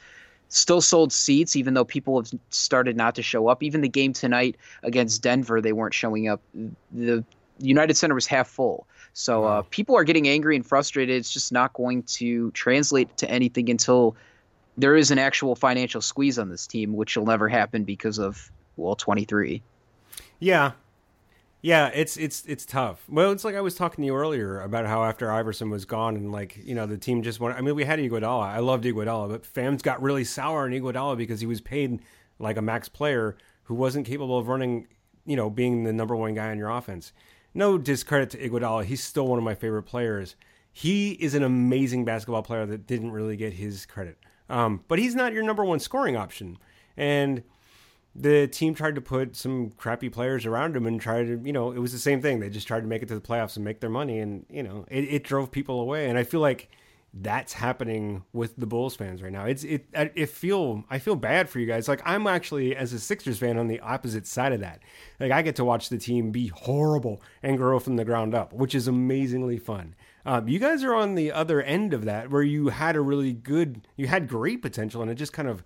still 0.49 0.81
sold 0.81 1.13
seats, 1.13 1.57
even 1.57 1.75
though 1.75 1.85
people 1.85 2.21
have 2.21 2.31
started 2.51 2.97
not 2.97 3.15
to 3.15 3.23
show 3.23 3.47
up. 3.47 3.63
Even 3.63 3.81
the 3.81 3.89
game 3.89 4.13
tonight 4.13 4.57
against 4.83 5.23
Denver, 5.23 5.61
they 5.61 5.73
weren't 5.73 5.95
showing 5.95 6.29
up. 6.29 6.43
The 6.93 7.25
United 7.61 7.97
Center 7.97 8.15
was 8.15 8.27
half 8.27 8.49
full. 8.49 8.87
So 9.13 9.45
uh, 9.45 9.63
people 9.71 9.97
are 9.97 10.05
getting 10.05 10.29
angry 10.29 10.57
and 10.57 10.67
frustrated. 10.67 11.17
It's 11.17 11.33
just 11.33 11.53
not 11.53 11.73
going 11.73 12.03
to 12.05 12.51
translate 12.53 13.17
to 13.19 13.31
anything 13.31 13.71
until 13.71 14.17
there 14.77 14.97
is 14.97 15.11
an 15.11 15.19
actual 15.19 15.55
financial 15.55 16.01
squeeze 16.01 16.39
on 16.39 16.49
this 16.49 16.67
team, 16.67 16.95
which 16.95 17.17
will 17.17 17.27
never 17.27 17.49
happen 17.49 17.85
because 17.85 18.19
of 18.19 18.51
well, 18.77 18.95
23. 18.95 19.63
Yeah, 20.39 20.73
yeah, 21.63 21.91
it's 21.93 22.17
it's 22.17 22.45
it's 22.47 22.65
tough. 22.65 23.05
Well, 23.09 23.33
it's 23.33 23.45
like 23.45 23.55
I 23.55 23.61
was 23.61 23.75
talking 23.75 24.03
to 24.03 24.07
you 24.07 24.15
earlier 24.15 24.61
about 24.61 24.87
how 24.87 25.05
after 25.05 25.31
Iverson 25.31 25.69
was 25.69 25.85
gone 25.85 26.17
and 26.17 26.33
like 26.33 26.59
you 26.65 26.75
know 26.75 26.87
the 26.87 26.97
team 26.97 27.23
just 27.23 27.39
went. 27.39 27.57
I 27.57 27.61
mean, 27.61 27.75
we 27.75 27.85
had 27.85 27.99
Iguodala. 27.99 28.45
I 28.45 28.61
loved 28.61 28.85
Iguodala, 28.85 29.29
but 29.29 29.45
fans 29.45 29.83
got 29.83 30.01
really 30.01 30.25
sour 30.25 30.65
on 30.65 30.71
Iguodala 30.71 31.19
because 31.19 31.41
he 31.41 31.47
was 31.47 31.61
paid 31.61 32.01
like 32.39 32.57
a 32.57 32.63
max 32.63 32.89
player 32.89 33.37
who 33.65 33.75
wasn't 33.75 34.07
capable 34.07 34.39
of 34.39 34.49
running. 34.49 34.87
You 35.27 35.37
know, 35.37 35.51
being 35.51 35.85
the 35.85 35.93
number 35.93 36.17
one 36.17 36.35
guy 36.35 36.51
on 36.51 36.57
your 36.57 36.71
offense. 36.71 37.13
No 37.53 37.77
discredit 37.77 38.31
to 38.31 38.39
Iguodala. 38.39 38.85
He's 38.85 39.03
still 39.03 39.27
one 39.27 39.39
of 39.39 39.45
my 39.45 39.55
favorite 39.55 39.83
players. 39.83 40.37
He 40.73 41.13
is 41.13 41.35
an 41.35 41.43
amazing 41.43 42.05
basketball 42.07 42.43
player 42.43 42.65
that 42.65 42.87
didn't 42.87 43.11
really 43.11 43.37
get 43.37 43.53
his 43.53 43.85
credit. 43.85 44.17
Um, 44.49 44.83
but 44.89 44.99
he's 44.99 45.15
not 45.15 45.33
your 45.33 45.43
number 45.43 45.65
one 45.65 45.79
scoring 45.79 46.17
option. 46.17 46.59
And 46.97 47.43
the 48.15 48.49
team 48.49 48.75
tried 48.75 48.97
to 48.97 49.01
put 49.01 49.37
some 49.37 49.71
crappy 49.71 50.09
players 50.09 50.45
around 50.45 50.77
him 50.77 50.87
and 50.87 51.01
tried 51.01 51.27
to, 51.27 51.41
you 51.45 51.53
know, 51.53 51.71
it 51.71 51.79
was 51.79 51.93
the 51.93 51.99
same 51.99 52.21
thing. 52.21 52.41
They 52.41 52.51
just 52.51 52.67
tried 52.67 52.81
to 52.81 52.87
make 52.87 53.03
it 53.03 53.09
to 53.09 53.15
the 53.15 53.21
playoffs 53.21 53.57
and 53.57 53.65
make 53.65 53.81
their 53.81 53.91
money, 53.91 54.19
and 54.19 54.47
you 54.51 54.63
know, 54.63 54.85
it, 54.89 55.05
it 55.05 55.25
drove 55.25 55.51
people 55.51 55.81
away. 55.81 56.09
And 56.09 56.19
I 56.19 56.25
feel 56.25 56.41
like 56.41 56.69
that's 57.13 57.53
happening 57.53 58.23
with 58.33 58.55
the 58.57 58.67
Bulls 58.67 58.95
fans 58.95 59.23
right 59.23 59.33
now. 59.33 59.45
It's 59.45 59.65
it 59.65 59.87
it 59.93 60.29
feel 60.29 60.85
I 60.91 60.99
feel 60.99 61.17
bad 61.17 61.49
for 61.49 61.59
you 61.59 61.67
guys. 61.67 61.89
Like 61.89 62.03
I'm 62.05 62.27
actually 62.27 62.77
as 62.77 62.93
a 62.93 63.01
Sixers 63.01 63.39
fan 63.39 63.59
on 63.59 63.67
the 63.69 63.81
opposite 63.81 64.27
side 64.27 64.53
of 64.53 64.61
that. 64.61 64.81
Like 65.19 65.33
I 65.33 65.43
get 65.43 65.57
to 65.57 65.65
watch 65.65 65.89
the 65.89 65.99
team 65.99 66.31
be 66.31 66.49
horrible 66.49 67.23
and 67.43 67.57
grow 67.57 67.79
from 67.81 67.97
the 67.97 68.05
ground 68.05 68.35
up, 68.35 68.53
which 68.53 68.75
is 68.75 68.87
amazingly 68.87 69.59
fun. 69.59 69.95
Um, 70.25 70.49
you 70.49 70.59
guys 70.59 70.85
are 70.85 70.95
on 70.95 71.15
the 71.15 71.33
other 71.33 71.63
end 71.63 71.95
of 71.95 72.05
that, 72.05 72.31
where 72.31 72.43
you 72.43 72.69
had 72.69 72.95
a 72.95 73.01
really 73.01 73.33
good, 73.33 73.89
you 73.97 74.07
had 74.07 74.29
great 74.29 74.61
potential, 74.61 75.01
and 75.01 75.11
it 75.11 75.15
just 75.15 75.33
kind 75.33 75.49
of 75.49 75.65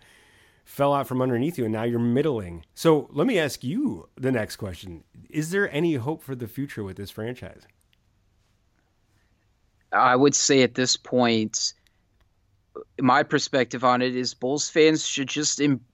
fell 0.64 0.94
out 0.94 1.06
from 1.06 1.22
underneath 1.22 1.58
you 1.58 1.64
and 1.64 1.72
now 1.72 1.84
you're 1.84 1.98
middling. 1.98 2.64
So 2.74 3.08
let 3.12 3.26
me 3.26 3.38
ask 3.38 3.62
you 3.62 4.08
the 4.16 4.32
next 4.32 4.56
question. 4.56 5.04
Is 5.28 5.50
there 5.50 5.70
any 5.72 5.94
hope 5.94 6.22
for 6.22 6.34
the 6.34 6.48
future 6.48 6.82
with 6.82 6.96
this 6.96 7.10
franchise? 7.10 7.62
I 9.92 10.16
would 10.16 10.34
say 10.34 10.62
at 10.62 10.74
this 10.74 10.96
point, 10.96 11.74
my 13.00 13.22
perspective 13.22 13.84
on 13.84 14.02
it 14.02 14.16
is 14.16 14.34
Bulls 14.34 14.68
fans 14.68 15.06
should 15.06 15.28
just. 15.28 15.60
Im- 15.60 15.84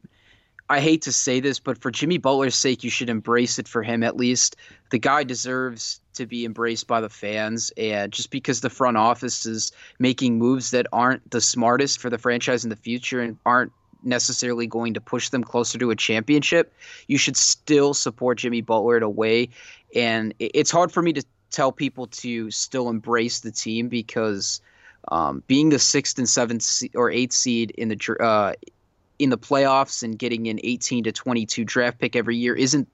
I 0.71 0.79
hate 0.79 1.03
to 1.03 1.13
say 1.13 1.41
this, 1.41 1.59
but 1.59 1.79
for 1.79 1.91
Jimmy 1.91 2.17
Butler's 2.17 2.55
sake, 2.55 2.85
you 2.85 2.91
should 2.91 3.11
embrace 3.11 3.59
it 3.59 3.67
for 3.67 3.83
him 3.83 4.05
at 4.05 4.17
least. 4.17 4.55
The 4.93 5.01
guy 5.01 5.25
deserves 5.25 6.01
to 6.15 6.27
be 6.27 6.45
embraced 6.45 6.87
by 6.87 7.01
the 7.01 7.09
fans. 7.09 7.73
And 7.77 8.13
just 8.13 8.31
because 8.31 8.61
the 8.61 8.71
front 8.71 8.97
office 8.97 9.47
is 9.47 9.73
making 9.99 10.39
moves 10.39 10.71
that 10.71 10.87
aren't 10.93 11.29
the 11.29 11.41
smartest 11.41 12.01
for 12.01 12.09
the 12.09 12.19
franchise 12.19 12.63
in 12.63 12.71
the 12.71 12.77
future 12.77 13.21
and 13.21 13.37
aren't 13.45 13.73
necessarily 14.03 14.67
going 14.67 14.95
to 14.95 15.01
push 15.01 15.29
them 15.29 15.45
closer 15.45 15.79
to 15.79 15.91
a 15.91 15.97
championship, 15.97 16.73
you 17.07 17.19
should 17.19 17.37
still 17.37 17.95
support 17.95 18.39
Jimmy 18.39 18.61
Butler 18.61 18.97
in 18.97 19.03
a 19.03 19.11
way. 19.11 19.49
And 19.95 20.35
it's 20.39 20.71
hard 20.71 20.93
for 20.93 21.03
me 21.03 21.13
to 21.15 21.25
tell 21.51 21.73
people 21.73 22.07
to 22.07 22.51
still 22.51 22.89
embrace 22.89 23.41
the 23.41 23.51
team 23.51 23.89
because 23.89 24.61
um, 25.09 25.43
being 25.47 25.71
the 25.71 25.79
sixth 25.79 26.19
and 26.19 26.29
seventh 26.29 26.83
or 26.95 27.11
eighth 27.11 27.33
seed 27.33 27.73
in 27.73 27.89
the 27.89 28.17
uh, 28.21 28.53
in 29.19 29.31
the 29.31 29.39
playoffs 29.39 30.03
and 30.03 30.19
getting 30.19 30.49
an 30.49 30.59
18 30.65 31.05
to 31.05 31.13
22 31.13 31.65
draft 31.65 31.99
pick 31.99 32.17
every 32.17 32.37
year 32.37 32.55
isn't 32.55 32.89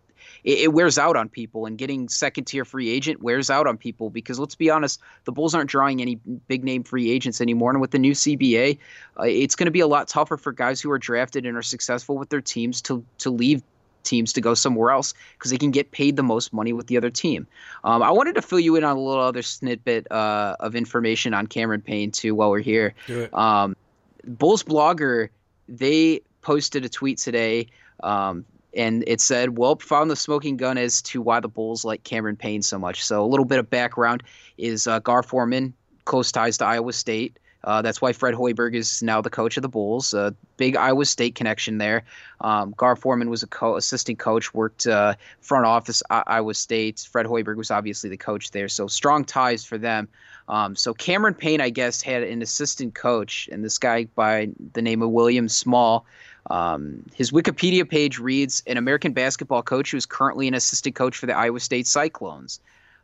it, 0.46 0.60
it 0.60 0.72
wears 0.72 0.96
out 0.96 1.16
on 1.16 1.28
people, 1.28 1.66
and 1.66 1.76
getting 1.76 2.08
second 2.08 2.44
tier 2.44 2.64
free 2.64 2.88
agent 2.88 3.22
wears 3.22 3.50
out 3.50 3.66
on 3.66 3.76
people 3.76 4.08
because 4.08 4.38
let's 4.38 4.54
be 4.54 4.70
honest, 4.70 5.00
the 5.24 5.32
Bulls 5.32 5.54
aren't 5.54 5.68
drawing 5.68 6.00
any 6.00 6.14
big 6.48 6.64
name 6.64 6.84
free 6.84 7.10
agents 7.10 7.40
anymore, 7.40 7.72
and 7.72 7.80
with 7.80 7.90
the 7.90 7.98
new 7.98 8.12
CBA, 8.12 8.78
uh, 9.18 9.24
it's 9.24 9.56
going 9.56 9.66
to 9.66 9.72
be 9.72 9.80
a 9.80 9.86
lot 9.86 10.08
tougher 10.08 10.38
for 10.38 10.52
guys 10.52 10.80
who 10.80 10.90
are 10.90 10.98
drafted 10.98 11.44
and 11.44 11.56
are 11.56 11.62
successful 11.62 12.16
with 12.16 12.30
their 12.30 12.40
teams 12.40 12.80
to 12.82 13.04
to 13.18 13.30
leave 13.30 13.62
teams 14.04 14.32
to 14.32 14.40
go 14.40 14.54
somewhere 14.54 14.92
else 14.92 15.14
because 15.36 15.50
they 15.50 15.58
can 15.58 15.72
get 15.72 15.90
paid 15.90 16.14
the 16.14 16.22
most 16.22 16.52
money 16.52 16.72
with 16.72 16.86
the 16.86 16.96
other 16.96 17.10
team. 17.10 17.44
Um, 17.82 18.04
I 18.04 18.12
wanted 18.12 18.36
to 18.36 18.42
fill 18.42 18.60
you 18.60 18.76
in 18.76 18.84
on 18.84 18.96
a 18.96 19.00
little 19.00 19.24
other 19.24 19.42
snippet 19.42 20.10
uh, 20.12 20.54
of 20.60 20.76
information 20.76 21.34
on 21.34 21.48
Cameron 21.48 21.82
Payne 21.82 22.12
too 22.12 22.34
while 22.34 22.50
we're 22.50 22.60
here. 22.60 22.94
Um, 23.34 23.76
Bulls 24.24 24.62
blogger 24.62 25.28
they 25.68 26.20
posted 26.42 26.84
a 26.84 26.88
tweet 26.88 27.18
today 27.18 27.66
um, 28.04 28.44
and 28.76 29.02
it 29.06 29.20
said, 29.20 29.58
"Well, 29.58 29.76
found 29.76 30.10
the 30.10 30.16
smoking 30.16 30.56
gun 30.56 30.78
as 30.78 31.02
to 31.02 31.22
why 31.22 31.40
the 31.40 31.48
Bulls 31.48 31.84
like 31.84 32.04
Cameron 32.04 32.36
Payne 32.36 32.62
so 32.62 32.78
much." 32.78 33.04
So 33.04 33.24
a 33.24 33.26
little 33.26 33.46
bit 33.46 33.58
of 33.58 33.68
background 33.68 34.22
is 34.58 34.86
uh, 34.86 35.00
Gar 35.00 35.22
Forman, 35.22 35.74
close 36.04 36.30
ties 36.30 36.58
to 36.58 36.64
Iowa 36.64 36.92
State. 36.92 37.38
Uh, 37.66 37.82
that's 37.82 38.00
why 38.00 38.12
Fred 38.12 38.34
Hoiberg 38.34 38.74
is 38.74 39.02
now 39.02 39.20
the 39.20 39.28
coach 39.28 39.56
of 39.56 39.62
the 39.62 39.68
Bulls. 39.68 40.14
A 40.14 40.20
uh, 40.20 40.30
big 40.56 40.76
Iowa 40.76 41.04
State 41.04 41.34
connection 41.34 41.78
there. 41.78 42.04
Um, 42.40 42.72
Gar 42.76 42.94
Forman 42.94 43.28
was 43.28 43.42
a 43.42 43.48
co- 43.48 43.76
assistant 43.76 44.20
coach, 44.20 44.54
worked 44.54 44.86
uh, 44.86 45.14
front 45.40 45.66
office 45.66 46.00
I- 46.08 46.22
Iowa 46.28 46.54
State. 46.54 47.06
Fred 47.10 47.26
Hoiberg 47.26 47.56
was 47.56 47.72
obviously 47.72 48.08
the 48.08 48.16
coach 48.16 48.52
there, 48.52 48.68
so 48.68 48.86
strong 48.86 49.24
ties 49.24 49.64
for 49.64 49.78
them. 49.78 50.06
Um, 50.48 50.76
so 50.76 50.94
Cameron 50.94 51.34
Payne, 51.34 51.60
I 51.60 51.70
guess, 51.70 52.02
had 52.02 52.22
an 52.22 52.40
assistant 52.40 52.94
coach, 52.94 53.48
and 53.50 53.64
this 53.64 53.78
guy 53.78 54.04
by 54.14 54.50
the 54.74 54.82
name 54.82 55.02
of 55.02 55.10
William 55.10 55.48
Small. 55.48 56.06
Um, 56.50 57.04
his 57.14 57.32
Wikipedia 57.32 57.88
page 57.88 58.18
reads 58.18 58.62
an 58.66 58.76
American 58.76 59.12
basketball 59.12 59.62
coach 59.62 59.90
who 59.90 59.96
is 59.96 60.06
currently 60.06 60.48
an 60.48 60.54
assistant 60.54 60.94
coach 60.94 61.16
for 61.16 61.26
the 61.26 61.36
Iowa 61.36 61.60
State 61.60 61.86
Cyclones. 61.86 62.60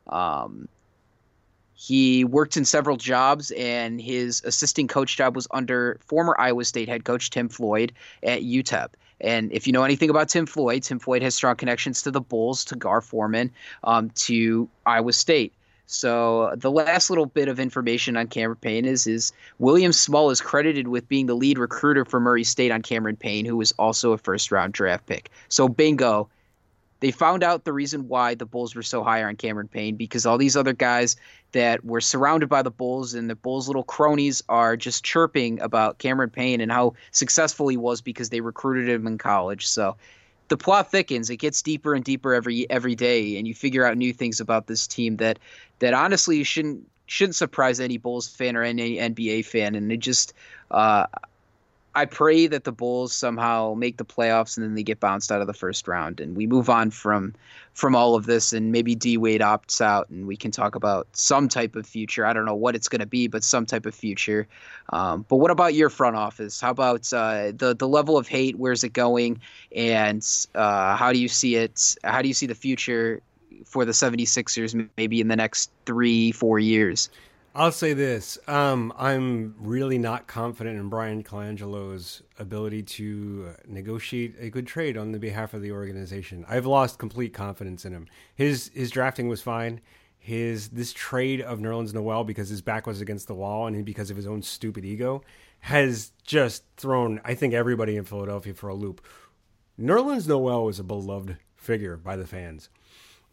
Um, 0.09 0.69
he 1.75 2.25
worked 2.25 2.57
in 2.57 2.65
several 2.65 2.97
jobs, 2.97 3.51
and 3.51 4.01
his 4.01 4.43
assistant 4.45 4.89
coach 4.89 5.17
job 5.17 5.35
was 5.35 5.49
under 5.51 5.99
former 6.07 6.37
Iowa 6.39 6.65
State 6.65 6.89
head 6.89 7.05
coach 7.05 7.31
Tim 7.31 7.49
Floyd 7.49 7.93
at 8.23 8.43
UTEP. 8.43 8.91
And 9.21 9.53
if 9.53 9.67
you 9.67 9.73
know 9.73 9.83
anything 9.83 10.11
about 10.11 10.29
Tim 10.29 10.47
Floyd, 10.47 10.83
Tim 10.83 10.99
Floyd 10.99 11.23
has 11.23 11.35
strong 11.35 11.57
connections 11.57 12.03
to 12.03 12.11
the 12.11 12.21
Bulls, 12.21 12.65
to 12.67 12.77
Gar 12.77 13.01
Forman, 13.01 13.51
um, 13.83 14.11
to 14.11 14.69
Iowa 14.87 15.13
State. 15.13 15.53
So 15.87 16.55
the 16.57 16.71
last 16.71 17.11
little 17.11 17.27
bit 17.27 17.49
of 17.49 17.61
information 17.61 18.17
on 18.17 18.29
Cameron 18.29 18.59
Payne 18.61 18.85
is 18.85 19.07
is 19.07 19.33
William 19.59 19.93
Small 19.93 20.31
is 20.31 20.41
credited 20.41 20.89
with 20.89 21.09
being 21.09 21.27
the 21.27 21.35
lead 21.35 21.59
recruiter 21.59 22.05
for 22.05 22.21
Murray 22.21 22.45
State 22.45 22.71
on 22.71 22.83
Cameron 22.83 23.17
Payne, 23.17 23.45
who 23.45 23.57
was 23.57 23.73
also 23.73 24.13
a 24.13 24.19
first 24.19 24.51
round 24.51 24.73
draft 24.73 25.07
pick. 25.07 25.31
So 25.49 25.69
bingo. 25.69 26.29
They 27.01 27.11
found 27.11 27.43
out 27.43 27.65
the 27.65 27.73
reason 27.73 28.07
why 28.07 28.37
the 28.37 28.47
Bulls 28.47 28.77
were 28.77 28.83
so 28.85 29.03
high 29.03 29.25
on 29.25 29.35
Cameron 29.35 29.67
Payne 29.67 29.97
because 29.97 30.25
all 30.25 30.39
these 30.39 30.57
other 30.57 30.73
guys 30.73 31.17
that 31.51 31.85
were 31.85 32.01
surrounded 32.01 32.49
by 32.49 32.63
the 32.63 32.71
Bulls 32.71 33.13
and 33.15 33.29
the 33.29 33.35
Bulls' 33.35 33.67
little 33.67 33.83
cronies 33.83 34.41
are 34.49 34.77
just 34.77 35.03
chirping 35.05 35.61
about 35.61 35.99
Cameron 35.99 36.31
Payne 36.31 36.61
and 36.61 36.71
how 36.71 36.95
successful 37.11 37.67
he 37.67 37.77
was 37.77 38.01
because 38.01 38.31
they 38.31 38.41
recruited 38.41 38.89
him 38.89 39.09
in 39.09 39.19
college. 39.19 39.67
So 39.67 39.97
the 40.53 40.57
plot 40.59 40.91
thickens. 40.91 41.31
It 41.31 41.39
gets 41.39 41.63
deeper 41.63 41.95
and 41.95 42.05
deeper 42.05 42.35
every 42.35 42.69
every 42.69 42.95
day, 42.95 43.39
and 43.39 43.49
you 43.49 43.55
figure 43.55 43.87
out 43.87 43.97
new 43.97 44.13
things 44.13 44.39
about 44.39 44.67
this 44.67 44.87
team 44.87 45.17
that 45.17 45.39
that 45.79 45.95
honestly 45.95 46.45
shouldn't 46.45 46.87
shouldn't 47.07 47.37
surprise 47.37 47.81
any 47.81 47.97
Bulls 47.97 48.29
fan 48.29 48.55
or 48.55 48.63
any 48.63 48.97
NBA 48.97 49.47
fan. 49.47 49.75
And 49.75 49.91
it 49.91 50.01
just 50.01 50.35
uh, 50.71 51.07
I 51.95 52.07
pray 52.07 52.47
that 52.47 52.65
the 52.65 52.73
Bulls 52.73 53.13
somehow 53.13 53.75
make 53.75 53.99
the 53.99 54.05
playoffs 54.05 54.57
and 54.57 54.65
then 54.65 54.75
they 54.75 54.83
get 54.83 54.99
bounced 54.99 55.31
out 55.31 55.43
of 55.43 55.47
the 55.47 55.53
first 55.53 55.87
round 55.87 56.21
and 56.21 56.35
we 56.35 56.47
move 56.47 56.71
on 56.71 56.91
from 56.91 57.35
from 57.75 57.95
all 57.95 58.15
of 58.15 58.25
this 58.25 58.53
and 58.53 58.73
maybe 58.73 58.95
D 58.95 59.17
Wade 59.19 59.41
opts 59.43 59.81
out 59.81 60.09
and 60.09 60.27
we 60.27 60.37
can 60.37 60.51
talk 60.51 60.75
about 60.75 61.07
some 61.13 61.49
type 61.49 61.77
of 61.77 61.87
future. 61.87 62.25
I 62.25 62.33
don't 62.33 62.47
know 62.47 62.55
what 62.55 62.75
it's 62.75 62.89
going 62.89 63.01
to 63.01 63.07
be, 63.07 63.29
but 63.29 63.45
some 63.45 63.67
type 63.67 63.85
of 63.85 63.95
future. 63.95 64.47
Um, 64.91 65.27
but 65.29 65.37
what 65.37 65.51
about 65.51 65.75
your 65.75 65.91
front 65.91 66.17
office? 66.17 66.61
How 66.61 66.71
about 66.71 67.13
uh, 67.13 67.53
the 67.55 67.75
the 67.79 67.89
level 67.89 68.17
of 68.17 68.27
hate? 68.27 68.57
Where's 68.57 68.85
it 68.85 68.95
going? 68.95 69.41
And 69.75 70.27
uh, 70.55 70.97
how 70.97 71.13
do 71.13 71.19
you 71.19 71.29
see 71.29 71.57
it? 71.57 71.97
How 72.05 72.23
do 72.23 72.29
you 72.29 72.35
see 72.35 72.47
the 72.47 72.55
future 72.55 73.21
for 73.67 73.85
the 73.85 73.93
76ers 73.93 74.89
maybe 74.97 75.21
in 75.21 75.29
the 75.29 75.37
next 75.37 75.71
three, 75.85 76.33
four 76.33 76.59
years? 76.59 77.11
I'll 77.55 77.73
say 77.73 77.93
this. 77.93 78.39
Um, 78.49 78.95
I'm 78.97 79.55
really 79.59 79.99
not 79.99 80.27
confident 80.27 80.79
in 80.79 80.89
Bryan 80.89 81.23
Colangelo's 81.23 82.23
ability 82.39 82.83
to 82.83 83.51
negotiate 83.67 84.37
a 84.39 84.49
good 84.49 84.67
trade 84.67 84.97
on 84.97 85.13
the 85.13 85.19
behalf 85.19 85.53
of 85.53 85.61
the 85.61 85.71
organization. 85.73 86.47
I've 86.49 86.65
lost 86.65 86.99
complete 86.99 87.35
confidence 87.35 87.85
in 87.85 87.93
him. 87.93 88.07
His 88.35 88.71
his 88.75 88.91
drafting 88.91 89.29
was 89.29 89.43
fine. 89.43 89.83
His 90.19 90.71
this 90.71 90.95
trade 90.95 91.43
of 91.43 91.59
Nerlens 91.59 91.93
Noel 91.93 92.25
because 92.25 92.49
his 92.49 92.63
back 92.63 92.87
was 92.87 93.03
against 93.03 93.27
the 93.27 93.35
wall 93.35 93.67
and 93.67 93.85
because 93.85 94.11
of 94.11 94.17
his 94.17 94.27
own 94.27 94.41
stupid 94.41 94.87
ego 94.87 95.23
has 95.61 96.13
just 96.25 96.65
thrown 96.79 97.21
I 97.23 97.35
think 97.35 97.53
everybody 97.53 97.97
in 97.99 98.05
Philadelphia 98.05 98.55
for 98.55 98.71
a 98.71 98.75
loop. 98.75 99.05
Nerlens 99.79 100.27
Noel 100.27 100.65
was 100.65 100.79
a 100.79 100.85
beloved 100.85 101.37
figure 101.55 101.99
by 101.99 102.17
the 102.17 102.27
fans. 102.27 102.71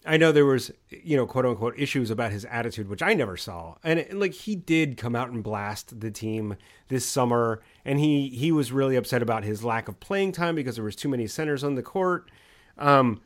I 0.06 0.18
know 0.18 0.32
there 0.32 0.46
was, 0.46 0.72
you 0.90 1.18
know, 1.18 1.26
quote 1.26 1.46
unquote 1.46 1.78
issues 1.78 2.10
about 2.10 2.32
his 2.32 2.46
attitude, 2.46 2.88
which 2.88 3.04
I 3.04 3.14
never 3.14 3.36
saw. 3.36 3.76
And 3.84 4.00
it, 4.00 4.14
like 4.14 4.34
he 4.34 4.56
did 4.56 4.98
come 4.98 5.16
out 5.16 5.30
and 5.30 5.44
blast 5.44 6.00
the 6.00 6.12
team 6.12 6.56
this 6.88 7.06
summer, 7.06 7.62
and 7.84 8.00
he 8.00 8.30
he 8.30 8.52
was 8.52 8.72
really 8.72 8.96
upset 8.96 9.22
about 9.22 9.44
his 9.44 9.64
lack 9.64 9.88
of 9.88 10.00
playing 10.00 10.32
time 10.32 10.56
because 10.56 10.76
there 10.76 10.86
was 10.86 10.96
too 10.96 11.10
many 11.10 11.28
centers 11.28 11.64
on 11.64 11.76
the 11.76 11.84
court. 11.84 12.32
Um, 12.78 13.22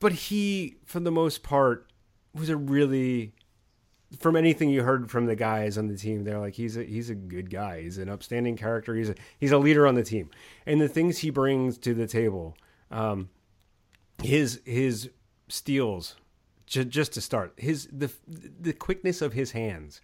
but 0.00 0.12
he, 0.12 0.76
for 0.84 0.98
the 0.98 1.12
most 1.12 1.42
part, 1.42 1.92
was 2.34 2.48
a 2.48 2.56
really, 2.56 3.34
from 4.18 4.34
anything 4.34 4.70
you 4.70 4.82
heard 4.82 5.10
from 5.10 5.26
the 5.26 5.36
guys 5.36 5.76
on 5.76 5.88
the 5.88 5.96
team, 5.96 6.24
they're 6.24 6.40
like 6.40 6.54
he's 6.54 6.76
a 6.76 6.84
he's 6.84 7.10
a 7.10 7.14
good 7.14 7.50
guy. 7.50 7.82
He's 7.82 7.98
an 7.98 8.08
upstanding 8.08 8.56
character. 8.56 8.94
He's 8.94 9.10
a 9.10 9.14
he's 9.38 9.52
a 9.52 9.58
leader 9.58 9.86
on 9.86 9.94
the 9.94 10.02
team, 10.02 10.30
and 10.64 10.80
the 10.80 10.88
things 10.88 11.18
he 11.18 11.28
brings 11.28 11.76
to 11.78 11.92
the 11.92 12.06
table. 12.06 12.56
Um, 12.90 13.28
his 14.22 14.60
his 14.64 15.10
steals 15.52 16.16
j- 16.66 16.84
just 16.84 17.12
to 17.12 17.20
start 17.20 17.52
his 17.56 17.86
the 17.92 18.10
the 18.26 18.72
quickness 18.72 19.20
of 19.22 19.32
his 19.32 19.52
hands 19.52 20.00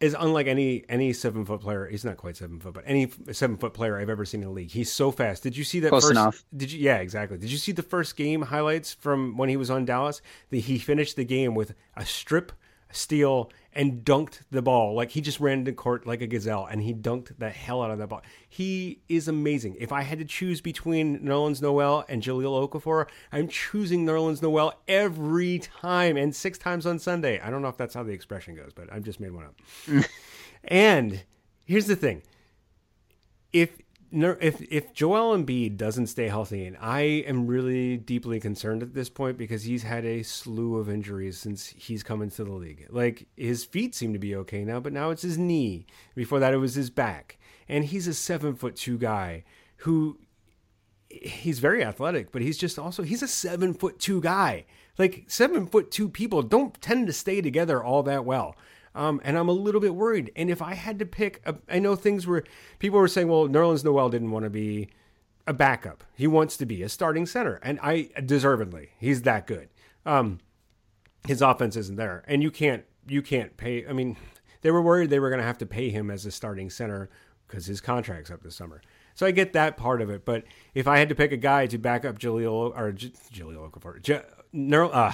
is 0.00 0.14
unlike 0.18 0.46
any 0.46 0.84
any 0.88 1.12
seven 1.12 1.44
foot 1.44 1.60
player. 1.60 1.88
He's 1.88 2.04
not 2.04 2.16
quite 2.16 2.36
seven 2.36 2.60
foot, 2.60 2.72
but 2.74 2.84
any 2.86 3.10
seven 3.32 3.56
foot 3.56 3.74
player 3.74 3.98
I've 3.98 4.08
ever 4.08 4.24
seen 4.24 4.42
in 4.42 4.48
the 4.48 4.52
league. 4.54 4.70
He's 4.70 4.92
so 4.92 5.10
fast. 5.10 5.42
Did 5.42 5.56
you 5.56 5.64
see 5.64 5.80
that 5.80 5.88
Close 5.88 6.04
first? 6.04 6.12
enough. 6.12 6.44
Did 6.56 6.70
you? 6.70 6.78
Yeah, 6.78 6.98
exactly. 6.98 7.36
Did 7.36 7.50
you 7.50 7.58
see 7.58 7.72
the 7.72 7.82
first 7.82 8.14
game 8.16 8.42
highlights 8.42 8.92
from 8.92 9.36
when 9.36 9.48
he 9.48 9.56
was 9.56 9.70
on 9.70 9.84
Dallas? 9.84 10.22
The, 10.50 10.60
he 10.60 10.78
finished 10.78 11.16
the 11.16 11.24
game 11.24 11.54
with 11.56 11.74
a 11.96 12.06
strip, 12.06 12.52
steal, 12.90 13.50
and 13.72 14.04
dunked 14.04 14.40
the 14.50 14.62
ball 14.62 14.94
like 14.94 15.10
he 15.10 15.20
just 15.20 15.38
ran 15.38 15.64
the 15.64 15.72
court 15.72 16.06
like 16.06 16.20
a 16.20 16.26
gazelle, 16.26 16.66
and 16.66 16.82
he 16.82 16.92
dunked 16.92 17.38
the 17.38 17.50
hell 17.50 17.82
out 17.82 17.90
of 17.90 17.98
that 17.98 18.08
ball. 18.08 18.22
He 18.48 19.00
is 19.08 19.28
amazing. 19.28 19.76
If 19.78 19.92
I 19.92 20.02
had 20.02 20.18
to 20.18 20.24
choose 20.24 20.60
between 20.60 21.20
Nerlens 21.20 21.62
Noel 21.62 22.04
and 22.08 22.22
Jahlil 22.22 22.68
Okafor, 22.68 23.06
I'm 23.30 23.48
choosing 23.48 24.04
Nerlens 24.04 24.42
Noel 24.42 24.74
every 24.88 25.58
time, 25.58 26.16
and 26.16 26.34
six 26.34 26.58
times 26.58 26.86
on 26.86 26.98
Sunday. 26.98 27.40
I 27.40 27.50
don't 27.50 27.62
know 27.62 27.68
if 27.68 27.76
that's 27.76 27.94
how 27.94 28.02
the 28.02 28.12
expression 28.12 28.56
goes, 28.56 28.72
but 28.74 28.92
I've 28.92 29.04
just 29.04 29.20
made 29.20 29.32
one 29.32 29.44
up. 29.44 29.54
and 30.64 31.22
here's 31.64 31.86
the 31.86 31.96
thing: 31.96 32.22
if 33.52 33.78
if 34.12 34.60
if 34.70 34.92
Joel 34.92 35.36
Embiid 35.36 35.76
doesn't 35.76 36.06
stay 36.06 36.28
healthy, 36.28 36.66
and 36.66 36.76
I 36.80 37.00
am 37.00 37.46
really 37.46 37.96
deeply 37.96 38.40
concerned 38.40 38.82
at 38.82 38.94
this 38.94 39.08
point 39.08 39.36
because 39.36 39.64
he's 39.64 39.82
had 39.82 40.04
a 40.04 40.22
slew 40.22 40.76
of 40.76 40.88
injuries 40.88 41.38
since 41.38 41.66
he's 41.66 42.02
come 42.02 42.22
into 42.22 42.44
the 42.44 42.52
league. 42.52 42.86
Like 42.90 43.26
his 43.36 43.64
feet 43.64 43.94
seem 43.94 44.12
to 44.12 44.18
be 44.18 44.34
okay 44.36 44.64
now, 44.64 44.80
but 44.80 44.92
now 44.92 45.10
it's 45.10 45.22
his 45.22 45.38
knee. 45.38 45.86
Before 46.14 46.40
that, 46.40 46.54
it 46.54 46.58
was 46.58 46.74
his 46.74 46.90
back, 46.90 47.38
and 47.68 47.84
he's 47.84 48.06
a 48.06 48.14
seven 48.14 48.54
foot 48.54 48.76
two 48.76 48.98
guy 48.98 49.44
who 49.78 50.18
he's 51.10 51.58
very 51.58 51.82
athletic, 51.82 52.32
but 52.32 52.42
he's 52.42 52.58
just 52.58 52.78
also 52.78 53.02
he's 53.02 53.22
a 53.22 53.28
seven 53.28 53.74
foot 53.74 53.98
two 53.98 54.20
guy. 54.20 54.64
Like 54.98 55.24
seven 55.28 55.66
foot 55.66 55.90
two 55.90 56.08
people 56.08 56.42
don't 56.42 56.80
tend 56.80 57.06
to 57.06 57.12
stay 57.12 57.40
together 57.40 57.82
all 57.82 58.02
that 58.04 58.24
well. 58.24 58.56
Um, 58.94 59.20
and 59.24 59.38
I'm 59.38 59.48
a 59.48 59.52
little 59.52 59.80
bit 59.80 59.94
worried. 59.94 60.32
And 60.34 60.50
if 60.50 60.60
I 60.62 60.74
had 60.74 60.98
to 60.98 61.06
pick, 61.06 61.40
a, 61.44 61.56
I 61.68 61.78
know 61.78 61.94
things 61.94 62.26
were 62.26 62.44
people 62.78 62.98
were 62.98 63.08
saying, 63.08 63.28
well, 63.28 63.48
Nerlens 63.48 63.84
Noel 63.84 64.08
didn't 64.08 64.30
want 64.30 64.44
to 64.44 64.50
be 64.50 64.88
a 65.46 65.52
backup. 65.52 66.04
He 66.14 66.26
wants 66.26 66.56
to 66.58 66.66
be 66.66 66.82
a 66.82 66.88
starting 66.88 67.26
center, 67.26 67.58
and 67.62 67.78
I 67.82 68.10
deservedly, 68.24 68.90
he's 68.98 69.22
that 69.22 69.46
good. 69.46 69.68
Um, 70.04 70.40
his 71.26 71.42
offense 71.42 71.76
isn't 71.76 71.96
there, 71.96 72.24
and 72.28 72.42
you 72.42 72.50
can't 72.50 72.84
you 73.06 73.22
can't 73.22 73.56
pay. 73.56 73.86
I 73.86 73.92
mean, 73.92 74.16
they 74.60 74.70
were 74.70 74.82
worried 74.82 75.10
they 75.10 75.20
were 75.20 75.30
going 75.30 75.40
to 75.40 75.46
have 75.46 75.58
to 75.58 75.66
pay 75.66 75.90
him 75.90 76.10
as 76.10 76.26
a 76.26 76.30
starting 76.30 76.70
center 76.70 77.08
because 77.46 77.66
his 77.66 77.80
contract's 77.80 78.30
up 78.30 78.42
this 78.42 78.56
summer. 78.56 78.82
So 79.14 79.26
I 79.26 79.30
get 79.32 79.52
that 79.54 79.76
part 79.76 80.00
of 80.00 80.10
it, 80.10 80.24
but 80.24 80.44
if 80.74 80.86
I 80.86 80.98
had 80.98 81.08
to 81.08 81.14
pick 81.14 81.32
a 81.32 81.36
guy 81.36 81.66
to 81.66 81.78
back 81.78 82.04
up 82.04 82.18
Jahlil 82.18 82.76
or 82.76 82.92
J- 82.92 83.12
Jahlil 83.32 83.68
Okafor, 83.68 84.00
J- 84.00 84.22
Ner- 84.52 84.84
uh, 84.84 85.12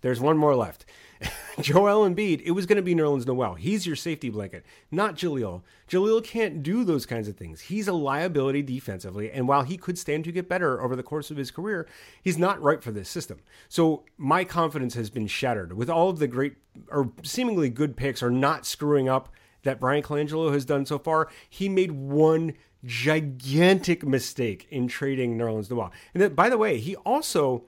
there's 0.00 0.20
one 0.20 0.36
more 0.36 0.54
left. 0.54 0.84
Joel 1.60 2.08
Embiid, 2.08 2.42
it 2.44 2.50
was 2.50 2.66
going 2.66 2.76
to 2.76 2.82
be 2.82 2.94
Nerlens 2.94 3.26
Noel. 3.26 3.54
He's 3.54 3.86
your 3.86 3.96
safety 3.96 4.28
blanket, 4.30 4.64
not 4.90 5.16
Jahlil. 5.16 5.62
Jahlil 5.88 6.24
can't 6.24 6.62
do 6.62 6.84
those 6.84 7.06
kinds 7.06 7.28
of 7.28 7.36
things. 7.36 7.62
He's 7.62 7.88
a 7.88 7.92
liability 7.92 8.62
defensively, 8.62 9.30
and 9.30 9.46
while 9.46 9.62
he 9.62 9.76
could 9.76 9.98
stand 9.98 10.24
to 10.24 10.32
get 10.32 10.48
better 10.48 10.82
over 10.82 10.96
the 10.96 11.02
course 11.02 11.30
of 11.30 11.36
his 11.36 11.50
career, 11.50 11.86
he's 12.22 12.38
not 12.38 12.60
right 12.60 12.82
for 12.82 12.90
this 12.90 13.08
system. 13.08 13.40
So 13.68 14.04
my 14.18 14.44
confidence 14.44 14.94
has 14.94 15.10
been 15.10 15.26
shattered 15.26 15.74
with 15.74 15.88
all 15.88 16.10
of 16.10 16.18
the 16.18 16.28
great 16.28 16.56
or 16.88 17.12
seemingly 17.22 17.70
good 17.70 17.96
picks 17.96 18.22
are 18.22 18.30
not 18.30 18.66
screwing 18.66 19.08
up 19.08 19.28
that 19.62 19.80
Bryan 19.80 20.02
Colangelo 20.02 20.52
has 20.52 20.64
done 20.64 20.86
so 20.86 20.98
far. 20.98 21.28
He 21.48 21.68
made 21.68 21.92
one 21.92 22.54
gigantic 22.84 24.04
mistake 24.04 24.66
in 24.70 24.88
trading 24.88 25.38
Nerlens 25.38 25.70
Noel. 25.70 25.92
And 26.12 26.22
then, 26.22 26.34
by 26.34 26.48
the 26.48 26.58
way, 26.58 26.78
he 26.78 26.96
also 26.96 27.64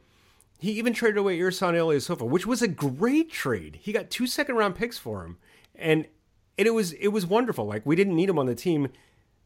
he 0.59 0.73
even 0.73 0.93
traded 0.93 1.19
away 1.19 1.39
Ersan 1.39 1.75
Ilyasova, 1.75 2.27
which 2.27 2.47
was 2.47 2.63
a 2.63 2.69
great 2.69 3.31
trade. 3.31 3.79
He 3.83 3.93
got 3.93 4.11
two 4.11 4.27
second 4.27 4.57
round 4.57 4.75
picks 4.75 4.99
for 4.99 5.25
him, 5.25 5.39
and 5.75 6.07
and 6.59 6.67
it 6.67 6.73
was 6.73 6.93
it 6.93 7.09
was 7.09 7.27
wonderful. 7.27 7.67
Like 7.67 7.85
we 7.85 7.97
didn't 7.97 8.17
need 8.17 8.29
him 8.29 8.39
on 8.39 8.47
the 8.47 8.55
team. 8.55 8.89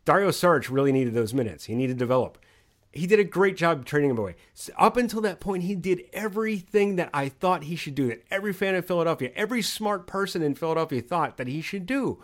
Dario 0.04 0.30
Saric 0.30 0.70
really 0.70 0.92
needed 0.92 1.14
those 1.14 1.34
minutes. 1.34 1.64
He 1.64 1.74
needed 1.74 1.94
to 1.94 1.98
develop. 1.98 2.38
He 2.92 3.06
did 3.06 3.20
a 3.20 3.24
great 3.24 3.56
job 3.56 3.84
trading 3.84 4.11
him 4.11 4.18
away. 4.18 4.34
So 4.54 4.72
up 4.76 4.96
until 4.96 5.20
that 5.20 5.38
point, 5.38 5.62
he 5.62 5.76
did 5.76 6.02
everything 6.12 6.96
that 6.96 7.11
I 7.14 7.28
thought 7.28 7.64
he 7.64 7.76
should 7.76 7.94
do. 7.94 8.08
That 8.08 8.24
every 8.30 8.52
fan 8.52 8.74
of 8.74 8.86
Philadelphia, 8.86 9.30
every 9.36 9.62
smart 9.62 10.06
person 10.06 10.42
in 10.42 10.54
Philadelphia 10.54 11.00
thought 11.00 11.36
that 11.36 11.46
he 11.46 11.61
should 11.61 11.86
do. 11.86 12.22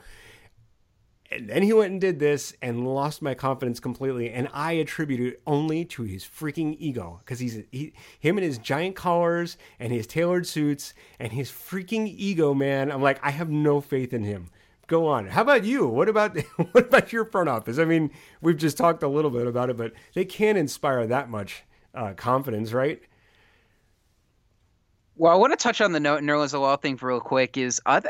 And 1.31 1.49
then 1.49 1.63
he 1.63 1.73
went 1.73 1.91
and 1.91 2.01
did 2.01 2.19
this 2.19 2.55
and 2.63 2.87
lost 2.87 3.21
my 3.21 3.35
confidence 3.35 3.81
completely. 3.81 4.31
And 4.31 4.49
I 4.53 4.73
attribute 4.73 5.21
it 5.21 5.43
only 5.47 5.85
to 5.87 6.03
his 6.03 6.25
freaking 6.25 6.77
ego 6.79 7.21
because 7.25 7.41
he's 7.41 7.63
he, 7.73 7.93
him 8.19 8.39
and 8.39 8.45
his 8.45 8.59
giant 8.59 8.95
collars 8.95 9.57
and 9.81 9.93
his 9.93 10.07
tailored 10.07 10.47
suits 10.47 10.95
and 11.19 11.33
his 11.33 11.51
freaking 11.51 12.07
ego, 12.07 12.55
man. 12.55 12.93
I'm 12.93 13.03
like, 13.03 13.19
I 13.25 13.31
have 13.31 13.51
no 13.51 13.81
faith 13.81 14.13
in 14.13 14.23
him. 14.23 14.51
Go 14.87 15.09
on. 15.09 15.27
How 15.27 15.43
about 15.43 15.65
you? 15.65 15.87
What 15.89 16.09
about 16.09 16.39
what 16.73 16.87
about 16.87 17.13
your 17.13 17.25
front 17.25 17.49
office? 17.49 17.79
I 17.79 17.85
mean, 17.85 18.11
we've 18.41 18.57
just 18.57 18.77
talked 18.79 19.03
a 19.03 19.09
little 19.09 19.31
bit 19.31 19.47
about 19.47 19.71
it, 19.71 19.77
but 19.77 19.93
they 20.15 20.25
can't 20.25 20.59
inspire 20.59 21.07
that 21.09 21.29
much 21.29 21.65
uh, 21.95 22.13
confidence, 22.15 22.73
right? 22.73 23.03
Well, 25.17 25.33
I 25.33 25.37
want 25.37 25.53
to 25.53 25.57
touch 25.57 25.81
on 25.81 25.93
the 25.93 25.99
Nerlens 25.99 26.53
Noel 26.53 26.77
thing 26.77 26.99
real 27.01 27.21
quick. 27.21 27.57
Is 27.57 27.81
uh, 27.87 28.01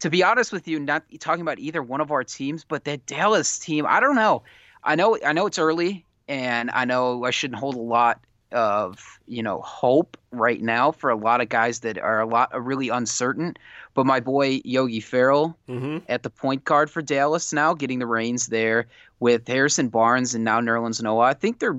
to 0.00 0.10
be 0.10 0.22
honest 0.22 0.52
with 0.52 0.68
you, 0.68 0.78
not 0.78 1.04
talking 1.20 1.42
about 1.42 1.58
either 1.58 1.82
one 1.82 2.00
of 2.00 2.10
our 2.10 2.24
teams, 2.24 2.64
but 2.64 2.84
that 2.84 3.06
Dallas 3.06 3.58
team, 3.58 3.86
I 3.88 4.00
don't 4.00 4.16
know. 4.16 4.42
I 4.84 4.94
know 4.94 5.18
I 5.24 5.32
know 5.32 5.46
it's 5.46 5.58
early 5.58 6.04
and 6.28 6.70
I 6.70 6.84
know 6.84 7.24
I 7.24 7.30
shouldn't 7.30 7.58
hold 7.58 7.74
a 7.74 7.80
lot 7.80 8.20
of, 8.52 9.18
you 9.26 9.42
know, 9.42 9.60
hope 9.60 10.16
right 10.30 10.62
now 10.62 10.90
for 10.92 11.10
a 11.10 11.16
lot 11.16 11.40
of 11.40 11.48
guys 11.48 11.80
that 11.80 11.98
are 11.98 12.20
a 12.20 12.26
lot 12.26 12.50
are 12.52 12.60
really 12.60 12.88
uncertain. 12.88 13.54
But 13.94 14.06
my 14.06 14.20
boy 14.20 14.60
Yogi 14.64 15.00
Ferrell 15.00 15.56
Mm-hmm. 15.68 15.98
at 16.08 16.22
the 16.22 16.30
point 16.30 16.64
guard 16.64 16.90
for 16.90 17.02
Dallas 17.02 17.52
now, 17.52 17.74
getting 17.74 17.98
the 17.98 18.06
reins 18.06 18.46
there 18.46 18.86
with 19.20 19.46
Harrison 19.46 19.88
Barnes 19.88 20.34
and 20.34 20.44
now 20.44 20.60
Nerlens 20.60 21.02
Noel. 21.02 21.20
I 21.20 21.34
think 21.34 21.58
they're 21.58 21.76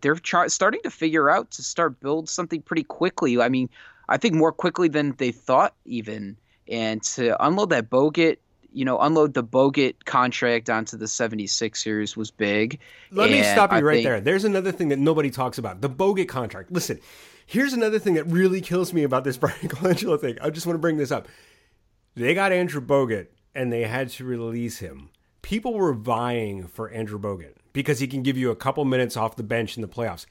they're 0.00 0.18
starting 0.48 0.80
to 0.82 0.90
figure 0.90 1.30
out 1.30 1.50
to 1.52 1.62
start 1.62 2.00
build 2.00 2.28
something 2.28 2.62
pretty 2.62 2.82
quickly. 2.82 3.40
I 3.40 3.48
mean, 3.48 3.68
I 4.08 4.16
think 4.16 4.34
more 4.34 4.52
quickly 4.52 4.88
than 4.88 5.14
they 5.18 5.30
thought 5.30 5.74
even 5.84 6.36
and 6.68 7.02
to 7.02 7.44
unload 7.44 7.70
that 7.70 7.90
Bogut, 7.90 8.36
you 8.72 8.84
know, 8.84 8.98
unload 8.98 9.34
the 9.34 9.44
Bogut 9.44 10.04
contract 10.04 10.70
onto 10.70 10.96
the 10.96 11.04
76ers 11.06 12.16
was 12.16 12.30
big. 12.30 12.78
Let 13.10 13.30
me 13.30 13.42
stop 13.42 13.72
you 13.72 13.78
I 13.78 13.82
right 13.82 13.94
think- 13.96 14.04
there. 14.04 14.20
There's 14.20 14.44
another 14.44 14.72
thing 14.72 14.88
that 14.88 14.98
nobody 14.98 15.30
talks 15.30 15.58
about 15.58 15.80
the 15.80 15.90
Bogut 15.90 16.28
contract. 16.28 16.70
Listen, 16.72 16.98
here's 17.46 17.72
another 17.72 17.98
thing 17.98 18.14
that 18.14 18.24
really 18.26 18.60
kills 18.60 18.92
me 18.92 19.02
about 19.02 19.24
this 19.24 19.36
Bryan 19.38 19.68
Colangelo 19.68 20.18
thing. 20.20 20.38
I 20.40 20.50
just 20.50 20.66
want 20.66 20.74
to 20.76 20.80
bring 20.80 20.96
this 20.96 21.10
up. 21.12 21.28
They 22.14 22.34
got 22.34 22.52
Andrew 22.52 22.80
Bogut 22.80 23.28
and 23.54 23.72
they 23.72 23.82
had 23.82 24.08
to 24.10 24.24
release 24.24 24.78
him. 24.78 25.10
People 25.42 25.74
were 25.74 25.92
vying 25.92 26.66
for 26.66 26.88
Andrew 26.90 27.18
Bogut 27.18 27.54
because 27.72 27.98
he 27.98 28.06
can 28.06 28.22
give 28.22 28.38
you 28.38 28.50
a 28.50 28.56
couple 28.56 28.84
minutes 28.84 29.16
off 29.16 29.36
the 29.36 29.42
bench 29.42 29.76
in 29.76 29.82
the 29.82 29.88
playoffs. 29.88 30.24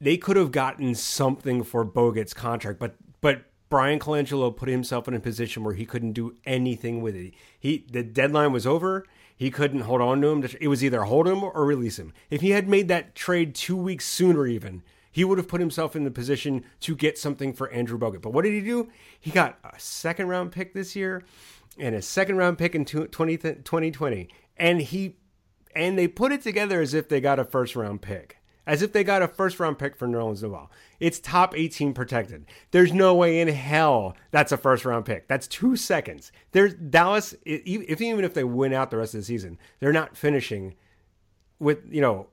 They 0.00 0.16
could 0.16 0.36
have 0.36 0.52
gotten 0.52 0.94
something 0.94 1.64
for 1.64 1.84
Bogut's 1.84 2.32
contract, 2.32 2.78
but 2.78 2.94
but 3.20 3.42
Bryan 3.68 3.98
Colangelo 3.98 4.54
put 4.54 4.68
himself 4.68 5.08
in 5.08 5.14
a 5.14 5.20
position 5.20 5.62
where 5.62 5.74
he 5.74 5.84
couldn't 5.84 6.12
do 6.12 6.36
anything 6.44 7.02
with 7.02 7.14
it. 7.14 7.34
He 7.58 7.84
the 7.90 8.02
deadline 8.02 8.52
was 8.52 8.66
over. 8.66 9.04
He 9.36 9.50
couldn't 9.50 9.82
hold 9.82 10.00
on 10.00 10.20
to 10.22 10.28
him. 10.28 10.48
It 10.60 10.68
was 10.68 10.82
either 10.82 11.04
hold 11.04 11.28
him 11.28 11.44
or 11.44 11.64
release 11.64 11.98
him. 11.98 12.12
If 12.28 12.40
he 12.40 12.50
had 12.50 12.68
made 12.68 12.88
that 12.88 13.14
trade 13.14 13.54
two 13.54 13.76
weeks 13.76 14.06
sooner, 14.06 14.46
even 14.46 14.82
he 15.12 15.24
would 15.24 15.38
have 15.38 15.48
put 15.48 15.60
himself 15.60 15.94
in 15.94 16.04
the 16.04 16.10
position 16.10 16.64
to 16.80 16.96
get 16.96 17.18
something 17.18 17.52
for 17.52 17.70
Andrew 17.70 17.98
Bogut. 17.98 18.22
But 18.22 18.32
what 18.32 18.44
did 18.44 18.52
he 18.52 18.60
do? 18.60 18.88
He 19.18 19.30
got 19.30 19.58
a 19.64 19.78
second 19.78 20.28
round 20.28 20.52
pick 20.52 20.74
this 20.74 20.96
year 20.96 21.24
and 21.78 21.94
a 21.94 22.02
second 22.02 22.36
round 22.36 22.58
pick 22.58 22.74
in 22.74 22.84
20, 22.84 23.08
2020. 23.36 24.28
And 24.56 24.80
he 24.80 25.16
and 25.74 25.96
they 25.96 26.08
put 26.08 26.32
it 26.32 26.42
together 26.42 26.80
as 26.80 26.94
if 26.94 27.08
they 27.08 27.20
got 27.20 27.38
a 27.38 27.44
first 27.44 27.76
round 27.76 28.02
pick. 28.02 28.37
As 28.68 28.82
if 28.82 28.92
they 28.92 29.02
got 29.02 29.22
a 29.22 29.28
first 29.28 29.58
round 29.58 29.78
pick 29.78 29.96
for 29.96 30.06
Nerlens 30.06 30.42
Noel. 30.42 30.70
It's 31.00 31.18
top 31.18 31.56
18 31.56 31.94
protected. 31.94 32.44
There's 32.70 32.92
no 32.92 33.14
way 33.14 33.40
in 33.40 33.48
hell 33.48 34.14
that's 34.30 34.52
a 34.52 34.58
first 34.58 34.84
round 34.84 35.06
pick. 35.06 35.26
That's 35.26 35.48
two 35.48 35.74
seconds. 35.74 36.30
There's 36.52 36.74
Dallas, 36.74 37.34
if 37.46 38.00
even 38.00 38.26
if 38.26 38.34
they 38.34 38.44
win 38.44 38.74
out 38.74 38.90
the 38.90 38.98
rest 38.98 39.14
of 39.14 39.20
the 39.20 39.24
season, 39.24 39.56
they're 39.80 39.90
not 39.90 40.18
finishing 40.18 40.74
with, 41.58 41.78
you 41.90 42.02
know, 42.02 42.28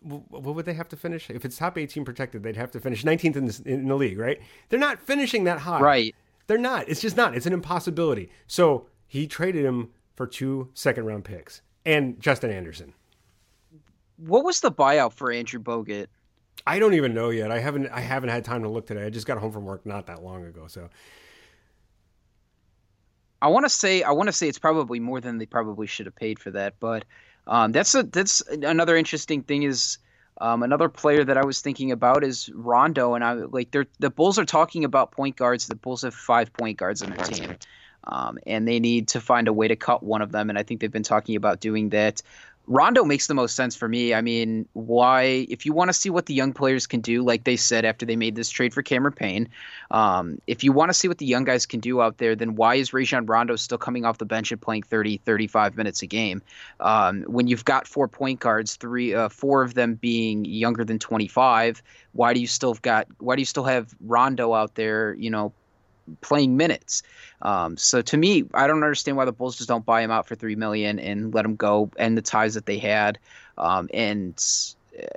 what 0.00 0.54
would 0.54 0.64
they 0.64 0.74
have 0.74 0.88
to 0.90 0.96
finish? 0.96 1.28
If 1.28 1.44
it's 1.44 1.56
top 1.56 1.76
18 1.76 2.04
protected, 2.04 2.44
they'd 2.44 2.56
have 2.56 2.70
to 2.70 2.80
finish 2.80 3.02
19th 3.02 3.34
in 3.34 3.46
the, 3.46 3.62
in 3.64 3.88
the 3.88 3.96
league, 3.96 4.18
right? 4.18 4.40
They're 4.68 4.78
not 4.78 5.00
finishing 5.00 5.42
that 5.44 5.58
high. 5.58 5.80
Right. 5.80 6.14
They're 6.46 6.56
not. 6.56 6.88
It's 6.88 7.00
just 7.00 7.16
not. 7.16 7.36
It's 7.36 7.46
an 7.46 7.52
impossibility. 7.52 8.30
So 8.46 8.86
he 9.08 9.26
traded 9.26 9.64
him 9.64 9.90
for 10.14 10.28
two 10.28 10.70
second 10.74 11.06
round 11.06 11.24
picks 11.24 11.62
and 11.84 12.20
Justin 12.20 12.52
Anderson. 12.52 12.94
What 14.18 14.44
was 14.44 14.60
the 14.60 14.72
buyout 14.72 15.12
for 15.12 15.30
Andrew 15.30 15.60
Bogut? 15.60 16.06
I 16.66 16.78
don't 16.78 16.94
even 16.94 17.14
know 17.14 17.30
yet. 17.30 17.50
I 17.50 17.58
haven't 17.58 17.88
I 17.88 18.00
haven't 18.00 18.30
had 18.30 18.44
time 18.44 18.62
to 18.62 18.68
look 18.68 18.86
today. 18.86 19.04
I 19.04 19.10
just 19.10 19.26
got 19.26 19.38
home 19.38 19.52
from 19.52 19.64
work 19.64 19.84
not 19.86 20.06
that 20.06 20.22
long 20.22 20.44
ago, 20.44 20.66
so 20.66 20.88
I 23.40 23.48
want 23.48 23.66
to 23.66 23.70
say 23.70 24.02
I 24.02 24.10
want 24.12 24.28
to 24.28 24.32
say 24.32 24.48
it's 24.48 24.58
probably 24.58 24.98
more 24.98 25.20
than 25.20 25.38
they 25.38 25.46
probably 25.46 25.86
should 25.86 26.06
have 26.06 26.16
paid 26.16 26.38
for 26.38 26.50
that, 26.52 26.74
but 26.80 27.04
um, 27.46 27.72
that's 27.72 27.94
a 27.94 28.02
that's 28.02 28.40
another 28.48 28.96
interesting 28.96 29.42
thing 29.42 29.62
is 29.62 29.98
um, 30.40 30.62
another 30.62 30.88
player 30.88 31.24
that 31.24 31.38
I 31.38 31.44
was 31.44 31.60
thinking 31.60 31.92
about 31.92 32.24
is 32.24 32.50
Rondo, 32.54 33.14
and 33.14 33.24
I 33.24 33.32
like 33.32 33.70
they're 33.70 33.86
the 33.98 34.10
Bulls 34.10 34.38
are 34.38 34.44
talking 34.44 34.84
about 34.84 35.12
point 35.12 35.36
guards. 35.36 35.66
The 35.66 35.76
Bulls 35.76 36.02
have 36.02 36.14
five 36.14 36.52
point 36.52 36.78
guards 36.78 37.02
on 37.02 37.10
their 37.10 37.24
team, 37.24 37.56
um, 38.04 38.38
and 38.46 38.66
they 38.66 38.80
need 38.80 39.08
to 39.08 39.20
find 39.20 39.48
a 39.48 39.52
way 39.52 39.68
to 39.68 39.76
cut 39.76 40.02
one 40.02 40.22
of 40.22 40.32
them. 40.32 40.50
And 40.50 40.58
I 40.58 40.62
think 40.62 40.80
they've 40.80 40.90
been 40.90 41.02
talking 41.02 41.36
about 41.36 41.60
doing 41.60 41.90
that. 41.90 42.22
Rondo 42.68 43.04
makes 43.04 43.28
the 43.28 43.34
most 43.34 43.54
sense 43.54 43.76
for 43.76 43.88
me. 43.88 44.12
I 44.12 44.20
mean, 44.20 44.68
why? 44.72 45.46
If 45.48 45.64
you 45.64 45.72
want 45.72 45.88
to 45.88 45.92
see 45.92 46.10
what 46.10 46.26
the 46.26 46.34
young 46.34 46.52
players 46.52 46.86
can 46.86 47.00
do, 47.00 47.22
like 47.22 47.44
they 47.44 47.56
said 47.56 47.84
after 47.84 48.04
they 48.04 48.16
made 48.16 48.34
this 48.34 48.50
trade 48.50 48.74
for 48.74 48.82
Cameron 48.82 49.14
Payne, 49.14 49.48
um, 49.92 50.40
if 50.46 50.64
you 50.64 50.72
want 50.72 50.88
to 50.90 50.94
see 50.94 51.06
what 51.06 51.18
the 51.18 51.26
young 51.26 51.44
guys 51.44 51.64
can 51.64 51.78
do 51.78 52.00
out 52.00 52.18
there, 52.18 52.34
then 52.34 52.56
why 52.56 52.74
is 52.74 52.92
Rajon 52.92 53.26
Rondo 53.26 53.54
still 53.56 53.78
coming 53.78 54.04
off 54.04 54.18
the 54.18 54.24
bench 54.24 54.50
and 54.50 54.60
playing 54.60 54.82
30, 54.82 55.18
35 55.18 55.76
minutes 55.76 56.02
a 56.02 56.06
game? 56.06 56.42
Um, 56.80 57.22
when 57.22 57.46
you've 57.46 57.64
got 57.64 57.86
four 57.86 58.08
point 58.08 58.40
guards, 58.40 58.74
three, 58.76 59.14
uh, 59.14 59.28
four 59.28 59.62
of 59.62 59.74
them 59.74 59.94
being 59.94 60.44
younger 60.44 60.84
than 60.84 60.98
25, 60.98 61.82
why 62.12 62.34
do 62.34 62.40
you 62.40 62.48
still 62.48 62.74
got? 62.74 63.06
Why 63.18 63.36
do 63.36 63.42
you 63.42 63.46
still 63.46 63.64
have 63.64 63.94
Rondo 64.00 64.54
out 64.54 64.74
there? 64.74 65.14
You 65.14 65.30
know, 65.30 65.52
playing 66.20 66.56
minutes. 66.56 67.02
Um, 67.42 67.76
so 67.76 68.02
to 68.02 68.16
me, 68.16 68.44
I 68.54 68.66
don't 68.66 68.82
understand 68.82 69.16
why 69.16 69.24
the 69.24 69.32
Bulls 69.32 69.56
just 69.56 69.68
don't 69.68 69.84
buy 69.84 70.02
him 70.02 70.10
out 70.10 70.26
for 70.26 70.34
three 70.34 70.56
million 70.56 70.98
and 70.98 71.34
let 71.34 71.44
him 71.44 71.56
go 71.56 71.90
and 71.98 72.16
the 72.16 72.22
ties 72.22 72.54
that 72.54 72.66
they 72.66 72.78
had. 72.78 73.18
Um, 73.58 73.88
and 73.92 74.42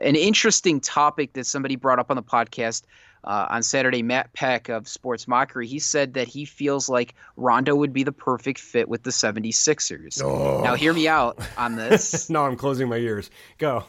an 0.01 0.15
interesting 0.15 0.79
topic 0.79 1.33
that 1.33 1.45
somebody 1.45 1.75
brought 1.75 1.99
up 1.99 2.09
on 2.09 2.15
the 2.15 2.23
podcast 2.23 2.83
uh, 3.23 3.47
on 3.49 3.63
Saturday, 3.63 4.01
Matt 4.01 4.31
Peck 4.33 4.69
of 4.69 4.87
Sports 4.87 5.27
Mockery, 5.27 5.67
he 5.67 5.79
said 5.79 6.13
that 6.13 6.27
he 6.27 6.45
feels 6.45 6.87
like 6.87 7.15
Rondo 7.35 7.75
would 7.75 7.91
be 7.91 8.03
the 8.03 8.11
perfect 8.11 8.59
fit 8.59 8.87
with 8.87 9.03
the 9.03 9.09
76ers. 9.09 10.23
Oh. 10.23 10.61
Now, 10.63 10.75
hear 10.75 10.93
me 10.93 11.07
out 11.07 11.37
on 11.57 11.75
this. 11.75 12.29
no, 12.29 12.45
I'm 12.45 12.55
closing 12.55 12.87
my 12.87 12.97
ears. 12.97 13.29
Go. 13.57 13.83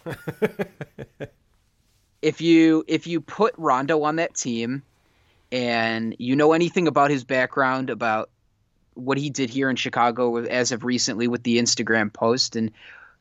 if 2.23 2.41
you 2.41 2.85
if 2.89 3.07
you 3.07 3.21
put 3.21 3.55
Rondo 3.57 4.03
on 4.03 4.17
that 4.17 4.35
team 4.35 4.83
and 5.53 6.15
you 6.19 6.37
know 6.37 6.53
anything 6.53 6.87
about 6.87 7.11
his 7.11 7.25
background, 7.25 7.91
about 7.91 8.31
what 8.95 9.19
he 9.19 9.31
did 9.31 9.51
here 9.51 9.71
in 9.71 9.77
Chicago 9.77 10.37
as 10.37 10.73
of 10.73 10.85
recently 10.85 11.29
with 11.29 11.43
the 11.43 11.59
Instagram 11.59 12.13
post 12.13 12.57
and 12.57 12.71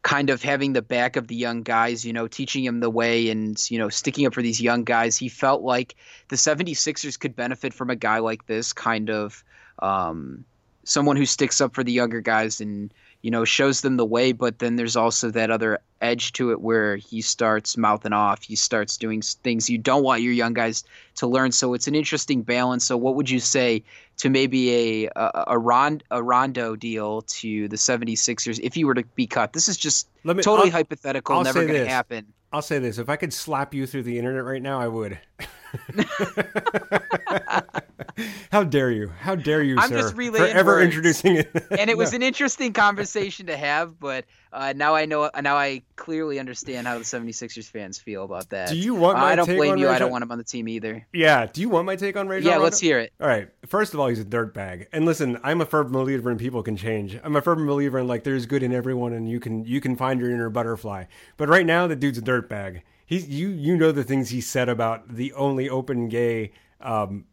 kind 0.01 0.29
of 0.29 0.41
having 0.41 0.73
the 0.73 0.81
back 0.81 1.15
of 1.15 1.27
the 1.27 1.35
young 1.35 1.61
guys, 1.61 2.05
you 2.05 2.13
know, 2.13 2.27
teaching 2.27 2.63
him 2.63 2.79
the 2.79 2.89
way 2.89 3.29
and, 3.29 3.69
you 3.69 3.77
know, 3.77 3.89
sticking 3.89 4.25
up 4.25 4.33
for 4.33 4.41
these 4.41 4.61
young 4.61 4.83
guys. 4.83 5.17
He 5.17 5.27
felt 5.27 5.61
like 5.61 5.95
the 6.29 6.37
76ers 6.37 7.19
could 7.19 7.35
benefit 7.35 7.73
from 7.73 7.89
a 7.89 7.95
guy 7.95 8.19
like 8.19 8.45
this, 8.47 8.71
kind 8.71 9.09
of 9.09 9.43
um, 9.79 10.45
someone 10.85 11.17
who 11.17 11.25
sticks 11.25 11.59
up 11.59 11.75
for 11.75 11.83
the 11.83 11.91
younger 11.91 12.21
guys 12.21 12.61
and, 12.61 12.93
you 13.21 13.31
know, 13.31 13.45
shows 13.45 13.81
them 13.81 13.97
the 13.97 14.05
way. 14.05 14.31
But 14.31 14.59
then 14.59 14.75
there's 14.75 14.95
also 14.95 15.31
that 15.31 15.51
other 15.51 15.79
edge 16.01 16.31
to 16.33 16.51
it 16.51 16.61
where 16.61 16.95
he 16.95 17.21
starts 17.21 17.77
mouthing 17.77 18.13
off. 18.13 18.43
He 18.43 18.55
starts 18.55 18.97
doing 18.97 19.21
things 19.21 19.69
you 19.69 19.77
don't 19.77 20.03
want 20.03 20.21
your 20.21 20.33
young 20.33 20.53
guys 20.53 20.83
to 21.15 21.27
learn. 21.27 21.51
So 21.51 21.73
it's 21.73 21.87
an 21.87 21.95
interesting 21.95 22.41
balance. 22.41 22.85
So 22.85 22.97
what 22.97 23.15
would 23.15 23.29
you 23.29 23.39
say 23.39 23.83
to 24.17 24.29
maybe 24.29 25.05
a 25.05 25.09
a, 25.15 25.43
a, 25.47 25.59
Rond, 25.59 26.03
a 26.11 26.23
Rondo 26.23 26.75
deal 26.75 27.21
to 27.23 27.67
the 27.67 27.75
76ers 27.75 28.59
if 28.61 28.77
you 28.77 28.87
were 28.87 28.95
to 28.95 29.03
be 29.15 29.27
cut? 29.27 29.53
This 29.53 29.67
is 29.67 29.77
just 29.77 30.07
me, 30.23 30.35
totally 30.35 30.67
I'll, 30.67 30.71
hypothetical, 30.71 31.35
I'll 31.35 31.43
never 31.43 31.65
going 31.65 31.83
to 31.83 31.89
happen. 31.89 32.25
I'll 32.51 32.61
say 32.61 32.79
this. 32.79 32.97
If 32.97 33.09
I 33.09 33.15
could 33.15 33.33
slap 33.33 33.73
you 33.73 33.85
through 33.85 34.03
the 34.03 34.17
internet 34.17 34.43
right 34.43 34.61
now, 34.61 34.79
I 34.79 34.87
would. 34.87 35.19
How 38.51 38.63
dare 38.63 38.91
you? 38.91 39.11
How 39.19 39.35
dare 39.35 39.63
you, 39.63 39.77
I'm 39.77 39.89
sir, 39.89 39.97
just 40.01 40.15
relaying 40.15 40.51
for 40.51 40.57
ever 40.57 40.75
words. 40.75 40.85
introducing 40.85 41.37
it. 41.37 41.49
and 41.77 41.89
it 41.89 41.97
was 41.97 42.13
an 42.13 42.23
interesting 42.23 42.73
conversation 42.73 43.47
to 43.47 43.57
have, 43.57 43.99
but 43.99 44.25
uh, 44.51 44.73
now 44.75 44.95
I 44.95 45.05
know. 45.05 45.29
Now 45.41 45.55
I 45.55 45.83
clearly 45.95 46.39
understand 46.39 46.87
how 46.87 46.97
the 46.97 47.03
76ers 47.03 47.69
fans 47.69 47.99
feel 47.99 48.23
about 48.23 48.49
that. 48.49 48.69
Do 48.69 48.77
you 48.77 48.95
want 48.95 49.17
uh, 49.17 49.21
I 49.21 49.35
don't 49.35 49.45
blame 49.45 49.77
you. 49.77 49.85
Rajon? 49.85 49.95
I 49.95 49.99
don't 49.99 50.11
want 50.11 50.23
him 50.23 50.31
on 50.31 50.37
the 50.37 50.43
team 50.43 50.67
either. 50.67 51.05
Yeah. 51.13 51.45
Do 51.45 51.61
you 51.61 51.69
want 51.69 51.85
my 51.85 51.95
take 51.95 52.17
on 52.17 52.27
Rajon? 52.27 52.45
Yeah, 52.45 52.53
Rondo? 52.53 52.63
let's 52.63 52.79
hear 52.79 52.99
it. 52.99 53.13
All 53.21 53.27
right. 53.27 53.49
First 53.67 53.93
of 53.93 53.99
all, 53.99 54.07
he's 54.07 54.19
a 54.19 54.25
dirtbag. 54.25 54.87
And 54.91 55.05
listen, 55.05 55.39
I'm 55.43 55.61
a 55.61 55.65
firm 55.65 55.91
believer 55.91 56.31
in 56.31 56.37
people 56.37 56.63
can 56.63 56.77
change. 56.77 57.19
I'm 57.23 57.35
a 57.35 57.41
firm 57.41 57.65
believer 57.65 57.99
in 57.99 58.07
like 58.07 58.23
there's 58.23 58.45
good 58.45 58.63
in 58.63 58.73
everyone, 58.73 59.13
and 59.13 59.29
you 59.29 59.39
can 59.39 59.65
you 59.65 59.81
can 59.81 59.95
find 59.95 60.19
your 60.19 60.31
inner 60.31 60.49
butterfly. 60.49 61.05
But 61.37 61.49
right 61.49 61.65
now, 61.65 61.87
the 61.87 61.95
dude's 61.95 62.17
a 62.17 62.21
dirtbag. 62.21 62.81
He's 63.05 63.27
you 63.27 63.49
you 63.49 63.77
know 63.77 63.91
the 63.91 64.03
things 64.03 64.29
he 64.29 64.41
said 64.41 64.69
about 64.69 65.15
the 65.15 65.33
only 65.33 65.69
open 65.69 66.09
gay 66.09 66.51
um, 66.81 67.25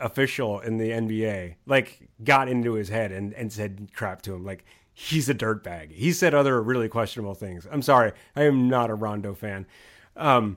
official 0.00 0.60
in 0.60 0.78
the 0.78 0.90
NBA 0.90 1.56
like 1.66 2.08
got 2.24 2.48
into 2.48 2.74
his 2.74 2.88
head 2.88 3.12
and, 3.12 3.32
and 3.34 3.52
said 3.52 3.90
crap 3.94 4.22
to 4.22 4.34
him. 4.34 4.44
Like 4.44 4.64
he's 4.92 5.28
a 5.28 5.34
dirtbag. 5.34 5.92
He 5.92 6.12
said 6.12 6.34
other 6.34 6.60
really 6.62 6.88
questionable 6.88 7.34
things. 7.34 7.66
I'm 7.70 7.82
sorry, 7.82 8.12
I 8.34 8.44
am 8.44 8.68
not 8.68 8.90
a 8.90 8.94
Rondo 8.94 9.34
fan. 9.34 9.66
Um, 10.16 10.56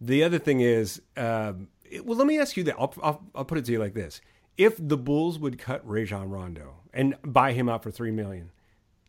the 0.00 0.22
other 0.24 0.38
thing 0.38 0.60
is, 0.60 1.00
um, 1.16 1.68
it, 1.84 2.04
well, 2.04 2.16
let 2.18 2.26
me 2.26 2.38
ask 2.38 2.56
you 2.56 2.64
that. 2.64 2.76
I'll, 2.78 2.94
I'll, 3.02 3.22
I'll 3.34 3.44
put 3.44 3.58
it 3.58 3.64
to 3.66 3.72
you 3.72 3.78
like 3.78 3.94
this: 3.94 4.20
If 4.56 4.76
the 4.78 4.96
Bulls 4.96 5.38
would 5.38 5.58
cut 5.58 5.86
Rajon 5.88 6.30
Rondo 6.30 6.76
and 6.92 7.16
buy 7.22 7.52
him 7.52 7.68
out 7.68 7.82
for 7.82 7.90
three 7.90 8.10
million, 8.10 8.50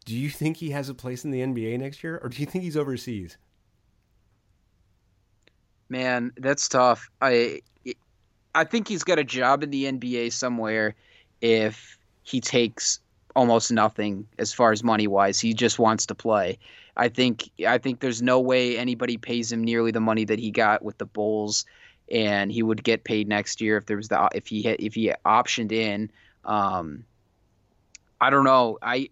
do 0.06 0.16
you 0.16 0.30
think 0.30 0.58
he 0.58 0.72
has 0.72 0.90
a 0.90 0.94
place 0.94 1.26
in 1.26 1.32
the 1.32 1.42
NBA 1.42 1.80
next 1.80 2.04
year, 2.04 2.20
or 2.24 2.30
do 2.30 2.40
you 2.40 2.46
think 2.46 2.64
he's 2.64 2.78
overseas? 2.78 3.38
Man, 5.90 6.32
that's 6.38 6.68
tough. 6.70 7.10
I 7.22 7.62
I 8.56 8.64
think 8.64 8.88
he's 8.88 9.04
got 9.04 9.20
a 9.20 9.24
job 9.24 9.64
in 9.64 9.70
the 9.70 9.86
NBA 9.86 10.32
somewhere 10.34 10.96
if 11.42 11.98
he 12.24 12.42
takes 12.42 13.00
almost 13.36 13.72
nothing 13.72 14.28
as 14.38 14.54
far 14.54 14.72
as 14.72 14.84
money 14.84 15.08
wise. 15.08 15.40
He 15.40 15.54
just 15.54 15.80
wants 15.80 16.06
to 16.08 16.16
play. 16.16 16.58
I 16.98 17.08
think 17.10 17.50
I 17.66 17.78
think 17.78 18.00
there's 18.00 18.22
no 18.22 18.40
way 18.40 18.78
anybody 18.78 19.18
pays 19.18 19.52
him 19.52 19.64
nearly 19.64 19.92
the 19.92 20.02
money 20.02 20.26
that 20.26 20.40
he 20.40 20.52
got 20.52 20.84
with 20.84 20.98
the 20.98 21.06
Bulls, 21.06 21.66
and 22.12 22.52
he 22.52 22.62
would 22.62 22.84
get 22.84 23.04
paid 23.04 23.28
next 23.28 23.62
year 23.62 23.78
if 23.78 23.86
there 23.86 23.98
was 23.98 24.10
the 24.10 24.30
if 24.34 24.48
he 24.48 24.68
if 24.68 24.96
he 24.96 25.14
optioned 25.26 25.72
in. 25.72 26.12
Um, 26.44 27.06
I 28.20 28.30
don't 28.30 28.44
know. 28.44 28.78
I 28.82 29.10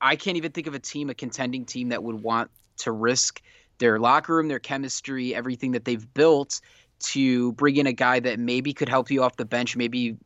I 0.00 0.16
can't 0.16 0.36
even 0.36 0.52
think 0.52 0.66
of 0.66 0.74
a 0.74 0.78
team, 0.78 1.10
a 1.10 1.14
contending 1.14 1.64
team 1.64 1.88
that 1.88 2.02
would 2.02 2.22
want 2.22 2.50
to 2.78 2.92
risk 2.92 3.42
their 3.78 3.98
locker 3.98 4.36
room, 4.36 4.48
their 4.48 4.60
chemistry, 4.60 5.34
everything 5.34 5.72
that 5.72 5.84
they've 5.84 6.14
built 6.14 6.60
to 7.06 7.52
bring 7.52 7.76
in 7.76 7.86
a 7.86 7.92
guy 7.92 8.20
that 8.20 8.38
maybe 8.38 8.72
could 8.72 8.88
help 8.88 9.10
you 9.10 9.22
off 9.22 9.36
the 9.36 9.44
bench, 9.44 9.76
maybe 9.76 10.16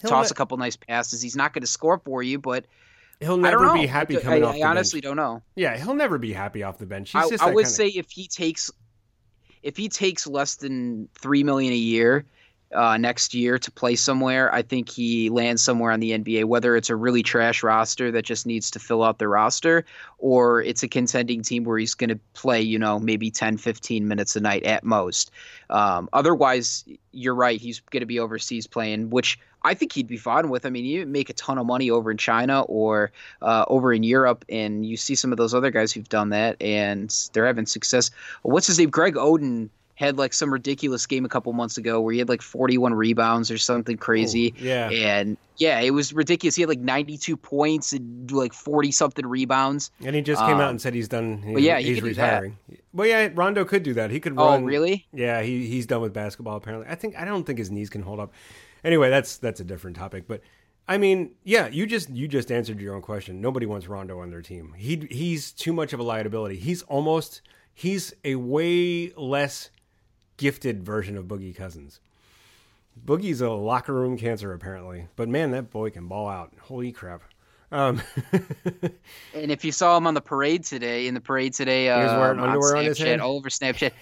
he'll 0.00 0.10
toss 0.10 0.30
a 0.30 0.34
couple 0.34 0.56
nice 0.56 0.76
passes. 0.76 1.22
He's 1.22 1.36
not 1.36 1.52
going 1.52 1.62
to 1.62 1.66
score 1.66 1.98
for 1.98 2.22
you, 2.22 2.38
but 2.38 2.66
he'll 3.20 3.36
never 3.36 3.72
be 3.72 3.86
happy 3.86 4.16
coming 4.16 4.44
I, 4.44 4.46
off. 4.46 4.54
I 4.56 4.62
honestly 4.62 5.00
bench. 5.00 5.10
don't 5.10 5.16
know. 5.16 5.42
Yeah, 5.54 5.76
he'll 5.76 5.94
never 5.94 6.18
be 6.18 6.32
happy 6.32 6.62
off 6.62 6.78
the 6.78 6.86
bench. 6.86 7.14
I, 7.14 7.28
I 7.40 7.52
would 7.52 7.68
say 7.68 7.88
if 7.88 8.10
he 8.10 8.26
takes 8.26 8.70
if 9.62 9.76
he 9.76 9.88
takes 9.88 10.26
less 10.26 10.56
than 10.56 11.08
three 11.14 11.44
million 11.44 11.72
a 11.72 11.76
year, 11.76 12.24
uh, 12.74 12.96
next 12.96 13.34
year 13.34 13.58
to 13.58 13.70
play 13.70 13.96
somewhere, 13.96 14.52
I 14.54 14.62
think 14.62 14.88
he 14.88 15.28
lands 15.28 15.62
somewhere 15.62 15.90
on 15.90 16.00
the 16.00 16.12
NBA, 16.12 16.44
whether 16.44 16.76
it's 16.76 16.90
a 16.90 16.96
really 16.96 17.22
trash 17.22 17.62
roster 17.62 18.12
that 18.12 18.24
just 18.24 18.46
needs 18.46 18.70
to 18.72 18.78
fill 18.78 19.02
out 19.02 19.18
the 19.18 19.28
roster, 19.28 19.84
or 20.18 20.62
it's 20.62 20.82
a 20.82 20.88
contending 20.88 21.42
team 21.42 21.64
where 21.64 21.78
he's 21.78 21.94
going 21.94 22.10
to 22.10 22.18
play, 22.34 22.60
you 22.60 22.78
know, 22.78 23.00
maybe 23.00 23.30
10, 23.30 23.56
15 23.56 24.06
minutes 24.06 24.36
a 24.36 24.40
night 24.40 24.62
at 24.64 24.84
most. 24.84 25.30
Um, 25.68 26.08
otherwise, 26.12 26.84
you're 27.12 27.34
right. 27.34 27.60
He's 27.60 27.80
going 27.80 28.00
to 28.00 28.06
be 28.06 28.20
overseas 28.20 28.66
playing, 28.66 29.10
which 29.10 29.38
I 29.62 29.74
think 29.74 29.92
he'd 29.92 30.06
be 30.06 30.16
fine 30.16 30.48
with. 30.48 30.64
I 30.64 30.70
mean, 30.70 30.84
you 30.84 31.04
make 31.06 31.28
a 31.28 31.34
ton 31.34 31.58
of 31.58 31.66
money 31.66 31.90
over 31.90 32.10
in 32.10 32.16
China 32.16 32.62
or 32.62 33.10
uh, 33.42 33.64
over 33.68 33.92
in 33.92 34.04
Europe, 34.04 34.44
and 34.48 34.86
you 34.86 34.96
see 34.96 35.14
some 35.14 35.32
of 35.32 35.38
those 35.38 35.54
other 35.54 35.70
guys 35.70 35.92
who've 35.92 36.08
done 36.08 36.30
that, 36.30 36.60
and 36.62 37.28
they're 37.32 37.46
having 37.46 37.66
success. 37.66 38.10
What's 38.42 38.68
his 38.68 38.78
name? 38.78 38.90
Greg 38.90 39.14
Oden 39.14 39.68
had 40.00 40.16
like 40.16 40.32
some 40.32 40.50
ridiculous 40.50 41.06
game 41.06 41.26
a 41.26 41.28
couple 41.28 41.52
months 41.52 41.76
ago 41.76 42.00
where 42.00 42.12
he 42.14 42.18
had 42.18 42.28
like 42.30 42.40
41 42.40 42.94
rebounds 42.94 43.50
or 43.50 43.58
something 43.58 43.98
crazy. 43.98 44.54
Ooh, 44.58 44.64
yeah. 44.64 44.88
And 44.88 45.36
yeah, 45.58 45.78
it 45.80 45.90
was 45.90 46.14
ridiculous. 46.14 46.56
He 46.56 46.62
had 46.62 46.70
like 46.70 46.80
92 46.80 47.36
points 47.36 47.92
and 47.92 48.32
like 48.32 48.54
40 48.54 48.92
something 48.92 49.26
rebounds. 49.26 49.90
And 50.02 50.16
he 50.16 50.22
just 50.22 50.40
came 50.40 50.54
Um, 50.54 50.60
out 50.62 50.70
and 50.70 50.80
said 50.80 50.94
he's 50.94 51.06
done. 51.08 51.42
He, 51.42 51.52
but 51.52 51.60
yeah, 51.62 51.78
he 51.78 51.92
he's 51.92 52.02
retiring. 52.02 52.56
Well, 52.94 53.06
yeah, 53.06 53.28
Rondo 53.34 53.66
could 53.66 53.82
do 53.82 53.92
that. 53.92 54.10
He 54.10 54.20
could 54.20 54.32
Oh, 54.38 54.58
really? 54.62 55.06
Yeah, 55.12 55.42
he 55.42 55.66
he's 55.66 55.84
done 55.84 56.00
with 56.00 56.14
basketball 56.14 56.56
apparently. 56.56 56.88
I 56.88 56.94
think 56.94 57.14
I 57.18 57.26
don't 57.26 57.44
think 57.44 57.58
his 57.58 57.70
knees 57.70 57.90
can 57.90 58.00
hold 58.00 58.20
up. 58.20 58.32
Anyway, 58.82 59.10
that's 59.10 59.36
that's 59.36 59.60
a 59.60 59.64
different 59.64 59.98
topic. 59.98 60.26
But 60.26 60.40
I 60.88 60.96
mean, 60.96 61.32
yeah, 61.44 61.68
you 61.68 61.86
just 61.86 62.08
you 62.08 62.26
just 62.26 62.50
answered 62.50 62.80
your 62.80 62.94
own 62.94 63.02
question. 63.02 63.42
Nobody 63.42 63.66
wants 63.66 63.86
Rondo 63.86 64.18
on 64.20 64.30
their 64.30 64.40
team. 64.40 64.72
He 64.78 65.06
he's 65.10 65.52
too 65.52 65.74
much 65.74 65.92
of 65.92 66.00
a 66.00 66.02
liability. 66.02 66.56
He's 66.56 66.80
almost 66.84 67.42
he's 67.74 68.14
a 68.24 68.36
way 68.36 69.12
less 69.14 69.68
gifted 70.40 70.82
version 70.82 71.18
of 71.18 71.26
Boogie 71.26 71.54
Cousins. 71.54 72.00
Boogie's 73.06 73.42
a 73.42 73.50
locker 73.50 73.92
room 73.92 74.16
cancer 74.16 74.52
apparently, 74.54 75.06
but 75.14 75.28
man, 75.28 75.50
that 75.50 75.70
boy 75.70 75.90
can 75.90 76.06
ball 76.08 76.28
out. 76.28 76.52
Holy 76.62 76.90
crap! 76.92 77.20
Um, 77.70 78.00
And 79.34 79.52
if 79.52 79.64
you 79.64 79.70
saw 79.70 79.96
him 79.96 80.06
on 80.06 80.14
the 80.14 80.20
parade 80.20 80.64
today, 80.64 81.06
in 81.06 81.14
the 81.14 81.20
parade 81.20 81.52
today, 81.52 81.84
He 81.84 81.90
was 81.90 82.12
wearing 82.12 82.40
underwear 82.40 82.76
on 82.76 82.84
Snapchat, 82.84 82.88
his 82.88 82.98
head? 82.98 83.20
all 83.20 83.36
over 83.36 83.48
Snapchat, 83.48 83.92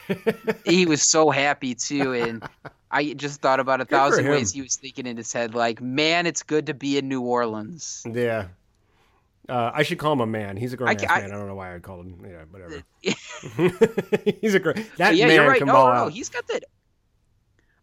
he 0.65 0.87
was 0.87 1.03
so 1.03 1.29
happy 1.31 1.75
too. 1.75 2.13
And 2.15 2.43
I 2.91 3.13
just 3.15 3.41
thought 3.43 3.61
about 3.61 3.81
a 3.81 3.85
for 3.85 3.91
thousand 3.91 4.29
ways 4.29 4.53
he 4.53 4.63
was 4.63 4.77
thinking 4.77 5.07
in 5.07 5.17
his 5.17 5.33
head, 5.33 5.55
like, 5.55 5.81
"Man, 5.83 6.25
it's 6.27 6.43
good 6.45 6.67
to 6.67 6.75
be 6.75 6.97
in 6.99 7.09
New 7.09 7.21
Orleans." 7.21 8.05
Yeah. 8.11 8.47
Uh, 9.49 9.71
I 9.75 9.83
should 9.83 9.99
call 9.99 10.13
him 10.13 10.21
a 10.21 10.27
man. 10.27 10.57
He's 10.57 10.73
a 10.73 10.77
grown 10.77 10.91
ass 10.91 11.05
I- 11.09 11.21
man. 11.23 11.33
I 11.33 11.37
don't 11.37 11.47
know 11.49 11.55
why 11.55 11.75
I'd 11.75 11.83
call 11.83 12.01
him. 12.01 12.21
Yeah, 12.23 12.45
whatever. 12.51 12.83
He's 14.41 14.55
a 14.55 14.59
great. 14.61 14.77
That 14.99 15.17
yeah, 15.17 15.27
man 15.27 15.37
you're 15.37 15.49
right. 15.49 15.59
can 15.59 15.67
No, 15.69 15.73
ball 15.73 15.87
no, 15.89 15.93
out. 15.95 16.13
he's 16.13 16.29
got 16.29 16.47
that. 16.49 16.65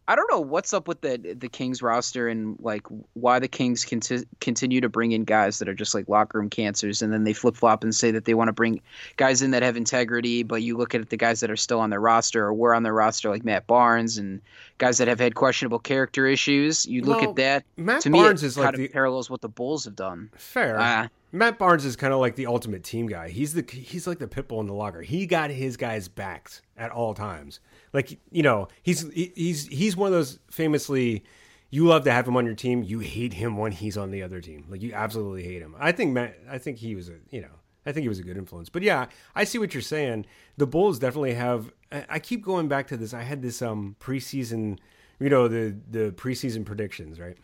I 0.08 0.14
don't 0.14 0.30
know 0.30 0.38
what's 0.38 0.72
up 0.72 0.86
with 0.86 1.00
the 1.00 1.18
the 1.36 1.48
Kings 1.48 1.82
roster 1.82 2.28
and 2.28 2.56
like 2.60 2.82
why 3.14 3.40
the 3.40 3.48
Kings 3.48 3.84
conti- 3.84 4.24
continue 4.40 4.80
to 4.80 4.88
bring 4.88 5.10
in 5.10 5.24
guys 5.24 5.58
that 5.58 5.68
are 5.68 5.74
just 5.74 5.96
like 5.96 6.08
locker 6.08 6.38
room 6.38 6.48
cancers, 6.48 7.02
and 7.02 7.12
then 7.12 7.24
they 7.24 7.32
flip 7.32 7.56
flop 7.56 7.82
and 7.82 7.92
say 7.92 8.12
that 8.12 8.24
they 8.24 8.34
want 8.34 8.46
to 8.46 8.52
bring 8.52 8.80
guys 9.16 9.42
in 9.42 9.50
that 9.50 9.64
have 9.64 9.76
integrity. 9.76 10.44
But 10.44 10.62
you 10.62 10.76
look 10.76 10.94
at 10.94 11.10
the 11.10 11.16
guys 11.16 11.40
that 11.40 11.50
are 11.50 11.56
still 11.56 11.80
on 11.80 11.90
their 11.90 11.98
roster 12.00 12.44
or 12.44 12.54
were 12.54 12.72
on 12.72 12.84
their 12.84 12.92
roster, 12.94 13.30
like 13.30 13.44
Matt 13.44 13.66
Barnes 13.66 14.16
and 14.16 14.40
guys 14.78 14.98
that 14.98 15.08
have 15.08 15.18
had 15.18 15.34
questionable 15.34 15.80
character 15.80 16.24
issues. 16.28 16.86
You 16.86 17.02
look 17.02 17.20
Well, 17.22 17.30
at 17.30 17.36
that. 17.36 17.64
Matt 17.76 18.02
to 18.02 18.10
Barnes 18.10 18.42
me, 18.42 18.46
it 18.46 18.48
is 18.50 18.56
like 18.56 18.64
kind 18.66 18.74
of 18.76 18.80
the- 18.82 18.88
parallels 18.88 19.28
what 19.28 19.40
the 19.40 19.48
Bulls 19.48 19.84
have 19.86 19.96
done. 19.96 20.30
Fair. 20.36 20.76
Ah. 20.78 21.08
Matt 21.36 21.58
Barnes 21.58 21.84
is 21.84 21.96
kind 21.96 22.12
of 22.12 22.20
like 22.20 22.36
the 22.36 22.46
ultimate 22.46 22.82
team 22.84 23.06
guy. 23.06 23.28
He's 23.28 23.52
the 23.54 23.64
he's 23.70 24.06
like 24.06 24.18
the 24.18 24.28
pit 24.28 24.48
bull 24.48 24.60
in 24.60 24.66
the 24.66 24.74
locker. 24.74 25.02
He 25.02 25.26
got 25.26 25.50
his 25.50 25.76
guys 25.76 26.08
backed 26.08 26.62
at 26.76 26.90
all 26.90 27.14
times. 27.14 27.60
Like 27.92 28.18
you 28.30 28.42
know, 28.42 28.68
he's 28.82 29.10
he- 29.12 29.32
he's 29.34 29.66
he's 29.66 29.96
one 29.96 30.08
of 30.08 30.12
those 30.12 30.38
famously. 30.50 31.24
You 31.70 31.84
love 31.86 32.04
to 32.04 32.12
have 32.12 32.28
him 32.28 32.36
on 32.36 32.46
your 32.46 32.54
team. 32.54 32.82
You 32.84 33.00
hate 33.00 33.34
him 33.34 33.56
when 33.56 33.72
he's 33.72 33.96
on 33.96 34.10
the 34.12 34.22
other 34.22 34.40
team. 34.40 34.66
Like 34.68 34.82
you 34.82 34.92
absolutely 34.92 35.42
hate 35.42 35.60
him. 35.62 35.74
I 35.78 35.92
think 35.92 36.12
Matt. 36.12 36.38
I 36.48 36.58
think 36.58 36.78
he 36.78 36.94
was 36.94 37.08
a 37.08 37.14
you 37.30 37.40
know. 37.40 37.48
I 37.84 37.92
think 37.92 38.02
he 38.02 38.08
was 38.08 38.18
a 38.18 38.22
good 38.24 38.36
influence. 38.36 38.68
But 38.68 38.82
yeah, 38.82 39.06
I 39.34 39.44
see 39.44 39.58
what 39.58 39.72
you're 39.74 39.80
saying. 39.80 40.26
The 40.56 40.66
Bulls 40.66 40.98
definitely 40.98 41.34
have. 41.34 41.70
I 41.92 42.18
keep 42.18 42.44
going 42.44 42.66
back 42.66 42.88
to 42.88 42.96
this. 42.96 43.14
I 43.14 43.22
had 43.22 43.42
this 43.42 43.62
um 43.62 43.96
preseason, 44.00 44.78
you 45.20 45.28
know, 45.30 45.48
the 45.48 45.76
the 45.90 46.12
preseason 46.12 46.64
predictions, 46.64 47.20
right? 47.20 47.36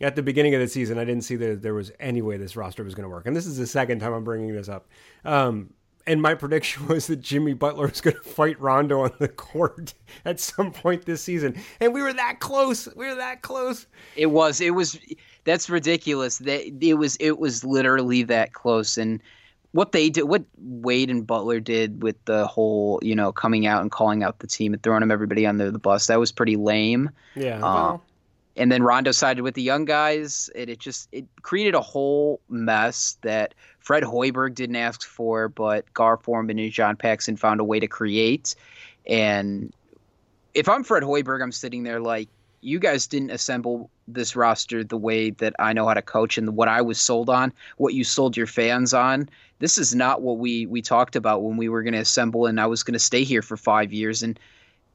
At 0.00 0.16
the 0.16 0.22
beginning 0.22 0.54
of 0.54 0.60
the 0.60 0.68
season, 0.68 0.98
I 0.98 1.04
didn't 1.04 1.22
see 1.22 1.36
that 1.36 1.62
there 1.62 1.74
was 1.74 1.92
any 2.00 2.20
way 2.20 2.36
this 2.36 2.56
roster 2.56 2.82
was 2.82 2.94
going 2.94 3.04
to 3.04 3.08
work, 3.08 3.26
and 3.26 3.36
this 3.36 3.46
is 3.46 3.56
the 3.56 3.66
second 3.66 4.00
time 4.00 4.12
I'm 4.12 4.24
bringing 4.24 4.54
this 4.54 4.68
up. 4.68 4.88
Um, 5.24 5.70
and 6.06 6.20
my 6.20 6.34
prediction 6.34 6.88
was 6.88 7.06
that 7.06 7.20
Jimmy 7.20 7.54
Butler 7.54 7.86
was 7.86 8.00
going 8.00 8.16
to 8.16 8.22
fight 8.22 8.60
Rondo 8.60 9.00
on 9.00 9.12
the 9.18 9.28
court 9.28 9.94
at 10.24 10.40
some 10.40 10.72
point 10.72 11.06
this 11.06 11.22
season, 11.22 11.56
and 11.80 11.94
we 11.94 12.02
were 12.02 12.12
that 12.12 12.40
close. 12.40 12.88
We 12.94 13.06
were 13.06 13.14
that 13.14 13.42
close. 13.42 13.86
It 14.16 14.26
was. 14.26 14.60
It 14.60 14.70
was. 14.70 14.98
That's 15.44 15.68
ridiculous. 15.70 16.38
That 16.38 16.62
it 16.84 16.94
was. 16.94 17.16
It 17.16 17.38
was 17.38 17.64
literally 17.64 18.22
that 18.24 18.52
close. 18.52 18.98
And 18.98 19.22
what 19.72 19.90
they 19.90 20.08
did, 20.08 20.24
what 20.24 20.44
Wade 20.58 21.10
and 21.10 21.26
Butler 21.26 21.58
did 21.58 22.02
with 22.02 22.16
the 22.26 22.46
whole, 22.46 23.00
you 23.02 23.14
know, 23.14 23.32
coming 23.32 23.66
out 23.66 23.82
and 23.82 23.90
calling 23.90 24.22
out 24.22 24.38
the 24.38 24.46
team 24.46 24.72
and 24.72 24.80
throwing 24.82 25.00
them 25.00 25.10
everybody 25.10 25.46
under 25.46 25.70
the 25.70 25.80
bus, 25.80 26.06
that 26.06 26.20
was 26.20 26.30
pretty 26.30 26.54
lame. 26.54 27.10
Yeah. 27.34 27.56
Uh, 27.56 27.60
well, 27.60 28.02
And 28.56 28.70
then 28.70 28.82
Rondo 28.82 29.10
sided 29.10 29.42
with 29.42 29.54
the 29.54 29.62
young 29.62 29.84
guys, 29.84 30.48
and 30.54 30.70
it 30.70 30.78
just 30.78 31.08
it 31.10 31.24
created 31.42 31.74
a 31.74 31.80
whole 31.80 32.40
mess 32.48 33.18
that 33.22 33.54
Fred 33.80 34.04
Hoiberg 34.04 34.54
didn't 34.54 34.76
ask 34.76 35.04
for, 35.04 35.48
but 35.48 35.92
Gar 35.92 36.16
Forman 36.16 36.58
and 36.58 36.72
John 36.72 36.96
Paxson 36.96 37.36
found 37.36 37.60
a 37.60 37.64
way 37.64 37.80
to 37.80 37.88
create. 37.88 38.54
And 39.06 39.72
if 40.54 40.68
I'm 40.68 40.84
Fred 40.84 41.02
Hoiberg, 41.02 41.42
I'm 41.42 41.52
sitting 41.52 41.82
there 41.82 42.00
like, 42.00 42.28
you 42.60 42.78
guys 42.78 43.06
didn't 43.06 43.30
assemble 43.30 43.90
this 44.08 44.34
roster 44.34 44.82
the 44.82 44.96
way 44.96 45.30
that 45.30 45.54
I 45.58 45.72
know 45.74 45.86
how 45.86 45.94
to 45.94 46.00
coach 46.00 46.38
and 46.38 46.56
what 46.56 46.68
I 46.68 46.80
was 46.80 46.98
sold 46.98 47.28
on, 47.28 47.52
what 47.76 47.92
you 47.92 48.04
sold 48.04 48.36
your 48.36 48.46
fans 48.46 48.94
on. 48.94 49.28
This 49.58 49.76
is 49.76 49.94
not 49.94 50.22
what 50.22 50.38
we 50.38 50.66
we 50.66 50.80
talked 50.80 51.14
about 51.14 51.42
when 51.42 51.56
we 51.56 51.68
were 51.68 51.82
going 51.82 51.94
to 51.94 52.00
assemble, 52.00 52.46
and 52.46 52.60
I 52.60 52.66
was 52.66 52.82
going 52.82 52.94
to 52.94 52.98
stay 52.98 53.24
here 53.24 53.42
for 53.42 53.56
five 53.56 53.92
years. 53.92 54.22
And 54.22 54.38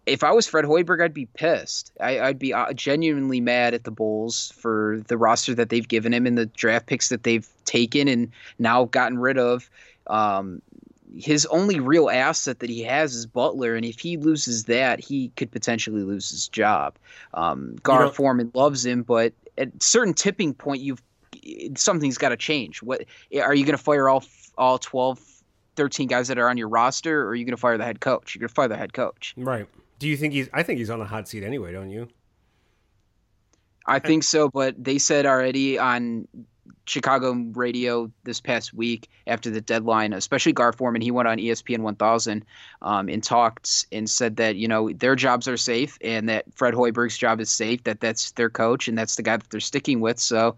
if 0.06 0.24
I 0.24 0.32
was 0.32 0.48
Fred 0.48 0.66
Hoiberg, 0.66 1.04
I'd 1.04 1.14
be 1.14 1.28
pissed. 1.28 1.92
I, 2.00 2.20
I'd 2.20 2.40
be 2.40 2.54
uh, 2.54 2.74
genuinely 2.74 3.42
mad 3.42 3.74
at 3.74 3.84
the 3.84 3.92
Bulls 3.92 4.52
for 4.58 5.02
the 5.08 5.18
roster 5.18 5.54
that 5.56 5.70
they've 5.70 5.88
given 5.88 6.14
him 6.14 6.26
and 6.26 6.38
the 6.38 6.48
draft 6.48 6.88
picks 6.88 7.10
that 7.10 7.24
they've 7.24 7.48
taken 7.66 8.08
and 8.08 8.32
now 8.58 8.86
gotten 8.86 9.20
rid 9.20 9.38
of. 9.38 9.70
Um, 10.08 10.62
his 11.16 11.46
only 11.48 11.80
real 11.80 12.10
asset 12.10 12.60
that 12.60 12.70
he 12.70 12.84
has 12.84 13.16
is 13.16 13.26
Butler, 13.26 13.76
and 13.76 13.86
if 13.86 14.00
he 14.00 14.18
loses 14.18 14.66
that, 14.66 15.00
he 15.00 15.30
could 15.38 15.52
potentially 15.52 16.04
lose 16.04 16.30
his 16.30 16.48
job. 16.48 16.96
Um, 17.34 17.76
Gar 17.84 18.06
know- 18.06 18.12
Forman 18.12 18.52
loves 18.54 18.86
him, 18.86 19.04
but 19.04 19.34
at 19.58 19.68
a 19.68 19.72
certain 19.80 20.14
tipping 20.14 20.54
point, 20.54 20.82
you've 20.82 21.02
something's 21.76 22.18
got 22.18 22.30
to 22.30 22.38
change. 22.38 22.82
What 22.82 23.06
are 23.42 23.54
you 23.56 23.66
going 23.66 23.78
to 23.78 23.84
fire 23.84 24.10
all 24.10 24.24
all 24.58 24.78
12, 24.78 25.20
13 25.76 26.08
guys 26.08 26.28
that 26.28 26.38
are 26.38 26.50
on 26.50 26.58
your 26.58 26.68
roster, 26.68 27.24
or 27.24 27.28
are 27.30 27.36
you 27.36 27.46
going 27.46 27.56
to 27.56 27.62
fire 27.62 27.78
the 27.78 27.86
head 27.86 28.02
coach? 28.02 28.36
You're 28.36 28.42
going 28.42 28.50
to 28.50 28.54
fire 28.54 28.68
the 28.68 28.78
head 28.78 28.94
coach. 28.94 29.34
right. 29.38 29.68
Do 30.00 30.08
you 30.08 30.18
think 30.18 30.34
he's? 30.34 30.50
I 30.54 30.64
think 30.64 30.80
he's 30.80 30.90
on 30.90 31.02
a 31.02 31.06
hot 31.06 31.28
seat 31.28 31.44
anyway. 31.44 31.74
Don't 31.74 31.90
you? 31.90 32.08
I 33.86 34.00
think 34.00 34.24
so, 34.24 34.50
but 34.50 34.82
they 34.82 35.00
said 35.00 35.26
already 35.26 35.80
on 35.80 36.28
Chicago 36.86 37.34
radio 37.54 38.12
this 38.24 38.40
past 38.40 38.74
week 38.74 39.10
after 39.28 39.50
the 39.50 39.62
deadline, 39.62 40.14
especially 40.14 40.54
Gar 40.54 40.74
Forman, 40.74 41.02
he 41.02 41.12
went 41.12 41.28
on 41.28 41.38
ESPN 41.38 41.80
1000 41.80 42.46
um, 42.82 43.10
and 43.10 43.24
talked 43.24 43.88
and 43.92 44.10
said 44.10 44.38
that 44.38 44.56
you 44.56 44.68
know 44.68 44.92
their 44.92 45.16
jobs 45.16 45.48
are 45.48 45.58
safe 45.58 45.98
and 46.02 46.30
that 46.30 46.46
Fred 46.56 46.74
Hoiberg's 46.74 47.18
job 47.18 47.40
is 47.40 47.50
safe. 47.50 47.84
That 47.84 48.00
that's 48.00 48.32
their 48.32 48.50
coach 48.50 48.88
and 48.88 48.98
that's 48.98 49.16
the 49.16 49.24
guy 49.24 49.38
that 49.38 49.50
they're 49.50 49.60
sticking 49.60 50.00
with. 50.00 50.20
So. 50.20 50.56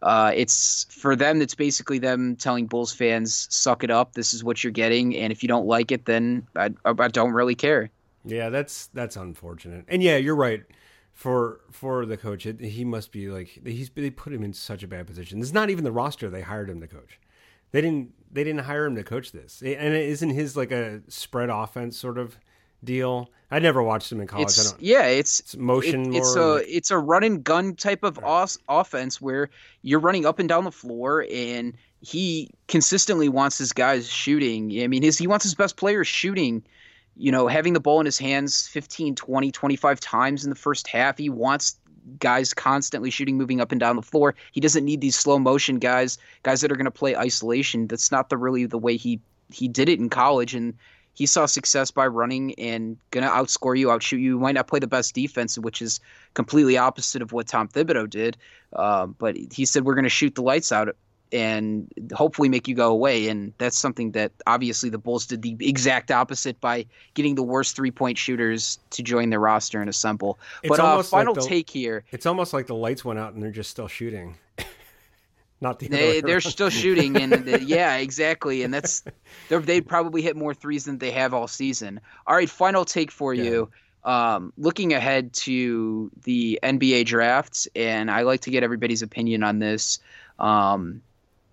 Uh, 0.00 0.30
it's 0.32 0.86
for 0.90 1.16
them. 1.16 1.42
It's 1.42 1.56
basically 1.56 1.98
them 1.98 2.36
telling 2.36 2.68
Bulls 2.68 2.92
fans, 2.92 3.48
"Suck 3.50 3.82
it 3.82 3.90
up. 3.90 4.12
This 4.12 4.32
is 4.32 4.44
what 4.44 4.62
you're 4.62 4.70
getting, 4.70 5.16
and 5.16 5.32
if 5.32 5.42
you 5.42 5.48
don't 5.48 5.66
like 5.66 5.90
it, 5.90 6.04
then 6.04 6.46
I, 6.54 6.70
I 6.84 7.08
don't 7.08 7.32
really 7.32 7.56
care." 7.56 7.90
Yeah, 8.24 8.50
that's 8.50 8.86
that's 8.88 9.16
unfortunate. 9.16 9.84
And 9.88 10.02
yeah, 10.02 10.16
you're 10.16 10.36
right. 10.36 10.64
For 11.14 11.60
for 11.70 12.06
the 12.06 12.16
coach, 12.16 12.46
it, 12.46 12.60
he 12.60 12.84
must 12.84 13.10
be 13.12 13.28
like 13.28 13.48
he's 13.64 13.90
they 13.90 14.10
put 14.10 14.32
him 14.32 14.42
in 14.44 14.52
such 14.52 14.82
a 14.82 14.88
bad 14.88 15.06
position. 15.06 15.40
It's 15.40 15.52
not 15.52 15.70
even 15.70 15.84
the 15.84 15.92
roster 15.92 16.28
they 16.30 16.42
hired 16.42 16.70
him 16.70 16.80
to 16.80 16.86
coach. 16.86 17.18
They 17.72 17.80
didn't 17.80 18.12
they 18.30 18.44
didn't 18.44 18.60
hire 18.64 18.86
him 18.86 18.94
to 18.96 19.02
coach 19.04 19.32
this. 19.32 19.60
And 19.62 19.72
it 19.94 20.08
isn't 20.08 20.30
his 20.30 20.56
like 20.56 20.70
a 20.70 21.00
spread 21.08 21.48
offense 21.50 21.96
sort 21.98 22.18
of 22.18 22.38
deal. 22.84 23.30
I 23.50 23.58
never 23.58 23.82
watched 23.82 24.12
him 24.12 24.20
in 24.20 24.26
college. 24.28 24.44
I 24.58 24.62
It's 24.62 24.74
yeah, 24.78 25.06
it's 25.06 25.40
it's 25.40 25.56
motion 25.56 26.12
it- 26.14 26.18
it's 26.18 26.36
more. 26.36 26.44
a 26.44 26.54
like- 26.56 26.66
it's 26.68 26.90
a 26.92 26.98
run 26.98 27.24
and 27.24 27.42
gun 27.42 27.74
type 27.74 28.04
of 28.04 28.18
os- 28.22 28.58
offense 28.68 29.20
where 29.20 29.50
you're 29.82 30.00
running 30.00 30.24
up 30.26 30.38
and 30.38 30.48
down 30.48 30.64
the 30.64 30.70
floor 30.72 31.26
and 31.32 31.74
he 32.00 32.50
consistently 32.68 33.28
wants 33.28 33.58
his 33.58 33.72
guys 33.72 34.08
shooting. 34.08 34.70
I 34.82 34.86
mean, 34.86 35.02
his 35.02 35.18
he 35.18 35.26
wants 35.26 35.44
his 35.44 35.56
best 35.56 35.76
players 35.76 36.06
shooting, 36.06 36.62
you 37.18 37.32
know, 37.32 37.48
having 37.48 37.72
the 37.72 37.80
ball 37.80 38.00
in 38.00 38.06
his 38.06 38.18
hands 38.18 38.68
15, 38.68 39.14
20, 39.14 39.50
25 39.50 40.00
times 40.00 40.44
in 40.44 40.50
the 40.50 40.56
first 40.56 40.86
half. 40.86 41.18
He 41.18 41.28
wants 41.28 41.78
guys 42.20 42.54
constantly 42.54 43.10
shooting 43.10 43.36
moving 43.36 43.60
up 43.60 43.72
and 43.72 43.80
down 43.80 43.96
the 43.96 44.02
floor. 44.02 44.34
He 44.52 44.60
doesn't 44.60 44.84
need 44.84 45.00
these 45.00 45.16
slow 45.16 45.38
motion 45.38 45.78
guys, 45.78 46.16
guys 46.42 46.60
that 46.60 46.72
are 46.72 46.76
going 46.76 46.84
to 46.84 46.90
play 46.90 47.16
isolation. 47.16 47.86
That's 47.86 48.10
not 48.10 48.30
the 48.30 48.36
really 48.36 48.64
the 48.64 48.78
way 48.78 48.96
he 48.96 49.20
he 49.50 49.66
did 49.66 49.88
it 49.88 49.98
in 49.98 50.10
college 50.10 50.54
and 50.54 50.74
he 51.14 51.26
saw 51.26 51.46
success 51.46 51.90
by 51.90 52.06
running 52.06 52.54
and 52.60 52.96
going 53.10 53.24
to 53.24 53.30
outscore 53.30 53.76
you, 53.76 53.90
outshoot 53.90 54.20
you. 54.20 54.34
You 54.34 54.38
might 54.38 54.52
not 54.52 54.68
play 54.68 54.78
the 54.78 54.86
best 54.86 55.16
defense, 55.16 55.58
which 55.58 55.82
is 55.82 55.98
completely 56.34 56.78
opposite 56.78 57.22
of 57.22 57.32
what 57.32 57.48
Tom 57.48 57.66
Thibodeau 57.66 58.08
did. 58.08 58.36
Um, 58.74 59.16
but 59.18 59.36
he 59.36 59.64
said 59.64 59.84
we're 59.84 59.96
going 59.96 60.04
to 60.04 60.10
shoot 60.10 60.36
the 60.36 60.42
lights 60.42 60.70
out 60.70 60.94
and 61.32 61.86
hopefully 62.14 62.48
make 62.48 62.66
you 62.68 62.74
go 62.74 62.90
away. 62.90 63.28
And 63.28 63.52
that's 63.58 63.76
something 63.78 64.12
that 64.12 64.32
obviously 64.46 64.88
the 64.90 64.98
Bulls 64.98 65.26
did 65.26 65.42
the 65.42 65.56
exact 65.60 66.10
opposite 66.10 66.60
by 66.60 66.86
getting 67.14 67.34
the 67.34 67.42
worst 67.42 67.76
three 67.76 67.90
point 67.90 68.16
shooters 68.18 68.78
to 68.90 69.02
join 69.02 69.30
their 69.30 69.40
roster 69.40 69.80
and 69.80 69.90
assemble. 69.90 70.38
It's 70.62 70.68
but 70.70 70.80
uh, 70.80 70.84
almost 70.86 71.12
like 71.12 71.20
final 71.20 71.34
the- 71.34 71.42
take 71.42 71.68
here. 71.70 72.04
it's 72.12 72.26
almost 72.26 72.52
like 72.52 72.66
the 72.66 72.74
lights 72.74 73.04
went 73.04 73.18
out 73.18 73.34
and 73.34 73.42
they're 73.42 73.50
just 73.50 73.70
still 73.70 73.88
shooting. 73.88 74.36
not 75.60 75.78
the 75.80 75.88
they, 75.88 76.20
they're 76.20 76.34
around. 76.36 76.40
still 76.42 76.70
shooting, 76.70 77.16
and 77.16 77.32
the, 77.44 77.62
yeah, 77.64 77.96
exactly. 77.96 78.62
And 78.62 78.72
that's 78.72 79.02
they're- 79.48 79.60
they'd 79.60 79.86
probably 79.86 80.22
hit 80.22 80.36
more 80.36 80.54
threes 80.54 80.84
than 80.84 80.98
they 80.98 81.10
have 81.10 81.34
all 81.34 81.48
season. 81.48 82.00
All 82.26 82.36
right, 82.36 82.48
final 82.48 82.84
take 82.84 83.10
for 83.10 83.34
you. 83.34 83.68
um, 84.04 84.52
looking 84.56 84.94
ahead 84.94 85.32
to 85.34 86.10
the 86.22 86.58
NBA 86.62 87.04
drafts, 87.06 87.66
and 87.74 88.10
I 88.10 88.22
like 88.22 88.40
to 88.42 88.50
get 88.50 88.62
everybody's 88.62 89.02
opinion 89.02 89.42
on 89.42 89.58
this. 89.58 89.98
Um, 90.38 91.02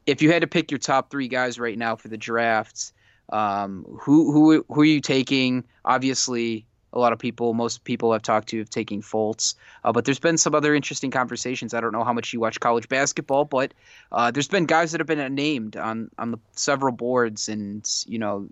if 0.06 0.22
you 0.22 0.32
had 0.32 0.42
to 0.42 0.48
pick 0.48 0.72
your 0.72 0.78
top 0.78 1.10
three 1.10 1.28
guys 1.28 1.60
right 1.60 1.78
now 1.78 1.96
for 1.96 2.08
the 2.08 2.18
drafts, 2.18 2.94
um, 3.30 3.86
who 4.00 4.32
who 4.32 4.66
who 4.70 4.82
are 4.82 4.86
you 4.86 5.02
taking? 5.02 5.64
Obviously, 5.84 6.66
a 6.94 7.00
lot 7.00 7.12
of 7.12 7.20
people, 7.20 7.54
most 7.54 7.84
people 7.84 8.12
I've 8.12 8.22
talked 8.22 8.50
to, 8.50 8.60
have 8.60 8.70
taken 8.70 9.02
Fultz. 9.02 9.56
Uh, 9.84 9.92
but 9.92 10.06
there's 10.06 10.20
been 10.20 10.38
some 10.38 10.56
other 10.56 10.76
interesting 10.76 11.12
conversations. 11.12 11.74
I 11.74 11.82
don't 11.82 11.92
know 11.92 12.04
how 12.04 12.14
much 12.14 12.34
you 12.34 12.40
watch 12.40 12.60
college 12.60 12.88
basketball, 12.88 13.46
but 13.46 13.74
uh, 14.12 14.32
there's 14.32 14.48
been 14.48 14.66
guys 14.66 14.92
that 14.92 15.00
have 15.00 15.08
been 15.08 15.34
named 15.34 15.76
on 15.76 16.10
on 16.18 16.32
the 16.32 16.38
several 16.54 16.94
boards, 16.94 17.50
and 17.50 17.88
you 18.08 18.20
know, 18.20 18.48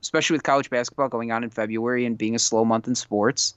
especially 0.00 0.34
with 0.34 0.44
college 0.44 0.70
basketball 0.70 1.08
going 1.08 1.32
on 1.32 1.42
in 1.42 1.50
February 1.50 2.06
and 2.06 2.16
being 2.16 2.34
a 2.34 2.40
slow 2.40 2.64
month 2.64 2.86
in 2.86 2.94
sports, 2.94 3.54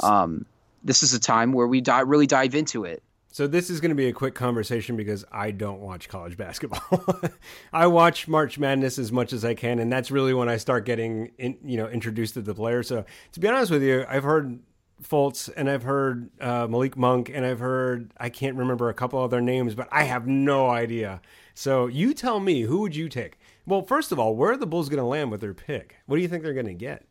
um, 0.00 0.44
this 0.82 1.02
is 1.02 1.14
a 1.14 1.20
time 1.20 1.52
where 1.52 1.66
we 1.66 1.80
di- 1.80 2.00
really 2.00 2.26
dive 2.26 2.54
into 2.54 2.84
it. 2.84 3.02
So 3.32 3.46
this 3.46 3.70
is 3.70 3.80
going 3.80 3.90
to 3.90 3.94
be 3.94 4.08
a 4.08 4.12
quick 4.12 4.34
conversation 4.34 4.96
because 4.96 5.24
I 5.30 5.52
don't 5.52 5.80
watch 5.80 6.08
college 6.08 6.36
basketball. 6.36 7.20
I 7.72 7.86
watch 7.86 8.26
March 8.26 8.58
Madness 8.58 8.98
as 8.98 9.12
much 9.12 9.32
as 9.32 9.44
I 9.44 9.54
can, 9.54 9.78
and 9.78 9.92
that's 9.92 10.10
really 10.10 10.34
when 10.34 10.48
I 10.48 10.56
start 10.56 10.84
getting 10.84 11.30
in, 11.38 11.56
you 11.64 11.76
know 11.76 11.88
introduced 11.88 12.34
to 12.34 12.42
the 12.42 12.54
players. 12.54 12.88
So 12.88 13.04
to 13.32 13.40
be 13.40 13.46
honest 13.46 13.70
with 13.70 13.84
you, 13.84 14.04
I've 14.08 14.24
heard 14.24 14.58
Fultz 15.02 15.48
and 15.56 15.70
I've 15.70 15.84
heard 15.84 16.30
uh, 16.40 16.66
Malik 16.68 16.96
Monk 16.96 17.30
and 17.32 17.46
I've 17.46 17.60
heard 17.60 18.12
I 18.18 18.28
can't 18.28 18.56
remember 18.56 18.88
a 18.88 18.94
couple 18.94 19.20
other 19.20 19.40
names, 19.40 19.74
but 19.74 19.88
I 19.92 20.04
have 20.04 20.26
no 20.26 20.68
idea. 20.68 21.20
So 21.54 21.86
you 21.86 22.14
tell 22.14 22.40
me, 22.40 22.62
who 22.62 22.80
would 22.80 22.96
you 22.96 23.08
take? 23.08 23.38
Well, 23.66 23.82
first 23.82 24.12
of 24.12 24.18
all, 24.18 24.34
where 24.34 24.52
are 24.52 24.56
the 24.56 24.66
Bulls 24.66 24.88
going 24.88 24.98
to 24.98 25.04
land 25.04 25.30
with 25.30 25.40
their 25.40 25.54
pick? 25.54 25.96
What 26.06 26.16
do 26.16 26.22
you 26.22 26.28
think 26.28 26.42
they're 26.42 26.52
going 26.52 26.66
to 26.66 26.74
get? 26.74 27.06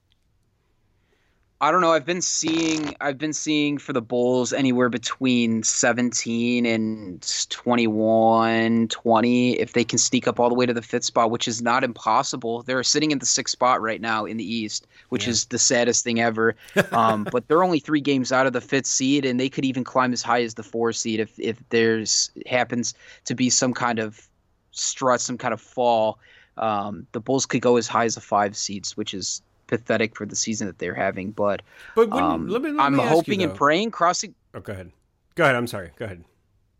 I 1.62 1.72
don't 1.72 1.82
know. 1.82 1.91
I've 1.91 2.05
been 2.05 2.22
seeing 2.22 2.95
I've 3.01 3.18
been 3.18 3.34
seeing 3.34 3.80
for 3.80 3.91
the 3.91 4.01
Bulls 4.01 4.53
anywhere 4.53 4.88
between 4.88 5.62
17 5.62 6.66
and 6.66 7.47
21, 7.49 8.88
20 8.88 9.60
if 9.60 9.74
they 9.74 9.84
can 9.84 9.97
sneak 9.97 10.26
up 10.26 10.39
all 10.39 10.47
the 10.47 10.55
way 10.55 10.66
to 10.66 10.74
the 10.74 10.82
fifth 10.82 11.03
spot, 11.03 11.32
which 11.32 11.49
is 11.49 11.62
not 11.62 11.84
impossible. 11.84 12.64
They're 12.64 12.82
sitting 12.84 13.12
in 13.12 13.20
the 13.20 13.26
sixth 13.26 13.51
spot 13.51 13.82
right 13.82 13.99
now 13.99 14.24
in 14.24 14.38
the 14.38 14.43
East, 14.43 14.88
which 15.10 15.26
yeah. 15.26 15.32
is 15.32 15.45
the 15.47 15.60
saddest 15.60 16.03
thing 16.03 16.22
ever. 16.22 16.55
Um, 16.91 17.28
but 17.32 17.47
they're 17.47 17.64
only 17.64 17.80
three 17.80 18.01
games 18.01 18.32
out 18.32 18.47
of 18.47 18.53
the 18.53 18.62
fifth 18.62 18.86
seed, 18.86 19.26
and 19.26 19.39
they 19.39 19.49
could 19.49 19.66
even 19.66 19.84
climb 19.84 20.14
as 20.14 20.22
high 20.22 20.41
as 20.41 20.53
the 20.53 20.64
four 20.64 20.93
seed 20.93 21.20
if 21.20 21.38
if 21.39 21.62
there's 21.70 22.32
happens 22.47 22.93
to 23.26 23.36
be 23.36 23.49
some 23.49 23.74
kind 23.74 23.99
of 23.99 24.28
strut, 24.72 25.20
some 25.20 25.38
kind 25.38 25.53
of 25.53 25.60
fall. 25.60 26.20
Um, 26.57 27.05
the 27.12 27.20
Bulls 27.20 27.45
could 27.45 27.62
go 27.62 27.76
as 27.76 27.88
high 27.88 28.05
as 28.05 28.16
the 28.16 28.22
five 28.22 28.55
seeds, 28.55 28.95
which 28.95 29.14
is 29.14 29.41
pathetic 29.70 30.17
for 30.17 30.26
the 30.26 30.36
season 30.36 30.67
that 30.67 30.80
they're 30.80 30.95
having. 30.95 31.32
But, 31.32 31.61
but 31.95 32.09
when, 32.09 32.24
um, 32.24 32.47
let 32.47 32.61
me, 32.61 32.72
let 32.72 32.84
I'm 32.84 32.97
hoping 32.97 33.39
you, 33.39 33.47
and 33.47 33.57
praying, 33.57 33.91
crossing. 33.91 34.36
Oh, 34.53 34.59
go 34.59 34.74
ahead. 34.74 34.91
Go 35.36 35.43
ahead. 35.45 35.55
I'm 35.55 35.67
sorry. 35.67 35.91
Go 35.95 36.05
ahead. 36.05 36.24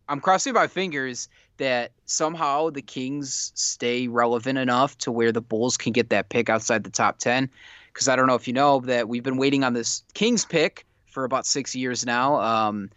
I'm 0.08 0.20
crossing 0.20 0.52
my 0.52 0.66
fingers 0.66 1.28
that 1.58 1.92
somehow 2.04 2.70
the 2.70 2.82
Kings 2.82 3.52
stay 3.54 4.08
relevant 4.08 4.58
enough 4.58 4.98
to 4.98 5.12
where 5.12 5.30
the 5.30 5.40
Bulls 5.40 5.76
can 5.76 5.92
get 5.92 6.10
that 6.10 6.28
pick 6.28 6.50
outside 6.50 6.82
the 6.82 6.90
top 6.90 7.18
10. 7.18 7.48
Because 7.92 8.08
I 8.08 8.16
don't 8.16 8.26
know 8.26 8.34
if 8.34 8.46
you 8.48 8.52
know 8.52 8.80
that 8.80 9.08
we've 9.08 9.22
been 9.22 9.36
waiting 9.36 9.62
on 9.62 9.72
this 9.72 10.02
Kings 10.14 10.44
pick 10.44 10.84
for 11.06 11.24
about 11.24 11.46
six 11.46 11.74
years 11.74 12.04
now. 12.04 12.40
Um, 12.40 12.90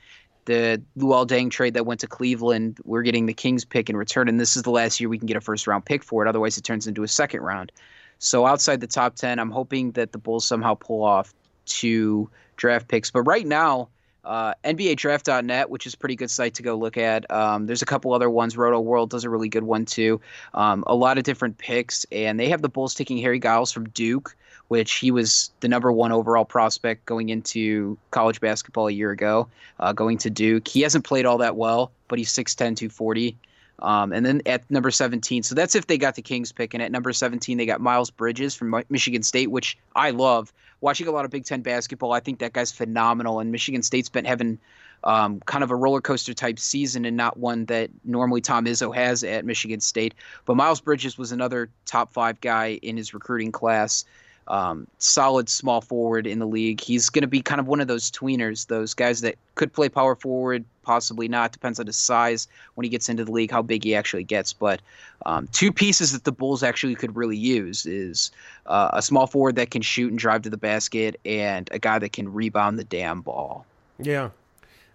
the 0.46 0.82
Luol 0.98 1.28
Deng 1.28 1.50
trade 1.50 1.74
that 1.76 1.86
went 1.86 2.00
to 2.02 2.08
Cleveland, 2.08 2.80
we're 2.84 3.02
getting 3.02 3.26
the 3.26 3.34
Kings 3.34 3.64
pick 3.64 3.90
in 3.90 3.96
return, 3.96 4.28
and 4.28 4.40
this 4.40 4.58
is 4.58 4.64
the 4.64 4.72
last 4.72 5.00
year 5.00 5.08
we 5.10 5.18
can 5.18 5.28
get 5.28 5.38
a 5.38 5.42
first 5.42 5.68
round 5.68 5.86
pick 5.86 6.04
for 6.04 6.26
it. 6.26 6.30
Otherwise, 6.30 6.58
it 6.58 6.64
turns 6.64 6.88
into 6.88 7.04
a 7.04 7.08
second 7.08 7.42
round. 7.42 7.72
So 8.20 8.46
outside 8.46 8.82
the 8.82 8.88
top 8.88 9.16
10, 9.16 9.40
I'm 9.40 9.52
hoping 9.52 9.92
that 9.92 10.12
the 10.12 10.18
Bulls 10.18 10.46
somehow 10.46 10.76
pull 10.76 11.04
off 11.04 11.34
two 11.66 12.30
draft 12.58 12.88
picks. 12.88 13.12
But 13.12 13.24
right 13.24 13.46
now, 13.46 13.90
uh, 14.24 14.54
NBADraft.net, 14.64 15.70
which 15.70 15.86
is 15.86 15.94
a 15.94 15.98
pretty 15.98 16.16
good 16.16 16.32
site 16.32 16.54
to 16.56 16.64
go 16.64 16.76
look 16.76 16.98
at. 16.98 17.30
Um, 17.30 17.66
there's 17.66 17.82
a 17.82 17.86
couple 17.86 18.14
other 18.14 18.30
ones. 18.30 18.56
Roto 18.56 18.80
World 18.80 19.10
does 19.10 19.24
a 19.24 19.30
really 19.30 19.50
good 19.50 19.64
one 19.64 19.86
too. 19.86 20.22
Um, 20.54 20.84
a 20.88 20.96
lot 20.96 21.18
of 21.18 21.24
different 21.24 21.58
picks, 21.58 22.06
and 22.12 22.40
they 22.40 22.50
have 22.50 22.62
the 22.62 22.70
Bulls 22.70 22.96
taking 22.96 23.18
Harry 23.18 23.40
Giles 23.40 23.72
from 23.72 23.90
Duke, 23.90 24.36
which 24.70 24.94
he 24.94 25.12
was 25.12 25.52
the 25.60 25.68
number 25.68 25.92
one 25.92 26.12
overall 26.12 26.46
prospect 26.46 27.06
going 27.06 27.30
into 27.30 27.98
college 28.12 28.40
basketball 28.40 28.88
a 28.88 28.92
year 28.92 29.12
ago, 29.12 29.50
uh, 29.80 29.92
going 29.92 30.18
to 30.20 30.30
Duke. 30.30 30.68
He 30.68 30.82
hasn't 30.82 31.04
played 31.04 31.26
all 31.26 31.40
that 31.40 31.58
well, 31.58 31.92
but 32.08 32.18
he's 32.18 32.32
6'10, 32.32 32.78
240. 32.78 33.36
Um, 33.84 34.14
and 34.14 34.26
then 34.26 34.42
at 34.46 34.70
number 34.72 34.92
17, 34.92 35.44
so 35.44 35.54
that's 35.54 35.76
if 35.76 35.88
they 35.88 35.98
got 35.98 36.16
the 36.16 36.22
Kings 36.22 36.52
pick. 36.52 36.74
And 36.74 36.82
at 36.82 36.92
number 36.92 37.12
17, 37.12 37.58
they 37.58 37.66
got 37.66 37.82
Miles 37.82 38.10
Bridges 38.10 38.56
from 38.56 38.84
Michigan 38.90 39.24
State, 39.24 39.52
which 39.52 39.78
I 39.96 40.12
love. 40.12 40.54
Watching 40.80 41.08
a 41.08 41.12
lot 41.12 41.26
of 41.26 41.32
Big 41.32 41.46
Ten 41.46 41.62
basketball, 41.62 42.14
I 42.14 42.20
think 42.20 42.40
that 42.40 42.54
guy's 42.54 42.72
phenomenal. 42.72 43.40
And 43.40 43.52
Michigan 43.52 43.84
State's 43.84 44.10
been 44.10 44.26
having 44.26 44.58
um, 45.04 45.42
kind 45.42 45.64
of 45.64 45.72
a 45.72 45.76
roller 45.76 46.02
coaster 46.02 46.34
type 46.34 46.60
season 46.60 47.06
and 47.06 47.18
not 47.18 47.38
one 47.38 47.66
that 47.66 47.90
normally 48.06 48.42
Tom 48.42 48.66
Izzo 48.66 48.94
has 48.96 49.24
at 49.24 49.46
Michigan 49.46 49.80
State. 49.80 50.14
But 50.46 50.56
Miles 50.56 50.82
Bridges 50.82 51.18
was 51.18 51.32
another 51.32 51.70
top 51.86 52.14
five 52.14 52.40
guy 52.42 52.80
in 52.82 52.98
his 52.98 53.14
recruiting 53.14 53.52
class 53.52 54.06
um, 54.48 54.88
solid 54.98 55.50
small 55.50 55.82
forward 55.82 56.28
in 56.28 56.40
the 56.40 56.48
league. 56.48 56.82
He's 56.82 57.10
going 57.10 57.22
to 57.22 57.28
be 57.28 57.42
kind 57.42 57.60
of 57.60 57.68
one 57.68 57.80
of 57.80 57.88
those 57.88 58.12
tweeners, 58.12 58.68
those 58.68 58.94
guys 58.94 59.22
that 59.22 59.36
could 59.56 59.72
play 59.72 59.90
power 59.90 60.16
forward, 60.16 60.66
possibly 60.84 61.28
not. 61.28 61.52
Depends 61.52 61.80
on 61.80 61.86
his 61.86 61.96
size 61.96 62.48
when 62.76 62.84
he 62.84 62.90
gets 62.90 63.10
into 63.10 63.24
the 63.24 63.32
league, 63.32 63.52
how 63.52 63.62
big 63.62 63.84
he 63.84 63.96
actually 63.96 64.24
gets. 64.24 64.54
But 64.54 64.82
um, 65.26 65.48
two 65.52 65.72
pieces 65.72 66.12
that 66.12 66.24
the 66.24 66.32
Bulls 66.32 66.64
actually 66.64 66.96
could 66.96 67.16
really 67.16 67.38
use 67.38 67.86
is 67.86 68.32
uh, 68.66 68.90
a 68.94 69.02
small 69.02 69.28
forward 69.28 69.56
that 69.56 69.72
can 69.72 69.82
shoot 69.82 70.10
and 70.10 70.20
drive 70.20 70.42
to 70.44 70.50
the 70.50 70.58
basket, 70.58 71.20
and 71.26 71.70
a 71.72 71.80
guy 71.80 72.00
that 72.00 72.14
can 72.14 72.32
rebound 72.32 72.80
the 72.80 72.84
damn 72.84 73.22
ball. 73.22 73.66
Yeah. 74.00 74.30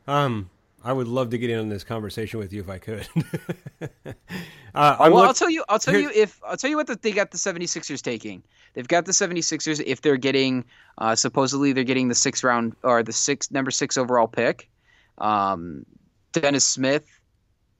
Um, 0.07 0.51
I 0.85 0.93
would 0.93 1.09
love 1.09 1.31
to 1.31 1.39
get 1.39 1.51
in 1.51 1.59
on 1.59 1.69
this 1.69 1.83
conversation 1.83 2.39
with 2.39 2.53
you 2.53 2.61
if 2.61 2.69
I 2.69 2.79
could. 2.79 3.09
uh, 4.75 4.97
well, 5.01 5.11
look- 5.11 5.27
I'll 5.27 5.35
tell 5.35 5.51
you. 5.51 5.65
I'll 5.69 5.79
tell 5.79 5.99
you 5.99 6.11
if 6.15 6.41
I'll 6.47 6.57
tell 6.57 6.71
you 6.71 6.77
what 6.77 6.87
the, 6.87 6.97
they 6.97 7.13
got 7.13 7.31
the 7.31 7.39
76ers 7.39 8.01
taking. 8.01 8.43
They've 8.75 8.87
got 8.87 9.05
the 9.05 9.13
76ers 9.13 9.83
if 9.85 10.03
they're 10.03 10.17
getting 10.17 10.65
uh, 10.99 11.17
supposedly 11.17 11.73
they're 11.73 11.85
getting 11.85 12.09
the 12.09 12.15
sixth 12.15 12.45
round 12.45 12.77
or 12.83 13.03
the 13.03 13.13
six 13.13 13.51
number 13.51 13.71
six 13.71 13.97
overall 13.99 14.29
pick. 14.29 14.69
Um, 15.19 15.85
Dennis 16.33 16.65
Smith 16.65 17.07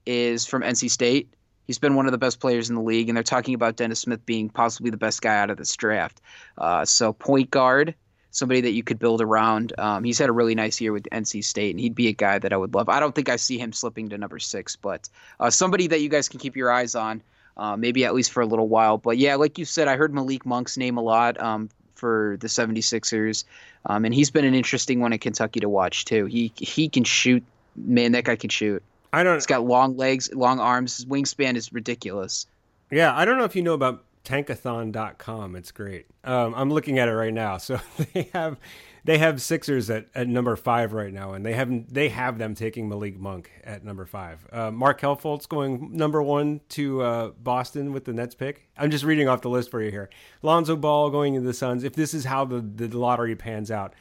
is 0.07 0.47
from 0.47 0.63
NC 0.63 0.91
State. 0.91 1.29
He's 1.67 1.79
been 1.79 1.95
one 1.95 2.07
of 2.07 2.13
the 2.13 2.19
best 2.19 2.41
players 2.41 2.71
in 2.71 2.75
the 2.75 2.83
league, 2.83 3.09
and 3.09 3.17
they're 3.17 3.23
talking 3.23 3.55
about 3.55 3.77
Dennis 3.77 4.01
Smith 4.01 4.25
being 4.25 4.49
possibly 4.49 4.91
the 4.91 4.97
best 4.97 5.21
guy 5.21 5.37
out 5.37 5.51
of 5.51 5.59
this 5.59 5.77
draft. 5.77 6.21
Uh, 6.57 6.85
so 6.85 7.13
point 7.13 7.51
guard 7.51 7.95
somebody 8.31 8.61
that 8.61 8.73
you 8.73 8.83
could 8.83 8.99
build 8.99 9.21
around. 9.21 9.73
Um, 9.79 10.05
he's 10.05 10.19
had 10.19 10.29
a 10.29 10.33
really 10.33 10.55
nice 10.55 10.81
year 10.81 10.93
with 10.93 11.05
NC 11.05 11.45
State, 11.45 11.71
and 11.71 11.81
he'd 11.81 11.95
be 11.95 12.09
a 12.09 12.13
guy 12.13 12.39
that 12.39 12.53
I 12.53 12.57
would 12.57 12.75
love. 12.75 12.89
I 12.89 13.01
don't 13.01 13.15
think 13.15 13.29
I 13.29 13.37
see 13.37 13.59
him 13.59 13.73
slipping 13.73 14.09
to 14.11 14.19
number 14.19 14.39
six, 14.39 14.77
but 14.77 15.09
uh, 15.41 15.51
somebody 15.51 15.87
that 15.89 16.01
you 16.01 16.09
guys 16.09 16.29
can 16.29 16.41
keep 16.41 16.57
your 16.57 16.71
eyes 16.71 16.95
on, 16.95 17.23
uh, 17.57 17.77
maybe 17.77 18.05
at 18.05 18.15
least 18.15 18.33
for 18.33 18.43
a 18.43 18.47
little 18.47 18.69
while. 18.69 18.99
But 18.99 19.19
yeah, 19.19 19.37
like 19.37 19.59
you 19.59 19.65
said, 19.65 19.89
I 19.89 19.97
heard 19.97 20.15
Malik 20.15 20.45
Monk's 20.45 20.77
name 20.77 20.97
a 20.97 21.03
lot 21.03 21.41
um, 21.41 21.71
for 21.95 22.37
the 22.41 22.49
76ers, 22.49 23.45
um, 23.87 24.05
and 24.05 24.15
he's 24.15 24.31
been 24.31 24.45
an 24.45 24.55
interesting 24.55 25.01
one 25.01 25.13
in 25.13 25.19
Kentucky 25.19 25.61
to 25.61 25.69
watch 25.69 26.05
too. 26.05 26.27
He 26.27 26.53
he 26.57 26.89
can 26.89 27.05
shoot. 27.05 27.43
Man, 27.77 28.13
that 28.13 28.25
guy 28.25 28.37
can 28.37 28.51
shoot. 28.51 28.83
I 29.13 29.23
don't. 29.23 29.35
He's 29.35 29.47
got 29.47 29.65
long 29.65 29.97
legs, 29.97 30.33
long 30.35 30.61
arms. 30.61 30.97
His 30.97 31.07
wingspan 31.07 31.57
is 31.57 31.73
ridiculous. 31.73 32.47
Yeah, 32.91 33.15
I 33.15 33.25
don't 33.25 33.39
know 33.39 33.45
if 33.45 33.55
you 33.55 33.63
know 33.63 33.75
about 33.75 34.03
tankathon.com. 34.29 35.57
It's 35.57 35.73
great. 35.73 36.07
Um, 36.23 36.55
I'm 36.55 36.71
looking 36.71 36.99
at 36.99 37.09
it 37.09 37.15
right 37.15 37.33
now. 37.33 37.57
So 37.57 37.81
they 38.13 38.29
have 38.35 38.59
they 39.05 39.17
have 39.17 39.41
Sixers 39.41 39.89
at, 39.89 40.07
at 40.15 40.29
number 40.29 40.55
five 40.55 40.93
right 40.93 41.13
now, 41.13 41.33
and 41.33 41.45
they 41.45 41.55
have 41.55 41.93
they 41.93 42.11
have 42.11 42.37
them 42.37 42.55
taking 42.55 42.89
Malik 42.89 43.19
Monk 43.19 43.51
at 43.65 43.85
number 43.85 44.05
five. 44.05 44.47
Uh, 44.53 44.71
Fultz 44.71 45.49
going 45.49 45.97
number 45.97 46.23
one 46.23 46.61
to 46.71 47.01
uh, 47.01 47.29
Boston 47.43 47.93
with 47.93 48.05
the 48.05 48.13
Nets 48.13 48.35
pick. 48.35 48.69
I'm 48.77 48.91
just 48.91 49.05
reading 49.05 49.29
off 49.29 49.41
the 49.41 49.49
list 49.49 49.71
for 49.71 49.83
you 49.83 49.91
here. 49.91 50.11
Lonzo 50.43 50.77
Ball 50.77 51.09
going 51.09 51.35
to 51.35 51.41
the 51.41 51.55
Suns. 51.55 51.83
If 51.83 51.95
this 51.95 52.13
is 52.13 52.27
how 52.27 52.45
the, 52.45 52.61
the 52.61 52.89
lottery 52.89 53.35
pans 53.35 53.71
out, 53.71 53.95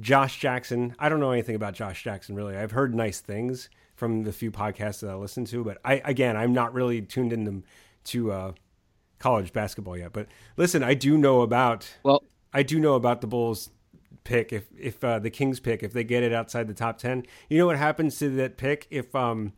Josh 0.00 0.38
Jackson. 0.38 0.94
I 0.98 1.08
don't 1.08 1.20
know 1.20 1.32
anything 1.32 1.56
about 1.56 1.74
Josh 1.74 2.04
Jackson 2.04 2.36
really. 2.36 2.56
I've 2.56 2.70
heard 2.70 2.94
nice 2.94 3.20
things 3.20 3.68
from 3.96 4.22
the 4.22 4.32
few 4.32 4.52
podcasts 4.52 5.00
that 5.00 5.10
I 5.10 5.14
listen 5.14 5.44
to, 5.46 5.64
but 5.64 5.78
I 5.84 5.94
again 6.04 6.36
I'm 6.36 6.52
not 6.52 6.72
really 6.72 7.02
tuned 7.02 7.32
in 7.32 7.64
to 8.04 8.32
uh, 8.32 8.52
college 9.22 9.52
basketball 9.52 9.96
yet. 9.96 10.12
But 10.12 10.26
listen, 10.56 10.82
I 10.82 10.94
do 10.94 11.16
know 11.16 11.42
about 11.42 11.88
well, 12.02 12.22
I 12.52 12.62
do 12.62 12.80
know 12.80 12.94
about 12.94 13.20
the 13.20 13.28
Bulls 13.28 13.70
pick 14.24 14.52
if 14.52 14.64
if 14.78 15.02
uh, 15.02 15.20
the 15.20 15.30
Kings 15.30 15.60
pick 15.60 15.82
if 15.82 15.92
they 15.92 16.04
get 16.04 16.22
it 16.22 16.32
outside 16.32 16.66
the 16.66 16.74
top 16.74 16.98
ten. 16.98 17.24
You 17.48 17.58
know 17.58 17.66
what 17.66 17.78
happens 17.78 18.18
to 18.18 18.28
that 18.36 18.56
pick 18.56 18.88
if 18.90 19.14
um 19.14 19.52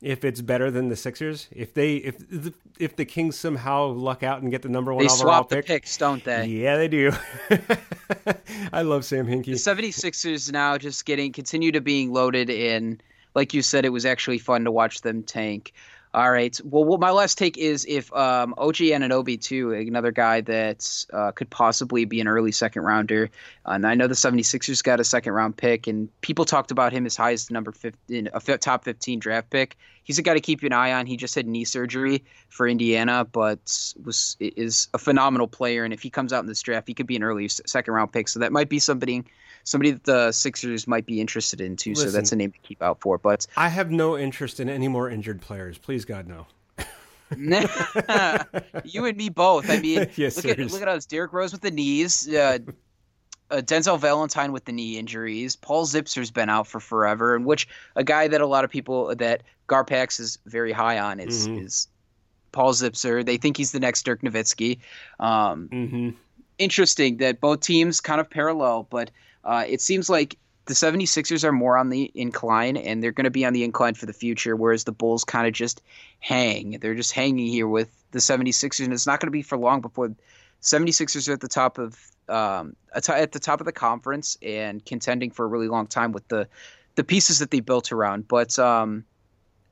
if 0.00 0.24
it's 0.24 0.40
better 0.40 0.70
than 0.70 0.88
the 0.88 0.96
Sixers? 0.96 1.48
If 1.50 1.74
they 1.74 1.96
if 1.96 2.18
the, 2.18 2.54
if 2.78 2.94
the 2.94 3.04
Kings 3.04 3.36
somehow 3.36 3.88
luck 3.88 4.22
out 4.22 4.42
and 4.42 4.50
get 4.50 4.62
the 4.62 4.68
number 4.68 4.94
one 4.94 5.04
they 5.04 5.12
overall 5.12 5.40
swap 5.40 5.50
pick, 5.50 5.66
the 5.66 5.74
picks, 5.74 5.96
don't 5.96 6.22
they? 6.22 6.46
Yeah, 6.46 6.76
they 6.76 6.88
do. 6.88 7.12
I 8.72 8.82
love 8.82 9.04
Sam 9.04 9.26
Hinkie. 9.26 9.46
The 9.46 9.52
76ers 9.52 10.52
now 10.52 10.78
just 10.78 11.04
getting 11.04 11.32
continue 11.32 11.72
to 11.72 11.80
being 11.80 12.12
loaded 12.12 12.48
in. 12.48 13.00
Like 13.34 13.54
you 13.54 13.62
said, 13.62 13.84
it 13.84 13.90
was 13.90 14.06
actually 14.06 14.38
fun 14.38 14.64
to 14.64 14.72
watch 14.72 15.02
them 15.02 15.22
tank. 15.22 15.72
All 16.12 16.30
right. 16.30 16.60
Well, 16.64 16.82
what 16.82 16.98
my 16.98 17.12
last 17.12 17.38
take 17.38 17.56
is 17.56 17.86
if 17.88 18.12
um, 18.12 18.52
OG 18.58 18.76
Anunoby, 18.76 19.40
too, 19.40 19.72
another 19.72 20.10
guy 20.10 20.40
that 20.40 21.06
uh, 21.12 21.30
could 21.30 21.48
possibly 21.50 22.04
be 22.04 22.20
an 22.20 22.26
early 22.26 22.50
second 22.50 22.82
rounder. 22.82 23.30
And 23.64 23.86
I 23.86 23.94
know 23.94 24.08
the 24.08 24.14
76ers 24.14 24.82
got 24.82 24.98
a 24.98 25.04
second 25.04 25.34
round 25.34 25.56
pick, 25.56 25.86
and 25.86 26.08
people 26.20 26.44
talked 26.44 26.72
about 26.72 26.92
him 26.92 27.06
as 27.06 27.14
high 27.14 27.32
as 27.32 27.46
the 27.46 27.54
number 27.54 27.70
15, 27.70 28.28
a 28.32 28.40
top 28.58 28.82
15 28.82 29.20
draft 29.20 29.50
pick. 29.50 29.76
He's 30.04 30.18
a 30.18 30.22
guy 30.22 30.34
to 30.34 30.40
keep 30.40 30.62
an 30.62 30.72
eye 30.72 30.92
on. 30.92 31.06
He 31.06 31.16
just 31.16 31.34
had 31.34 31.46
knee 31.46 31.64
surgery 31.64 32.24
for 32.48 32.66
Indiana, 32.66 33.24
but 33.24 33.92
was 34.02 34.36
is 34.40 34.88
a 34.94 34.98
phenomenal 34.98 35.46
player. 35.46 35.84
And 35.84 35.92
if 35.92 36.02
he 36.02 36.10
comes 36.10 36.32
out 36.32 36.40
in 36.40 36.46
this 36.46 36.62
draft, 36.62 36.88
he 36.88 36.94
could 36.94 37.06
be 37.06 37.16
an 37.16 37.22
early 37.22 37.48
second 37.48 37.94
round 37.94 38.12
pick. 38.12 38.28
So 38.28 38.40
that 38.40 38.52
might 38.52 38.68
be 38.68 38.78
somebody 38.78 39.24
somebody 39.64 39.92
that 39.92 40.04
the 40.04 40.32
Sixers 40.32 40.86
might 40.86 41.06
be 41.06 41.20
interested 41.20 41.60
in 41.60 41.76
too. 41.76 41.90
Listen, 41.90 42.08
so 42.08 42.12
that's 42.12 42.32
a 42.32 42.36
name 42.36 42.52
to 42.52 42.58
keep 42.58 42.82
out 42.82 43.00
for. 43.00 43.18
But 43.18 43.46
I 43.56 43.68
have 43.68 43.90
no 43.90 44.16
interest 44.16 44.60
in 44.60 44.68
any 44.68 44.88
more 44.88 45.10
injured 45.10 45.40
players. 45.40 45.78
Please 45.78 46.04
God 46.04 46.26
no. 46.26 46.46
you 48.84 49.04
and 49.06 49.16
me 49.16 49.28
both. 49.28 49.70
I 49.70 49.78
mean, 49.78 50.08
yes, 50.16 50.36
look, 50.36 50.58
at, 50.58 50.58
look 50.58 50.82
at 50.82 50.88
us. 50.88 51.06
Derrick 51.06 51.32
Rose 51.32 51.52
with 51.52 51.60
the 51.60 51.70
knees. 51.70 52.28
Uh, 52.28 52.58
uh, 53.50 53.56
Denzel 53.56 53.98
Valentine 53.98 54.52
with 54.52 54.64
the 54.64 54.72
knee 54.72 54.98
injuries. 54.98 55.56
Paul 55.56 55.86
Zipser's 55.86 56.30
been 56.30 56.48
out 56.48 56.66
for 56.66 56.80
forever, 56.80 57.34
and 57.34 57.44
which 57.44 57.68
a 57.96 58.04
guy 58.04 58.28
that 58.28 58.40
a 58.40 58.46
lot 58.46 58.64
of 58.64 58.70
people 58.70 59.14
that 59.16 59.42
Garpax 59.68 60.20
is 60.20 60.38
very 60.46 60.72
high 60.72 60.98
on 60.98 61.20
is 61.20 61.48
mm-hmm. 61.48 61.66
is 61.66 61.88
Paul 62.52 62.72
Zipser. 62.72 63.24
They 63.24 63.36
think 63.36 63.56
he's 63.56 63.72
the 63.72 63.80
next 63.80 64.04
Dirk 64.04 64.22
Nowitzki. 64.22 64.78
Um, 65.18 65.68
mm-hmm. 65.68 66.10
Interesting 66.58 67.18
that 67.18 67.40
both 67.40 67.60
teams 67.60 68.00
kind 68.00 68.20
of 68.20 68.28
parallel, 68.28 68.86
but 68.90 69.10
uh, 69.44 69.64
it 69.66 69.80
seems 69.80 70.10
like 70.10 70.36
the 70.66 70.74
76ers 70.74 71.42
are 71.42 71.52
more 71.52 71.76
on 71.76 71.88
the 71.88 72.10
incline 72.14 72.76
and 72.76 73.02
they're 73.02 73.12
going 73.12 73.24
to 73.24 73.30
be 73.30 73.44
on 73.44 73.52
the 73.52 73.64
incline 73.64 73.94
for 73.94 74.06
the 74.06 74.12
future, 74.12 74.54
whereas 74.54 74.84
the 74.84 74.92
Bulls 74.92 75.24
kind 75.24 75.46
of 75.46 75.52
just 75.52 75.82
hang. 76.20 76.78
They're 76.80 76.94
just 76.94 77.12
hanging 77.12 77.48
here 77.48 77.66
with 77.66 77.88
the 78.12 78.18
76ers, 78.18 78.84
and 78.84 78.92
it's 78.92 79.06
not 79.06 79.20
going 79.20 79.28
to 79.28 79.32
be 79.32 79.42
for 79.42 79.58
long 79.58 79.80
before 79.80 80.12
76ers 80.62 81.28
are 81.28 81.32
at 81.32 81.40
the 81.40 81.48
top 81.48 81.78
of 81.78 81.98
um, 82.28 82.76
at 82.94 83.32
the 83.32 83.40
top 83.40 83.60
of 83.60 83.66
the 83.66 83.72
conference 83.72 84.38
and 84.42 84.84
contending 84.84 85.30
for 85.30 85.44
a 85.44 85.48
really 85.48 85.68
long 85.68 85.86
time 85.86 86.12
with 86.12 86.26
the 86.28 86.48
the 86.94 87.04
pieces 87.04 87.38
that 87.38 87.50
they 87.50 87.60
built 87.60 87.92
around. 87.92 88.28
But 88.28 88.58
um, 88.58 89.04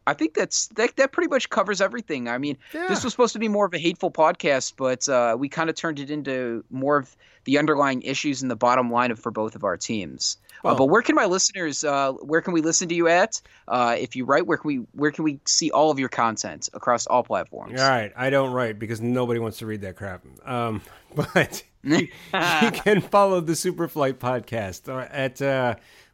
I 0.07 0.15
think 0.15 0.35
that's 0.35 0.69
that, 0.69 0.97
that 0.97 1.13
pretty 1.13 1.29
much 1.29 1.51
covers 1.51 1.81
everything. 1.81 2.29
I 2.29 2.39
mean, 2.39 2.57
yeah. 2.73 2.87
this 2.89 3.05
was 3.05 3.13
supposed 3.13 3.35
to 3.35 3.39
be 3.39 3.49
more 3.49 3.67
of 3.67 3.75
a 3.75 3.79
hateful 3.79 4.11
podcast, 4.11 4.73
but 4.77 5.09
uh, 5.09 5.37
we 5.39 5.49
kind 5.49 5.69
of 5.69 5.77
turned 5.77 6.01
it 6.01 6.11
into 6.11 6.65
more 6.71 6.97
of 6.97 7.15
the 7.45 7.59
underlying 7.59 8.03
issues 8.03 8.41
and 8.41 8.51
the 8.51 8.57
bottom 8.57 8.91
line 8.91 9.11
of 9.11 9.19
for 9.19 9.31
both 9.31 9.55
of 9.55 9.65
our 9.65 9.77
teams. 9.77 10.39
Uh, 10.59 10.61
well, 10.65 10.75
uh, 10.75 10.79
but 10.79 10.87
where 10.87 11.03
can 11.03 11.15
my 11.15 11.27
listeners? 11.27 11.85
Uh, 11.85 12.13
where 12.13 12.41
can 12.41 12.53
we 12.53 12.61
listen 12.61 12.89
to 12.89 12.95
you 12.95 13.09
at? 13.09 13.41
Uh, 13.67 13.97
if 13.99 14.17
you 14.17 14.25
write, 14.25 14.47
where 14.47 14.59
can 14.59 14.69
we 14.69 14.77
where 14.93 15.11
can 15.11 15.25
we 15.25 15.41
see 15.47 15.71
all 15.71 15.91
of 15.91 15.99
your 15.99 16.09
content 16.09 16.69
across 16.75 17.07
all 17.07 17.23
platforms? 17.23 17.81
All 17.81 17.89
right, 17.89 18.13
I 18.17 18.31
don't 18.31 18.53
write 18.53 18.79
because 18.79 19.01
nobody 19.01 19.41
wants 19.41 19.59
to 19.59 19.67
read 19.67 19.83
that 19.83 19.97
crap. 19.97 20.25
Um, 20.45 20.83
but 21.15 21.63
you, 21.83 22.09
you, 22.35 22.71
can 22.73 23.01
follow 23.01 23.41
the 23.41 23.53
Superflight 23.53 24.15
podcast 24.15 24.89
uh, 24.89 25.09
at 25.11 25.41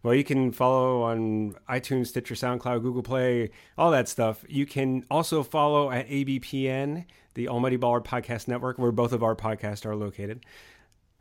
well, 0.05 0.15
you 0.15 0.23
can 0.23 0.53
follow 0.53 1.03
on 1.03 1.55
iTunes, 1.67 2.09
Stitcher, 2.09 2.35
SoundCloud, 2.35 2.83
Google 2.83 3.03
Play, 3.03 3.51
all 3.79 3.91
that 3.93 4.07
stuff. 4.07 4.45
You 4.47 4.67
can 4.67 5.07
also 5.11 5.43
follow 5.43 5.91
at 5.91 6.07
ABPN, 6.09 7.07
the 7.33 7.49
Almighty 7.49 7.79
Baller 7.79 8.05
Podcast 8.05 8.47
Network, 8.47 8.79
where 8.79 8.93
both 8.93 9.15
of 9.15 9.23
our 9.23 9.35
podcasts 9.35 9.87
are 9.87 9.97
located. 9.97 10.45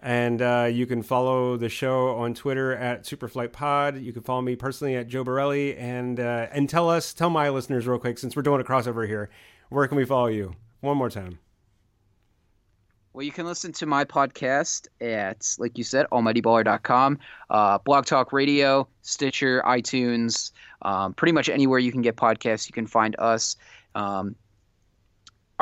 And 0.03 0.41
uh, 0.41 0.69
you 0.69 0.85
can 0.85 1.01
follow 1.01 1.55
the 1.55 1.69
show 1.69 2.09
on 2.09 2.33
Twitter 2.33 2.75
at 2.75 3.05
Superflight 3.05 3.53
Pod. 3.53 3.97
You 3.97 4.11
can 4.11 4.21
follow 4.21 4.41
me 4.41 4.57
personally 4.57 4.97
at 4.97 5.07
Joe 5.07 5.23
Borelli, 5.23 5.77
and 5.77 6.19
uh, 6.19 6.47
and 6.51 6.69
tell 6.69 6.89
us, 6.89 7.13
tell 7.13 7.29
my 7.29 7.49
listeners 7.49 7.87
real 7.87 7.97
quick, 7.99 8.17
since 8.17 8.35
we're 8.35 8.41
doing 8.41 8.59
a 8.59 8.65
crossover 8.65 9.07
here, 9.07 9.29
where 9.69 9.87
can 9.87 9.95
we 9.95 10.03
follow 10.03 10.27
you? 10.27 10.55
One 10.81 10.97
more 10.97 11.09
time. 11.09 11.39
Well, 13.13 13.23
you 13.23 13.31
can 13.31 13.45
listen 13.45 13.71
to 13.73 13.85
my 13.85 14.03
podcast 14.03 14.87
at, 14.99 15.55
like 15.57 15.77
you 15.77 15.85
said, 15.85 16.07
almightyballer.com, 16.11 17.19
uh, 17.49 17.77
Blog 17.77 18.05
Talk 18.05 18.33
Radio, 18.33 18.87
Stitcher, 19.03 19.61
iTunes, 19.65 20.51
um, 20.81 21.13
pretty 21.13 21.31
much 21.31 21.47
anywhere 21.47 21.79
you 21.79 21.91
can 21.91 22.01
get 22.01 22.17
podcasts, 22.17 22.67
you 22.67 22.73
can 22.73 22.87
find 22.87 23.15
us. 23.19 23.55
Um, 23.95 24.35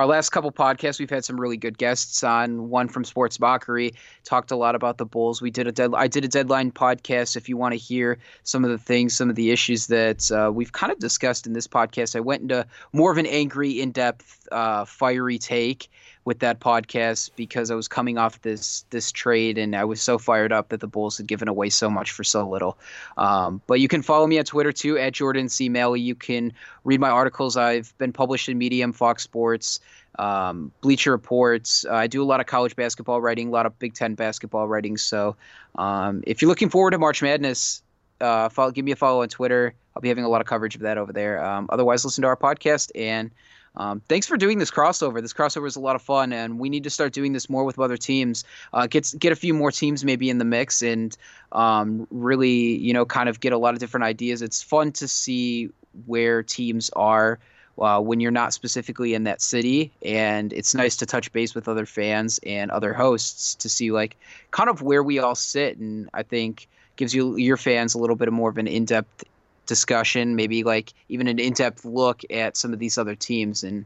our 0.02 0.08
last 0.08 0.32
couple 0.32 0.52
podcasts, 0.52 0.98
we've 0.98 1.12
had 1.12 1.24
some 1.24 1.40
really 1.40 1.58
good 1.58 1.78
guests 1.78 2.24
on. 2.24 2.70
One 2.70 2.88
from 2.88 3.04
Sports 3.04 3.40
Mockery 3.40 3.94
talked 4.24 4.50
a 4.50 4.56
lot 4.56 4.74
about 4.74 4.98
the 4.98 5.06
Bulls. 5.06 5.44
We 5.44 5.52
did 5.52 5.68
a 5.68 5.72
dead, 5.72 5.92
I 5.94 6.08
did 6.08 6.26
a 6.26 6.28
deadline 6.28 6.72
podcast. 6.72 7.38
If 7.38 7.48
you 7.48 7.56
want 7.56 7.74
to 7.74 7.78
hear 7.78 8.18
some 8.42 8.66
of 8.66 8.72
the 8.72 8.80
things, 8.80 9.16
some 9.16 9.30
of 9.30 9.36
the 9.36 9.52
issues 9.52 9.86
that 9.88 10.32
uh, 10.32 10.52
we've 10.52 10.72
kind 10.72 10.92
of 10.92 10.98
discussed 10.98 11.46
in 11.46 11.54
this 11.54 11.68
podcast, 11.68 12.16
I 12.16 12.20
went 12.20 12.42
into 12.42 12.66
more 12.94 13.12
of 13.12 13.20
an 13.20 13.28
angry, 13.28 13.80
in 13.80 13.92
depth, 13.92 14.48
uh, 14.52 14.86
fiery 14.86 15.38
take 15.38 15.88
with 16.24 16.40
that 16.40 16.60
podcast 16.60 17.32
because 17.36 17.72
I 17.72 17.76
was 17.76 17.88
coming 17.88 18.18
off 18.18 18.42
this 18.42 18.86
this 18.92 19.12
trade 19.12 19.58
and 19.58 19.76
I 19.76 19.84
was 19.84 20.02
so 20.02 20.18
fired 20.18 20.52
up 20.52 20.70
that 20.70 20.80
the 20.80 20.88
Bulls 20.88 21.18
had 21.18 21.28
given 21.28 21.48
away 21.48 21.70
so 21.70 21.90
much 21.90 22.12
for 22.12 22.24
so 22.24 22.48
little. 22.48 22.78
Um, 23.18 23.62
but 23.68 23.80
you 23.80 23.88
can 23.88 24.02
follow 24.02 24.28
me 24.28 24.38
on 24.38 24.46
Twitter 24.46 24.72
too 24.72 24.98
at 24.98 25.14
Jordan 25.14 25.50
C. 25.50 25.70
Maly. 25.70 26.02
You 26.02 26.16
can 26.16 26.54
read 26.84 27.00
my 27.00 27.10
articles. 27.10 27.58
I've 27.58 27.96
been 27.98 28.14
published 28.14 28.50
in 28.50 28.58
Medium, 28.58 28.94
Fox 28.94 29.24
Sports, 29.24 29.80
um, 30.20 30.72
Bleacher 30.82 31.12
Reports. 31.12 31.86
Uh, 31.90 31.96
I 31.96 32.08
do 32.08 32.22
a 32.22 32.26
lot 32.26 32.40
of 32.40 32.46
college 32.46 32.76
basketball 32.76 33.20
writing, 33.20 33.48
a 33.48 33.52
lot 33.52 33.66
of 33.66 33.78
Big 33.80 33.94
Ten 33.94 34.14
basketball 34.14 34.68
writing. 34.68 34.98
So 34.98 35.36
um, 35.76 36.24
if 36.28 36.42
you're 36.42 36.50
looking 36.50 36.70
forward 36.70 36.92
to 36.92 37.00
March 37.00 37.22
Madness, 37.22 37.82
uh, 38.20 38.50
follow, 38.50 38.72
give 38.72 38.86
me 38.86 38.92
a 38.92 38.96
follow 38.96 39.24
on 39.24 39.30
Twitter. 39.30 39.74
I'll 39.96 40.02
be 40.02 40.10
having 40.10 40.24
a 40.24 40.30
lot 40.30 40.42
of 40.42 40.48
coverage 40.48 40.76
of 40.76 40.82
that 40.82 40.98
over 40.98 41.12
there. 41.12 41.44
Um, 41.44 41.68
otherwise, 41.70 42.06
listen 42.06 42.22
to 42.22 42.28
our 42.28 42.38
podcast 42.38 42.92
and 42.96 43.32
um, 43.76 44.02
thanks 44.10 44.28
for 44.28 44.38
doing 44.38 44.58
this 44.58 44.70
crossover. 44.70 45.22
This 45.22 45.34
crossover 45.34 45.68
is 45.68 45.76
a 45.76 45.80
lot 45.80 45.96
of 45.96 46.02
fun, 46.02 46.34
and 46.34 46.60
we 46.60 46.70
need 46.70 46.84
to 46.84 46.90
start 46.90 47.14
doing 47.14 47.32
this 47.34 47.50
more 47.50 47.64
with 47.64 47.80
other 47.80 47.98
teams. 47.98 48.44
Uh, 48.74 48.88
get 48.88 49.14
get 49.18 49.32
a 49.32 49.36
few 49.36 49.54
more 49.54 49.72
teams 49.72 50.04
maybe 50.04 50.30
in 50.30 50.38
the 50.38 50.46
mix, 50.46 50.82
and 50.82 51.16
um, 51.52 52.08
really, 52.12 52.76
you 52.78 52.94
know, 52.94 53.06
kind 53.06 53.30
of 53.30 53.40
get 53.40 53.54
a 53.54 53.58
lot 53.58 53.74
of 53.74 53.80
different 53.80 54.04
ideas. 54.04 54.42
It's 54.42 54.62
fun 54.62 54.92
to 54.94 55.08
see 55.08 55.70
where 56.06 56.44
teams 56.44 56.90
are 56.96 57.40
uh, 57.80 58.00
when 58.02 58.20
you're 58.20 58.32
not 58.32 58.54
specifically 58.54 59.14
in 59.14 59.24
that 59.24 59.42
city, 59.42 59.92
and 60.04 60.52
it's 60.52 60.76
nice 60.76 60.98
to 60.98 61.06
touch 61.06 61.32
base 61.32 61.56
with 61.56 61.68
other 61.68 61.86
fans 61.86 62.40
and 62.46 62.72
other 62.72 62.94
hosts 62.94 63.56
to 63.56 63.70
see 63.70 63.92
like 63.92 64.18
kind 64.52 64.70
of 64.70 64.82
where 64.82 65.02
we 65.04 65.20
all 65.20 65.36
sit, 65.36 65.78
and 65.78 66.10
I 66.14 66.24
think 66.24 66.68
gives 66.98 67.16
you 67.16 67.38
your 67.38 67.58
fans 67.58 67.96
a 67.96 67.98
little 67.98 68.18
bit 68.18 68.32
more 68.32 68.50
of 68.50 68.58
an 68.58 68.68
in-depth 68.68 69.24
discussion, 69.72 70.36
maybe 70.36 70.66
like 70.66 70.94
even 71.08 71.28
an 71.28 71.40
in-depth 71.40 71.86
look 71.86 72.24
at 72.30 72.58
some 72.58 72.74
of 72.74 72.80
these 72.80 72.98
other 72.98 73.16
teams. 73.16 73.64
And 73.64 73.86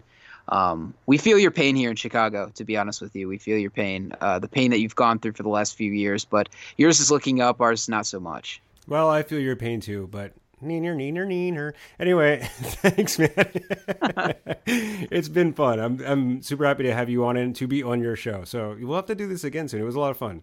um, 0.50 0.96
we 1.06 1.20
feel 1.20 1.38
your 1.38 1.52
pain 1.52 1.76
here 1.76 1.92
in 1.92 1.96
Chicago. 1.96 2.52
To 2.56 2.64
be 2.64 2.76
honest 2.76 3.04
with 3.04 3.16
you, 3.16 3.28
we 3.28 3.38
feel 3.38 3.60
your 3.60 3.70
pain, 3.70 4.12
uh, 4.20 4.40
the 4.40 4.48
pain 4.48 4.72
that 4.72 4.80
you've 4.80 4.96
gone 4.96 5.20
through 5.20 5.34
for 5.34 5.44
the 5.44 5.50
last 5.50 5.76
few 5.76 5.92
years. 5.92 6.26
But 6.26 6.50
yours 6.78 7.00
is 7.00 7.12
looking 7.12 7.40
up, 7.40 7.62
ours 7.62 7.88
not 7.88 8.08
so 8.08 8.20
much. 8.20 8.64
Well, 8.88 9.08
I 9.12 9.22
feel 9.22 9.40
your 9.40 9.56
pain 9.56 9.80
too, 9.80 10.10
but 10.12 10.34
neener, 10.64 10.96
neener, 10.96 11.28
neener. 11.28 11.74
Anyway, 12.00 12.40
thanks, 12.82 13.20
man. 13.20 13.30
it's 14.66 15.30
been 15.30 15.54
fun. 15.54 15.80
I'm 15.80 16.02
I'm 16.04 16.42
super 16.42 16.66
happy 16.66 16.82
to 16.86 16.96
have 16.96 17.12
you 17.12 17.26
on 17.26 17.38
and 17.38 17.56
to 17.58 17.68
be 17.68 17.84
on 17.84 18.02
your 18.02 18.16
show. 18.16 18.44
So 18.44 18.76
we'll 18.80 18.96
have 18.96 19.06
to 19.06 19.16
do 19.16 19.28
this 19.28 19.44
again 19.44 19.68
soon. 19.68 19.82
It 19.82 19.86
was 19.86 19.94
a 19.94 20.00
lot 20.00 20.10
of 20.10 20.18
fun 20.18 20.42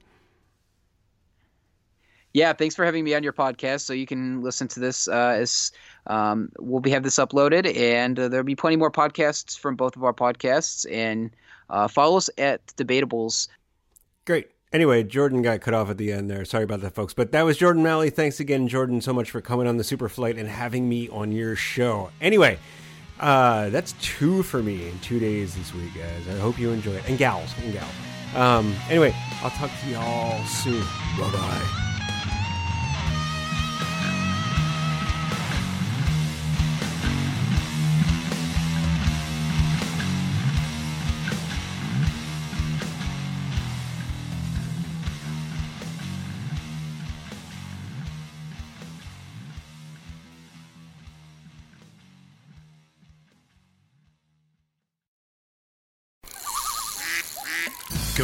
yeah, 2.35 2.53
thanks 2.53 2.75
for 2.75 2.85
having 2.85 3.05
me 3.05 3.15
on 3.15 3.23
your 3.23 3.33
podcast. 3.33 3.81
So 3.81 3.93
you 3.93 4.07
can 4.07 4.43
listen 4.43 4.69
to 4.69 4.81
this 4.81 5.09
uh, 5.09 5.37
as 5.39 5.73
um, 6.07 6.51
we'll 6.59 6.81
be 6.81 6.91
have 6.91 7.03
this 7.03 7.17
uploaded, 7.17 7.77
and 7.77 8.19
uh, 8.19 8.29
there'll 8.29 8.45
be 8.45 8.57
plenty 8.57 8.77
more 8.77 8.91
podcasts 8.91 9.59
from 9.59 9.77
both 9.77 9.97
of 9.97 10.05
our 10.05 10.15
podcasts. 10.15 10.91
And 10.91 11.31
uh, 11.71 11.89
follow 11.89 12.17
us 12.17 12.31
at 12.39 12.67
Debatabulls. 12.77 13.49
Great. 14.27 14.51
Anyway, 14.73 15.03
Jordan 15.03 15.43
got 15.43 15.61
cut 15.61 15.75
off 15.75 15.91
at 15.91 15.99
the 15.99 16.13
end 16.13 16.31
there. 16.31 16.45
Sorry 16.47 16.65
about 16.65 16.81
that, 16.81 16.95
folks. 16.95 17.13
But 17.13 17.33
that 17.33 17.43
was 17.43 17.59
Jordan 17.59 17.83
Maly. 17.83 18.11
Thanks 18.11 18.41
again, 18.41 18.69
Jordan, 18.69 19.03
so 19.03 19.13
much 19.13 19.31
for 19.31 19.43
coming 19.43 19.67
on 19.67 19.77
the 19.77 19.85
Super 19.85 20.09
Flight 20.09 20.39
and 20.39 20.49
having 20.49 20.89
me 20.89 21.11
on 21.11 21.31
your 21.31 21.57
show. 21.57 22.11
Anyway, 22.23 22.59
uh, 23.21 23.69
that's 23.69 23.93
two 24.01 24.43
for 24.43 24.63
me 24.63 24.89
in 24.89 24.99
two 25.01 25.19
days 25.19 25.55
this 25.55 25.75
week, 25.75 25.95
guys. 25.95 26.27
I 26.35 26.39
hope 26.39 26.59
you 26.59 26.71
enjoy 26.71 26.93
it. 26.93 27.07
And 27.07 27.19
gals, 27.19 27.53
and 27.63 27.75
gals. 27.75 27.93
Um, 28.35 28.75
anyway, 28.89 29.15
I'll 29.43 29.51
talk 29.51 29.71
to 29.83 29.91
y'all 29.91 30.43
soon. 30.47 30.81
Bye 31.19 31.31
bye. 31.31 31.92